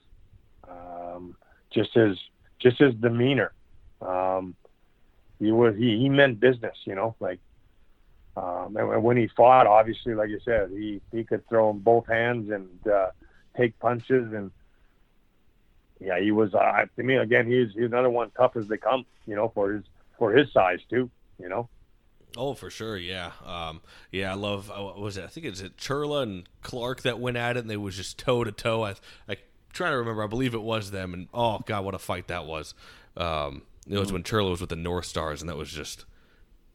[0.68, 1.36] Um,
[1.72, 2.18] just his
[2.60, 3.54] just his demeanor.
[4.02, 4.56] Um,
[5.40, 7.40] he was he, he meant business, you know, like
[8.38, 12.06] um, and when he fought, obviously, like you said, he he could throw in both
[12.08, 13.08] hands and uh,
[13.56, 14.52] take punches, and
[16.00, 16.54] yeah, he was.
[16.54, 19.74] Uh, to me, again, he's he's another one tough as they come, you know, for
[19.74, 19.84] his
[20.20, 21.68] for his size too, you know.
[22.36, 23.82] Oh, for sure, yeah, um,
[24.12, 24.32] yeah.
[24.32, 24.70] I love.
[24.70, 25.24] Uh, what was it?
[25.24, 28.18] I think it's it Churla and Clark that went at it, and they was just
[28.20, 28.84] toe to toe.
[28.84, 28.96] I,
[29.30, 29.38] I
[29.74, 30.24] trying to remember.
[30.24, 32.74] I believe it was them, and oh god, what a fight that was.
[33.16, 36.06] Um, it was when Churla was with the North Stars, and that was just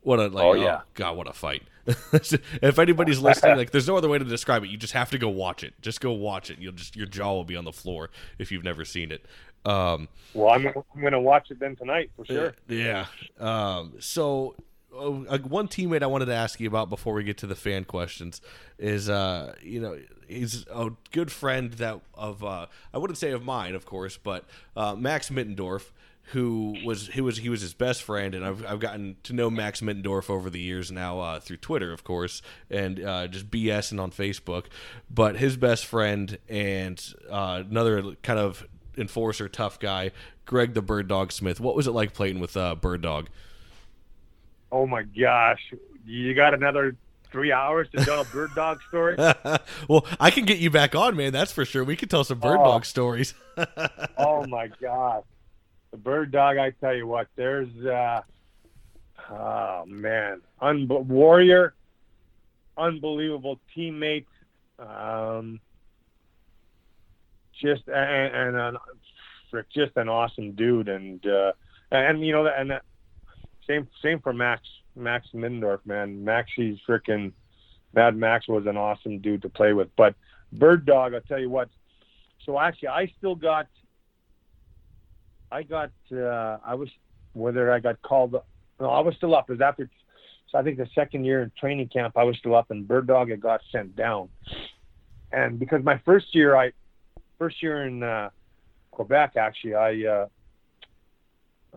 [0.00, 0.42] what a like.
[0.44, 0.80] Oh, Oh, yeah.
[0.94, 1.62] god, what a fight.
[2.12, 4.70] if anybody's listening, like, there's no other way to describe it.
[4.70, 5.74] You just have to go watch it.
[5.82, 6.58] Just go watch it.
[6.58, 9.26] You'll just your jaw will be on the floor if you've never seen it.
[9.64, 12.54] Um, Well, I'm, I'm going to watch it then tonight for sure.
[12.68, 13.06] yeah.
[13.38, 14.56] Um, so
[14.94, 17.54] uh, uh, one teammate I wanted to ask you about before we get to the
[17.54, 18.40] fan questions
[18.78, 19.98] is, uh, you know,
[20.28, 24.44] he's a good friend that of uh, I wouldn't say of mine, of course, but
[24.76, 25.90] uh, Max Middendorf,
[26.26, 29.50] who was he was he was his best friend, and I've I've gotten to know
[29.50, 32.96] Max Middendorf over the years now uh, through Twitter, of course, and
[33.30, 34.66] just BSing on Facebook.
[35.10, 38.66] But his best friend and another kind of
[38.96, 40.12] enforcer, tough guy,
[40.44, 41.60] Greg the Bird Dog Smith.
[41.60, 43.28] What was it like playing with Bird Dog?
[44.72, 45.60] Oh my gosh,
[46.04, 46.96] you got another
[47.30, 49.16] three hours to tell a bird dog story?
[49.88, 51.32] well, I can get you back on, man.
[51.32, 51.84] That's for sure.
[51.84, 52.64] We can tell some bird Oh.
[52.64, 53.34] dog stories.
[54.18, 55.22] oh my god
[55.90, 58.22] the bird dog i tell you what there's uh
[59.30, 61.74] oh man Un- warrior
[62.78, 64.24] unbelievable teammate
[64.78, 65.60] um
[67.60, 68.76] just and, and an,
[69.74, 71.52] just an awesome dude and uh
[71.90, 72.82] and you know and that
[73.66, 74.62] same same for max
[74.96, 77.32] max middendorf man max he's freaking
[77.94, 80.14] mad max was an awesome dude to play with but
[80.52, 81.68] bird dog i'll tell you what
[82.44, 83.66] so actually i still got
[85.52, 86.88] I got uh, I was
[87.34, 88.34] whether I got called.
[88.80, 89.50] No, I was still up.
[89.50, 89.88] Was after
[90.50, 93.06] so I think the second year in training camp I was still up and Bird
[93.06, 94.30] Dog had got sent down.
[95.30, 96.72] And because my first year I
[97.38, 98.30] first year in uh,
[98.92, 100.26] Quebec actually I uh,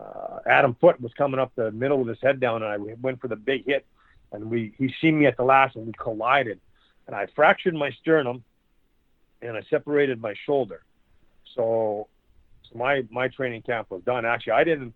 [0.00, 3.20] uh, Adam Foote was coming up the middle with his head down, and I went
[3.20, 3.86] for the big hit,
[4.32, 6.60] and we he seen me at the last, and we collided,
[7.06, 8.44] and I fractured my sternum,
[9.42, 10.82] and I separated my shoulder.
[11.54, 12.08] So,
[12.70, 14.24] so my my training camp was done.
[14.26, 14.94] Actually, I didn't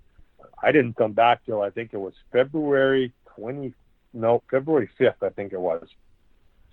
[0.63, 3.75] I didn't come back till I think it was February twenty
[4.13, 5.87] no February fifth I think it was.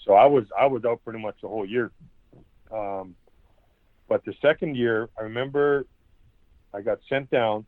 [0.03, 1.91] So I was I was out pretty much the whole year.
[2.71, 3.15] Um,
[4.09, 5.85] but the second year, I remember
[6.73, 7.65] I got sent down,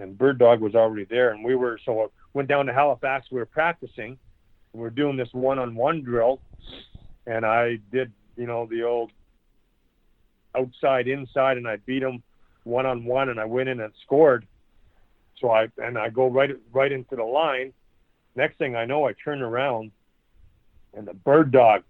[0.00, 3.26] and Bird Dog was already there, and we were so I went down to Halifax.
[3.30, 4.18] We were practicing.
[4.72, 6.40] We are doing this one-on-one drill,
[7.26, 9.12] and I did you know the old
[10.56, 12.22] outside inside, and I beat him
[12.64, 14.46] one-on-one, and I went in and scored.
[15.38, 17.72] So I and I go right right into the line.
[18.34, 19.92] Next thing I know, I turn around,
[20.94, 21.84] and the Bird Dog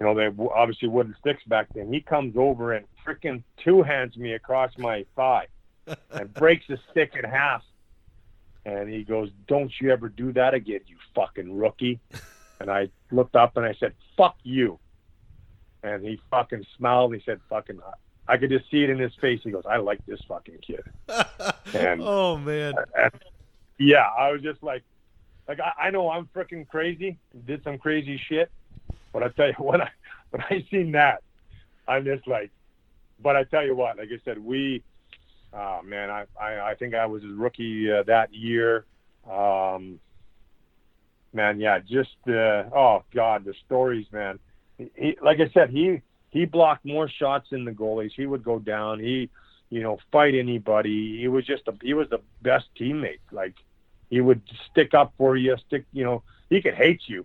[0.00, 1.92] you know, they obviously wooden sticks back then.
[1.92, 5.46] He comes over and freaking two hands me across my thigh
[6.10, 7.62] and breaks the stick in half.
[8.66, 12.00] And he goes, "Don't you ever do that again, you fucking rookie."
[12.60, 14.78] And I looked up and I said, "Fuck you."
[15.82, 17.12] And he fucking smiled.
[17.12, 17.80] And He said, "Fucking."
[18.26, 19.40] I could just see it in his face.
[19.44, 20.82] He goes, "I like this fucking kid."
[21.74, 23.12] And oh man, and,
[23.78, 24.82] yeah, I was just like,
[25.48, 28.50] like I, I know I'm freaking crazy, did some crazy shit,
[29.12, 29.90] but I tell you what, I,
[30.30, 31.22] when I seen that,
[31.88, 32.50] I'm just like,
[33.20, 34.82] but I tell you what, like I said, we,
[35.54, 38.84] oh man, I, I, I think I was a rookie uh, that year.
[39.30, 40.00] Um,
[41.32, 44.38] man, yeah, just, uh, oh God, the stories, man.
[44.78, 48.12] He, like I said, he, he blocked more shots than the goalies.
[48.16, 48.98] He would go down.
[48.98, 49.30] He,
[49.70, 51.18] you know, fight anybody.
[51.18, 53.20] He was just a, he was the best teammate.
[53.30, 53.54] Like
[54.10, 57.24] he would stick up for you, stick, you know, he could hate you,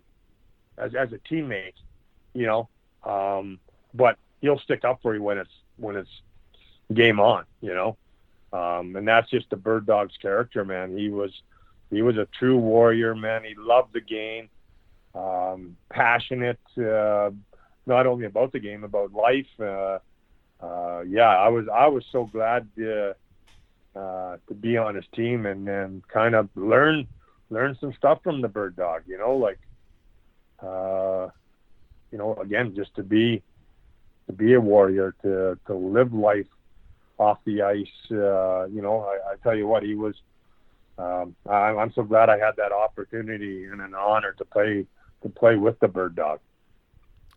[0.77, 1.73] as as a teammate,
[2.33, 2.69] you know.
[3.03, 3.59] Um,
[3.93, 6.09] but he'll stick up for you when it's when it's
[6.93, 7.97] game on, you know.
[8.51, 10.97] Um, and that's just the Bird Dog's character, man.
[10.97, 11.31] He was
[11.91, 13.43] he was a true warrior, man.
[13.43, 14.49] He loved the game,
[15.15, 17.31] um, passionate, uh,
[17.85, 19.47] not only about the game, about life.
[19.59, 19.99] Uh,
[20.61, 23.15] uh, yeah, I was I was so glad to,
[23.95, 27.07] uh, to be on his team and and kind of learn
[27.49, 29.03] learn some stuff from the Bird Dog.
[29.07, 29.59] You know, like
[30.61, 31.29] uh,
[32.11, 33.41] you know, again, just to be
[34.27, 36.47] to be a warrior, to to live life
[37.19, 37.87] off the ice.
[38.11, 40.15] Uh, you know, I, I tell you what, he was.
[40.97, 44.85] Um, I, I'm so glad I had that opportunity and an honor to play
[45.21, 46.39] to play with the Bird Dog.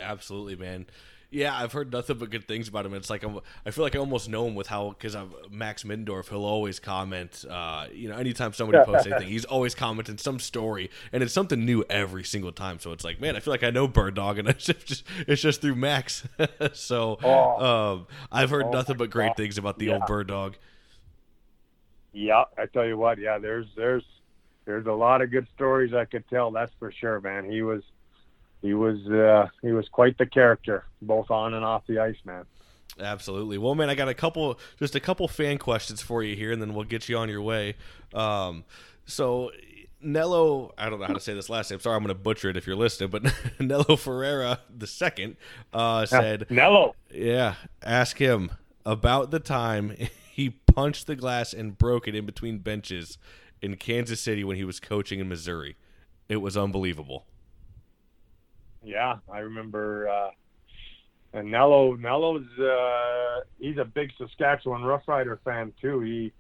[0.01, 0.87] Absolutely, man.
[1.33, 2.93] Yeah, I've heard nothing but good things about him.
[2.93, 5.83] It's like I'm, I feel like I almost know him with how because I'm Max
[5.83, 6.29] Middendorf.
[6.29, 7.47] He'll always comment.
[7.49, 11.65] Uh, you know, anytime somebody posts anything, he's always commenting some story, and it's something
[11.65, 12.79] new every single time.
[12.81, 15.41] So it's like, man, I feel like I know Bird Dog, and it's just it's
[15.41, 16.29] just through Max.
[16.75, 19.37] so oh, um, I've heard oh nothing but great God.
[19.39, 19.95] things about the yeah.
[19.95, 20.57] old Bird Dog.
[22.13, 23.19] Yeah, I tell you what.
[23.19, 24.05] Yeah, there's there's
[24.67, 26.51] there's a lot of good stories I could tell.
[26.51, 27.51] That's for sure, man.
[27.51, 27.83] He was
[28.63, 32.45] he was uh, he was quite the character, both on and off the ice, man.
[33.01, 33.59] Absolutely.
[33.59, 36.61] Well, man, I got a couple, just a couple fan questions for you here, and
[36.61, 37.75] then we'll get you on your way.
[38.15, 38.65] Um,
[39.07, 39.51] so,
[40.01, 41.81] Nello, I don't know how to say this last name.
[41.81, 43.25] Sorry, I'm going to butcher it if you're listening, but
[43.61, 45.37] Nello Ferreira the second
[45.73, 48.53] uh, said, Nello, yeah, ask him
[48.85, 49.97] about the time
[50.31, 53.17] he punched the glass and broke it in between benches
[53.63, 55.77] in Kansas City when he was coaching in Missouri.
[56.29, 57.25] It was unbelievable
[58.85, 60.09] yeah, I remember.
[60.09, 60.31] Uh,
[61.35, 66.01] and Nello, Nello's uh, he's a big Saskatchewan Roughrider fan too.
[66.01, 66.33] He,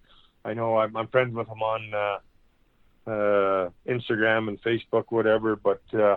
[0.44, 5.56] I know I'm, I'm friends with him on uh, uh, Instagram and Facebook, whatever.
[5.56, 6.16] But uh,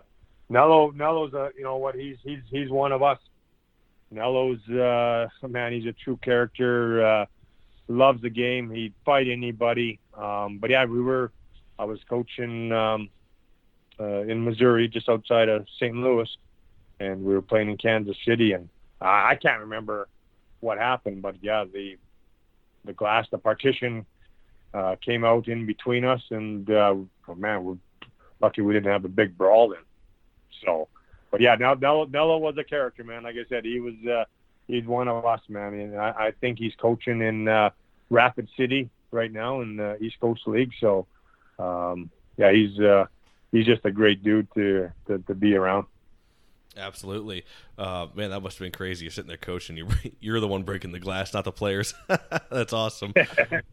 [0.49, 3.19] Nello, Nello's a you know what he's he's he's one of us.
[4.11, 7.05] Nello's uh, man, he's a true character.
[7.05, 7.25] Uh,
[7.87, 8.71] loves the game.
[8.71, 9.99] He'd fight anybody.
[10.17, 11.31] Um, but yeah, we were.
[11.77, 13.09] I was coaching um,
[13.99, 15.95] uh, in Missouri, just outside of St.
[15.95, 16.29] Louis,
[16.99, 18.69] and we were playing in Kansas City, and
[19.01, 20.07] I, I can't remember
[20.59, 21.97] what happened, but yeah, the
[22.85, 24.05] the glass, the partition
[24.73, 26.95] uh, came out in between us, and uh,
[27.27, 27.77] oh man, we're
[28.41, 29.83] lucky we didn't have a big brawl then.
[30.65, 30.87] So,
[31.31, 33.23] but yeah, now Nello, Nello was a character, man.
[33.23, 34.25] Like I said, he was uh,
[34.67, 37.69] he's one of us, man, and I, I think he's coaching in uh,
[38.09, 40.71] Rapid City right now in the East Coast League.
[40.79, 41.07] So,
[41.57, 43.05] um, yeah, he's uh,
[43.51, 45.85] he's just a great dude to to, to be around.
[46.77, 47.45] Absolutely,
[47.77, 48.31] uh, man.
[48.31, 49.05] That must have been crazy.
[49.05, 49.77] You're sitting there coaching.
[49.77, 49.87] You
[50.19, 51.93] you're the one breaking the glass, not the players.
[52.51, 53.13] That's awesome.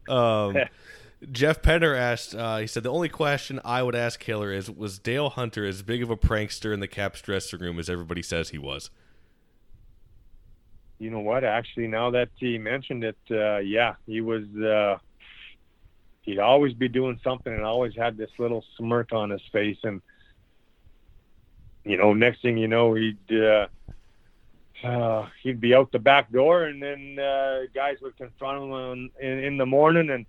[0.07, 0.55] um,
[1.31, 2.35] Jeff Penner asked.
[2.35, 5.81] Uh, he said the only question I would ask Killer is: Was Dale Hunter as
[5.81, 8.89] big of a prankster in the Caps dressing room as everybody says he was?
[10.99, 11.43] You know what?
[11.43, 14.43] Actually, now that he mentioned it, uh, yeah, he was.
[16.23, 19.77] He'd always be doing something and always had this little smirk on his face.
[19.83, 20.01] And
[21.83, 23.67] you know, next thing you know, he'd uh,
[24.83, 29.39] uh, he'd be out the back door, and then uh, guys would confront him in,
[29.43, 30.25] in the morning, and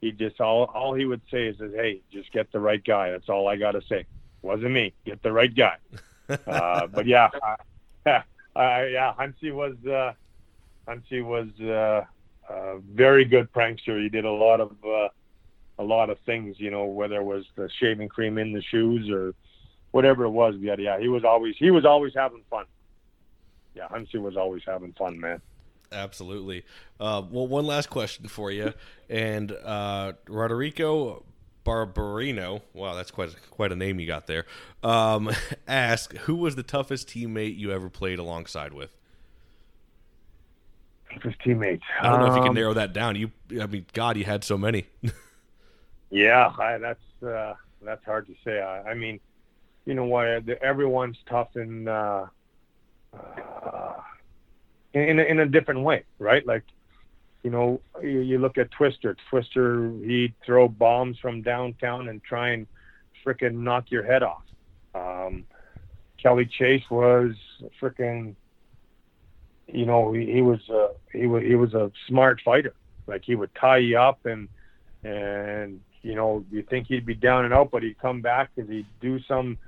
[0.00, 3.28] he just all all he would say is, "Hey, just get the right guy." That's
[3.28, 4.06] all I got to say.
[4.42, 4.92] Wasn't me.
[5.04, 5.76] Get the right guy.
[6.46, 7.28] uh, but yeah,
[8.06, 8.20] uh,
[8.56, 10.12] yeah, Hansi was uh,
[10.86, 12.04] Hansi was uh,
[12.48, 14.02] a very good prankster.
[14.02, 15.08] He did a lot of uh,
[15.78, 16.56] a lot of things.
[16.58, 19.34] You know, whether it was the shaving cream in the shoes or
[19.90, 20.54] whatever it was.
[20.58, 22.66] Yeah, yeah, he was always he was always having fun.
[23.74, 25.40] Yeah, Hansi was always having fun, man.
[25.92, 26.64] Absolutely.
[26.98, 28.72] Uh, well, one last question for you,
[29.08, 31.24] and uh, Rodrigo
[31.64, 32.62] Barbarino.
[32.72, 34.46] Wow, that's quite quite a name you got there.
[34.82, 35.30] Um,
[35.68, 38.90] ask who was the toughest teammate you ever played alongside with.
[41.12, 41.80] Toughest teammate.
[42.00, 43.14] I don't know if you can Um, narrow that down.
[43.16, 43.30] You,
[43.60, 44.86] I mean, God, you had so many.
[46.10, 48.60] Yeah, I, that's uh, that's hard to say.
[48.60, 49.20] I, I mean,
[49.84, 50.26] you know what?
[50.62, 52.26] Everyone's tough in uh,
[53.14, 53.92] uh,
[54.92, 56.46] in a, in a different way, right?
[56.46, 56.64] Like,
[57.42, 59.16] you know, you, you look at Twister.
[59.30, 62.66] Twister, he'd throw bombs from downtown and try and
[63.24, 64.44] frickin' knock your head off.
[64.94, 65.44] Um,
[66.22, 67.32] Kelly Chase was
[67.80, 68.36] frickin'
[69.66, 72.74] you know, he, he was uh, he was he was a smart fighter.
[73.06, 74.48] Like he would tie you up and
[75.02, 78.70] and you know you think he'd be down and out, but he'd come back because
[78.70, 79.58] he'd do some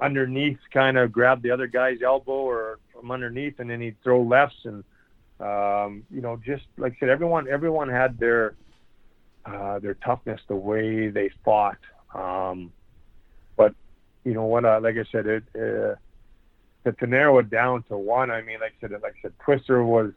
[0.00, 4.22] underneath, kind of grab the other guy's elbow or from underneath, and then he'd throw
[4.22, 4.84] lefts and
[5.40, 8.54] um, you know just like I said, everyone everyone had their
[9.44, 11.78] uh, their toughness, the way they fought.
[12.14, 12.72] Um,
[13.56, 13.74] but
[14.24, 14.64] you know what?
[14.64, 15.44] Uh, like I said, it.
[15.54, 15.96] Uh,
[16.84, 19.32] to, to narrow it down to one, I mean, like I said, like I said,
[19.44, 20.12] Twister was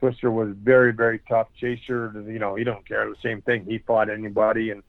[0.00, 1.48] Twister was very, very tough.
[1.60, 3.08] Chaser, you know, he don't care.
[3.08, 3.64] The same thing.
[3.66, 4.82] He fought anybody, and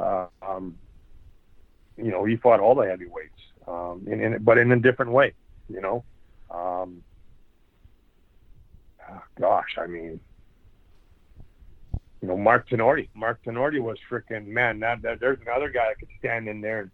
[0.00, 0.76] uh, um,
[1.96, 5.34] you know, he fought all the heavyweights, um, in, in but in a different way.
[5.68, 6.04] You know,
[6.50, 7.02] um,
[9.08, 10.18] ah, gosh, I mean,
[12.22, 13.08] you know, Mark Tinordi.
[13.14, 14.80] Mark Tinordi was freaking man.
[14.80, 16.90] That, that there's another guy that could stand in there and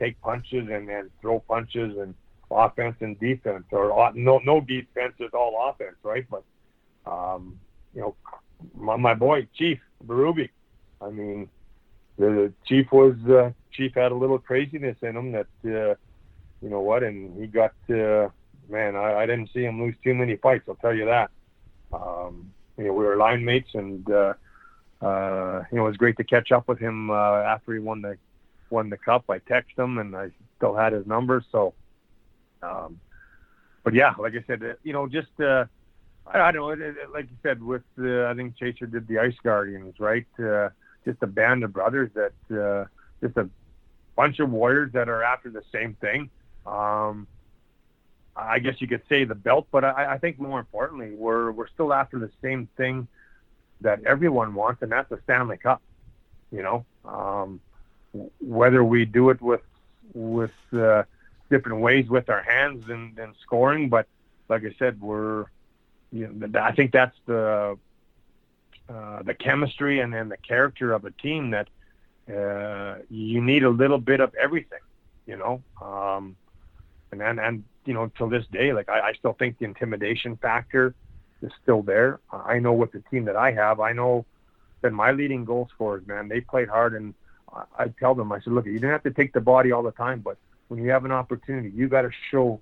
[0.00, 2.14] take punches and, and throw punches and
[2.50, 6.24] offense and defense, or uh, no no defense, it's all offense, right?
[6.30, 6.44] But
[7.06, 7.58] um,
[7.94, 8.14] you know,
[8.76, 10.48] my, my boy Chief Berube.
[11.00, 11.48] I mean,
[12.18, 15.94] the Chief was uh, Chief had a little craziness in him that uh,
[16.62, 18.28] you know what, and he got uh,
[18.68, 18.96] man.
[18.96, 20.64] I, I didn't see him lose too many fights.
[20.68, 21.30] I'll tell you that.
[21.92, 24.34] Um, you know, we were line mates, and uh,
[25.02, 28.02] uh, you know, it was great to catch up with him uh, after he won
[28.02, 28.16] the
[28.70, 29.24] won the cup.
[29.28, 31.74] I texted him, and I still had his number, so.
[32.62, 32.98] Um,
[33.82, 35.66] but yeah, like I said, uh, you know, just uh,
[36.26, 40.00] I, don't know, like you said, with uh, I think Chaser did the Ice Guardians,
[40.00, 40.26] right?
[40.38, 40.70] Uh,
[41.04, 42.86] just a band of brothers that uh,
[43.20, 43.48] just a
[44.16, 46.30] bunch of warriors that are after the same thing.
[46.66, 47.26] Um,
[48.36, 51.68] I guess you could say the belt, but I, I think more importantly, we're we're
[51.68, 53.06] still after the same thing
[53.82, 55.82] that everyone wants, and that's the Stanley Cup.
[56.50, 57.60] You know, um,
[58.40, 59.62] whether we do it with
[60.14, 61.04] with uh,
[61.50, 63.88] different ways with our hands than scoring.
[63.88, 64.06] But
[64.48, 65.46] like I said, we're,
[66.14, 67.76] you know, I think that's the,
[68.88, 71.68] uh, the chemistry and then the character of a team that
[72.32, 74.78] uh, you need a little bit of everything,
[75.26, 75.62] you know.
[75.82, 76.36] Um,
[77.10, 80.36] and and, and you know, till this day, like I, I still think the intimidation
[80.36, 80.94] factor
[81.42, 82.20] is still there.
[82.32, 84.24] I know with the team that I have, I know
[84.82, 87.12] that my leading goal scorers, man, they played hard, and
[87.52, 89.82] I, I tell them, I said, look, you don't have to take the body all
[89.82, 90.38] the time, but
[90.68, 92.60] when you have an opportunity, you got to show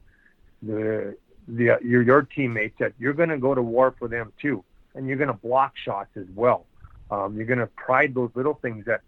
[0.62, 1.16] the
[1.48, 4.64] the your your teammates that you're going to go to war for them too,
[4.94, 6.66] and you're going to block shots as well.
[7.10, 9.02] Um, you're going to pride those little things that,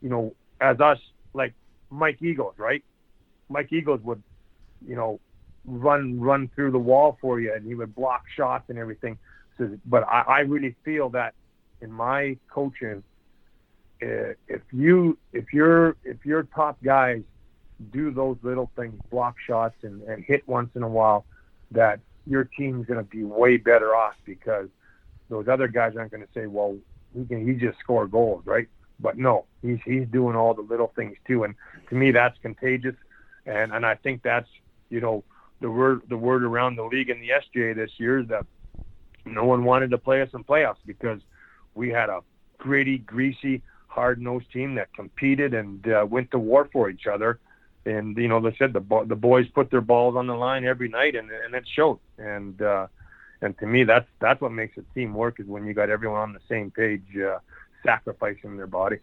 [0.00, 0.98] you know, as us
[1.34, 1.54] like
[1.90, 2.84] Mike Eagles, right?
[3.48, 4.22] Mike Eagles would,
[4.86, 5.18] you know,
[5.64, 9.18] run run through the wall for you, and he would block shots and everything.
[9.56, 11.34] So, but I, I really feel that
[11.80, 13.02] in my coaching,
[14.02, 17.22] uh, if you if you're if your top guys
[17.92, 21.24] do those little things, block shots and, and hit once in a while,
[21.70, 24.68] that your team's going to be way better off because
[25.28, 26.76] those other guys aren't going to say, well,
[27.14, 28.68] he can he just score goals, right?
[29.00, 31.54] But no, he's he's doing all the little things too, and
[31.88, 32.96] to me that's contagious,
[33.46, 34.48] and and I think that's
[34.90, 35.24] you know
[35.60, 38.44] the word the word around the league in the SJ this year is that
[39.24, 41.20] no one wanted to play us in playoffs because
[41.74, 42.20] we had a
[42.58, 47.38] gritty, greasy, hard-nosed team that competed and uh, went to war for each other
[47.84, 50.88] and you know, they said the the boys put their balls on the line every
[50.88, 51.98] night, and and it showed.
[52.18, 52.86] And uh,
[53.40, 56.20] and to me, that's that's what makes a team work is when you got everyone
[56.20, 57.38] on the same page, uh,
[57.84, 58.98] sacrificing their body.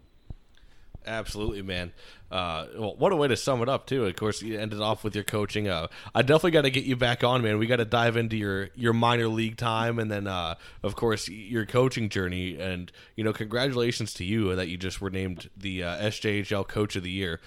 [1.06, 1.92] Absolutely, man.
[2.32, 4.04] Uh, well, what a way to sum it up, too.
[4.06, 5.68] Of course, you ended off with your coaching.
[5.68, 7.58] Uh, I definitely got to get you back on, man.
[7.58, 11.28] We got to dive into your your minor league time, and then, uh, of course,
[11.28, 12.58] your coaching journey.
[12.58, 16.96] And you know, congratulations to you that you just were named the uh, SJHL Coach
[16.96, 17.40] of the Year.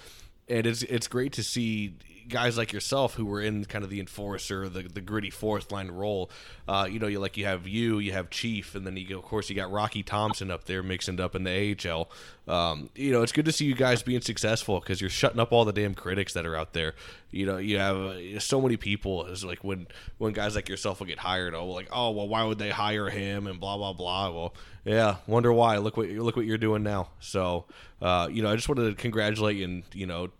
[0.50, 1.94] And it's it's great to see
[2.30, 5.90] guys like yourself who were in kind of the enforcer, the, the gritty fourth line
[5.90, 6.30] role.
[6.66, 9.24] Uh, you know, you like you have you, you have Chief, and then you of
[9.24, 12.10] course you got Rocky Thompson up there mixing up in the AHL.
[12.48, 15.52] Um, you know, it's good to see you guys being successful because you're shutting up
[15.52, 16.94] all the damn critics that are out there.
[17.30, 19.26] You know, you have uh, so many people.
[19.26, 19.86] It's like when
[20.18, 23.10] when guys like yourself will get hired, oh, like oh well, why would they hire
[23.10, 24.30] him and blah blah blah.
[24.30, 24.54] Well,
[24.84, 25.76] yeah, wonder why.
[25.78, 27.10] Look what look what you're doing now.
[27.20, 27.66] So,
[28.00, 30.30] uh, you know, I just wanted to congratulate you and you know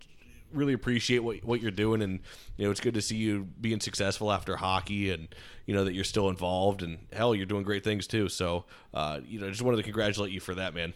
[0.53, 2.19] really appreciate what what you're doing, and
[2.57, 5.27] you know it's good to see you being successful after hockey, and
[5.65, 8.29] you know that you're still involved, and hell, you're doing great things too.
[8.29, 10.93] So, uh, you know, I just wanted to congratulate you for that, man.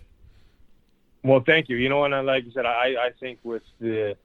[1.23, 1.77] Well, thank you.
[1.77, 4.15] You know, and I, like I said, I I think with the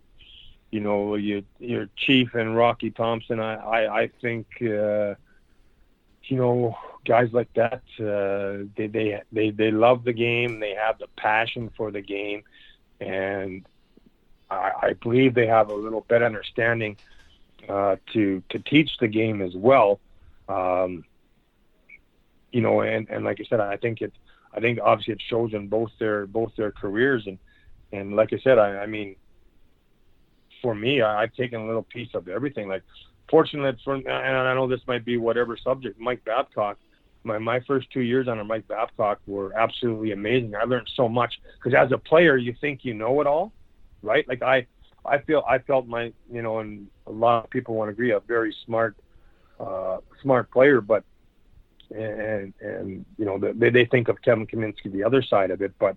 [0.71, 5.15] you know your your chief and Rocky Thompson, I I, I think uh,
[6.25, 10.99] you know guys like that uh, they they they they love the game, they have
[10.99, 12.43] the passion for the game,
[13.01, 13.65] and
[14.51, 16.97] I, believe they have a little better understanding
[17.69, 20.01] uh, to to teach the game as well.
[20.49, 21.05] Um,
[22.51, 24.13] you know, and, and like I said, I think it,
[24.53, 27.39] I think obviously it shows in both their both their careers, and
[27.93, 29.17] and like I said, I, I mean,
[30.63, 32.69] for me, I, I've taken a little piece of everything.
[32.69, 32.83] Like,
[33.29, 36.79] fortunate for, and I know this might be whatever subject, Mike Babcock.
[37.23, 40.55] My my first two years under Mike Babcock were absolutely amazing.
[40.57, 43.53] I learned so much because as a player, you think you know it all,
[44.03, 44.27] right?
[44.29, 44.67] Like I,
[45.05, 48.13] I feel I felt my, you know, and a lot of people want to agree,
[48.13, 48.97] a very smart,
[49.59, 51.05] uh, smart player, but
[51.91, 55.73] and and you know they they think of Kevin Kaminski the other side of it,
[55.79, 55.97] but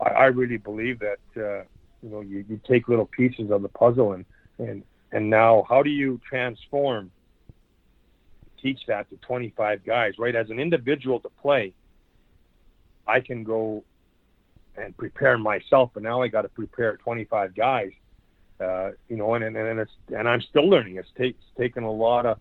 [0.00, 1.64] I, I really believe that uh,
[2.02, 4.24] you know you, you take little pieces of the puzzle and
[4.58, 4.82] and
[5.12, 7.10] and now how do you transform
[8.60, 11.72] teach that to 25 guys right as an individual to play
[13.06, 13.84] i can go
[14.80, 17.90] and prepare myself, but now I got to prepare 25 guys.
[18.60, 20.96] Uh, you know, and, and and it's and I'm still learning.
[20.96, 22.38] It's, take, it's taken a lot of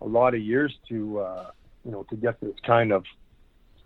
[0.00, 1.50] a lot of years to uh,
[1.84, 3.04] you know to get this kind of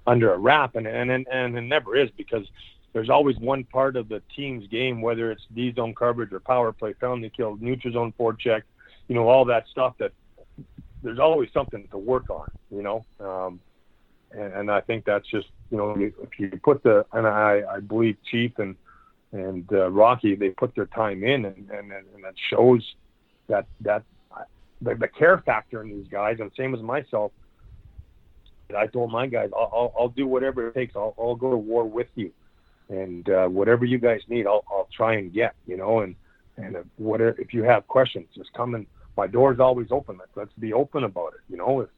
[0.07, 2.47] under a wrap, and and and, and it never is because
[2.95, 6.73] there's always one part of the team's game, whether it's D zone coverage or power
[6.73, 8.63] play, penalty kill, neutral zone forecheck,
[9.09, 10.13] you know, all that stuff that
[11.03, 13.05] there's always something to work on, you know.
[13.21, 13.61] Um,
[14.35, 17.81] and, and I think that's just you know if you put the and I I
[17.81, 18.77] believe Chief and
[19.32, 22.82] and uh, Rocky they put their time in and and, and that shows
[23.48, 24.05] that that
[24.85, 27.32] the, the care factor in these guys and same as myself.
[28.77, 30.97] I told my guys I'll, I'll, I'll do whatever it takes.
[30.97, 32.32] I'll, I'll go to war with you,
[32.89, 35.55] and uh, whatever you guys need, I'll, I'll try and get.
[35.66, 36.16] You know, and
[36.56, 38.86] and if, whatever if you have questions, just come and
[39.16, 40.16] my door's always open.
[40.19, 41.40] Let's let's be open about it.
[41.48, 41.89] You know, if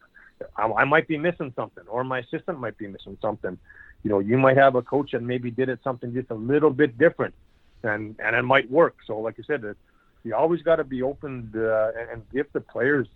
[0.56, 3.58] I, I might be missing something, or my assistant might be missing something.
[4.02, 6.70] You know, you might have a coach that maybe did it something just a little
[6.70, 7.34] bit different,
[7.82, 8.96] and and it might work.
[9.06, 9.76] So, like I said, it,
[10.24, 13.06] you always got to be open to, uh, and, and give the players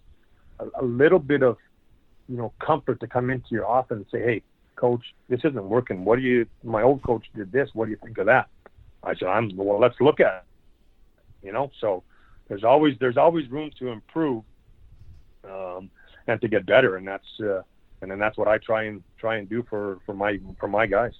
[0.59, 1.56] a, a little bit of,
[2.28, 4.42] you know, comfort to come into your office and say, "Hey,
[4.76, 6.05] coach, this isn't working.
[6.05, 6.47] What do you?
[6.62, 7.70] My old coach did this.
[7.74, 8.48] What do you think of that?"
[9.02, 9.78] I said, "I'm well.
[9.78, 10.44] Let's look at
[11.42, 12.02] it." You know, so
[12.48, 14.44] there's always there's always room to improve.
[15.44, 15.90] Um,
[16.26, 16.97] and to get better.
[16.97, 17.62] And that's uh,
[18.02, 20.86] and then that's what I try and try and do for for my for my
[20.86, 21.12] guys.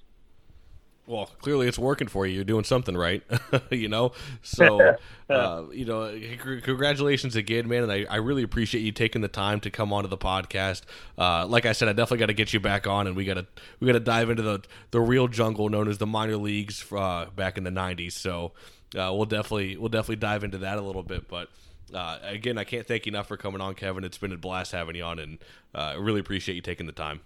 [1.07, 2.35] Well, clearly it's working for you.
[2.35, 3.23] You're doing something right,
[3.71, 4.13] you know.
[4.43, 4.95] So,
[5.29, 6.17] uh, you know,
[6.63, 7.83] congratulations again, man.
[7.83, 10.83] And I, I really appreciate you taking the time to come onto the podcast.
[11.17, 13.33] Uh, like I said, I definitely got to get you back on, and we got
[13.33, 13.47] to
[13.79, 14.61] we got to dive into the
[14.91, 18.13] the real jungle known as the minor leagues uh, back in the '90s.
[18.13, 18.53] So,
[18.95, 21.49] uh, we'll definitely we'll definitely dive into that a little bit, but
[21.93, 24.03] uh, again, I can't thank you enough for coming on, Kevin.
[24.03, 25.37] It's been a blast having you on, and
[25.73, 27.21] uh, I really appreciate you taking the time.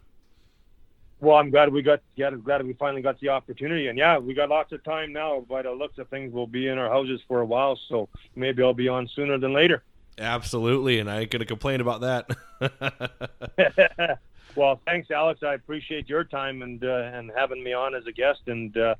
[1.21, 4.33] Well, I'm glad we got yeah, glad we finally got the opportunity, and yeah, we
[4.33, 5.41] got lots of time now.
[5.41, 8.61] By the looks of things, we'll be in our houses for a while, so maybe
[8.61, 9.83] I'll be on sooner than later.
[10.17, 12.29] Absolutely, and I ain't gonna complain about that.
[14.55, 15.41] well, thanks, Alex.
[15.41, 18.41] I appreciate your time and uh, and having me on as a guest.
[18.47, 18.95] And uh,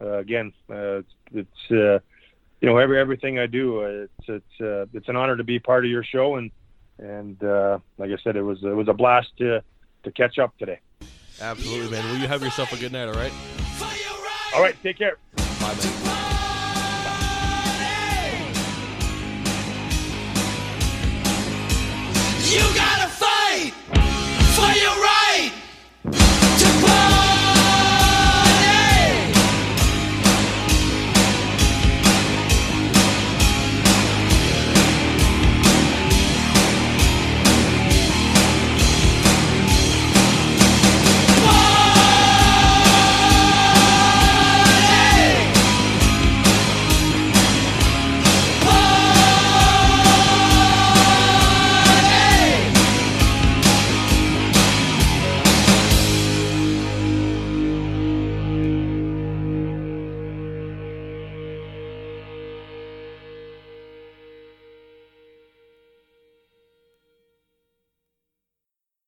[0.00, 1.02] uh, again, uh,
[1.32, 2.02] it's, it's
[2.60, 5.58] you know, every everything I do, uh, it's it's uh, it's an honor to be
[5.58, 6.50] part of your show, and
[6.98, 9.62] and uh, like I said, it was it was a blast to
[10.04, 10.78] to catch up today.
[11.40, 12.04] Absolutely, man.
[12.12, 13.08] Will you have yourself a good night?
[13.08, 13.32] All right.
[14.54, 14.76] All right.
[14.82, 15.16] Take care.
[15.36, 16.10] Bye, man.
[22.50, 23.72] You gotta fight
[24.54, 25.52] for your right.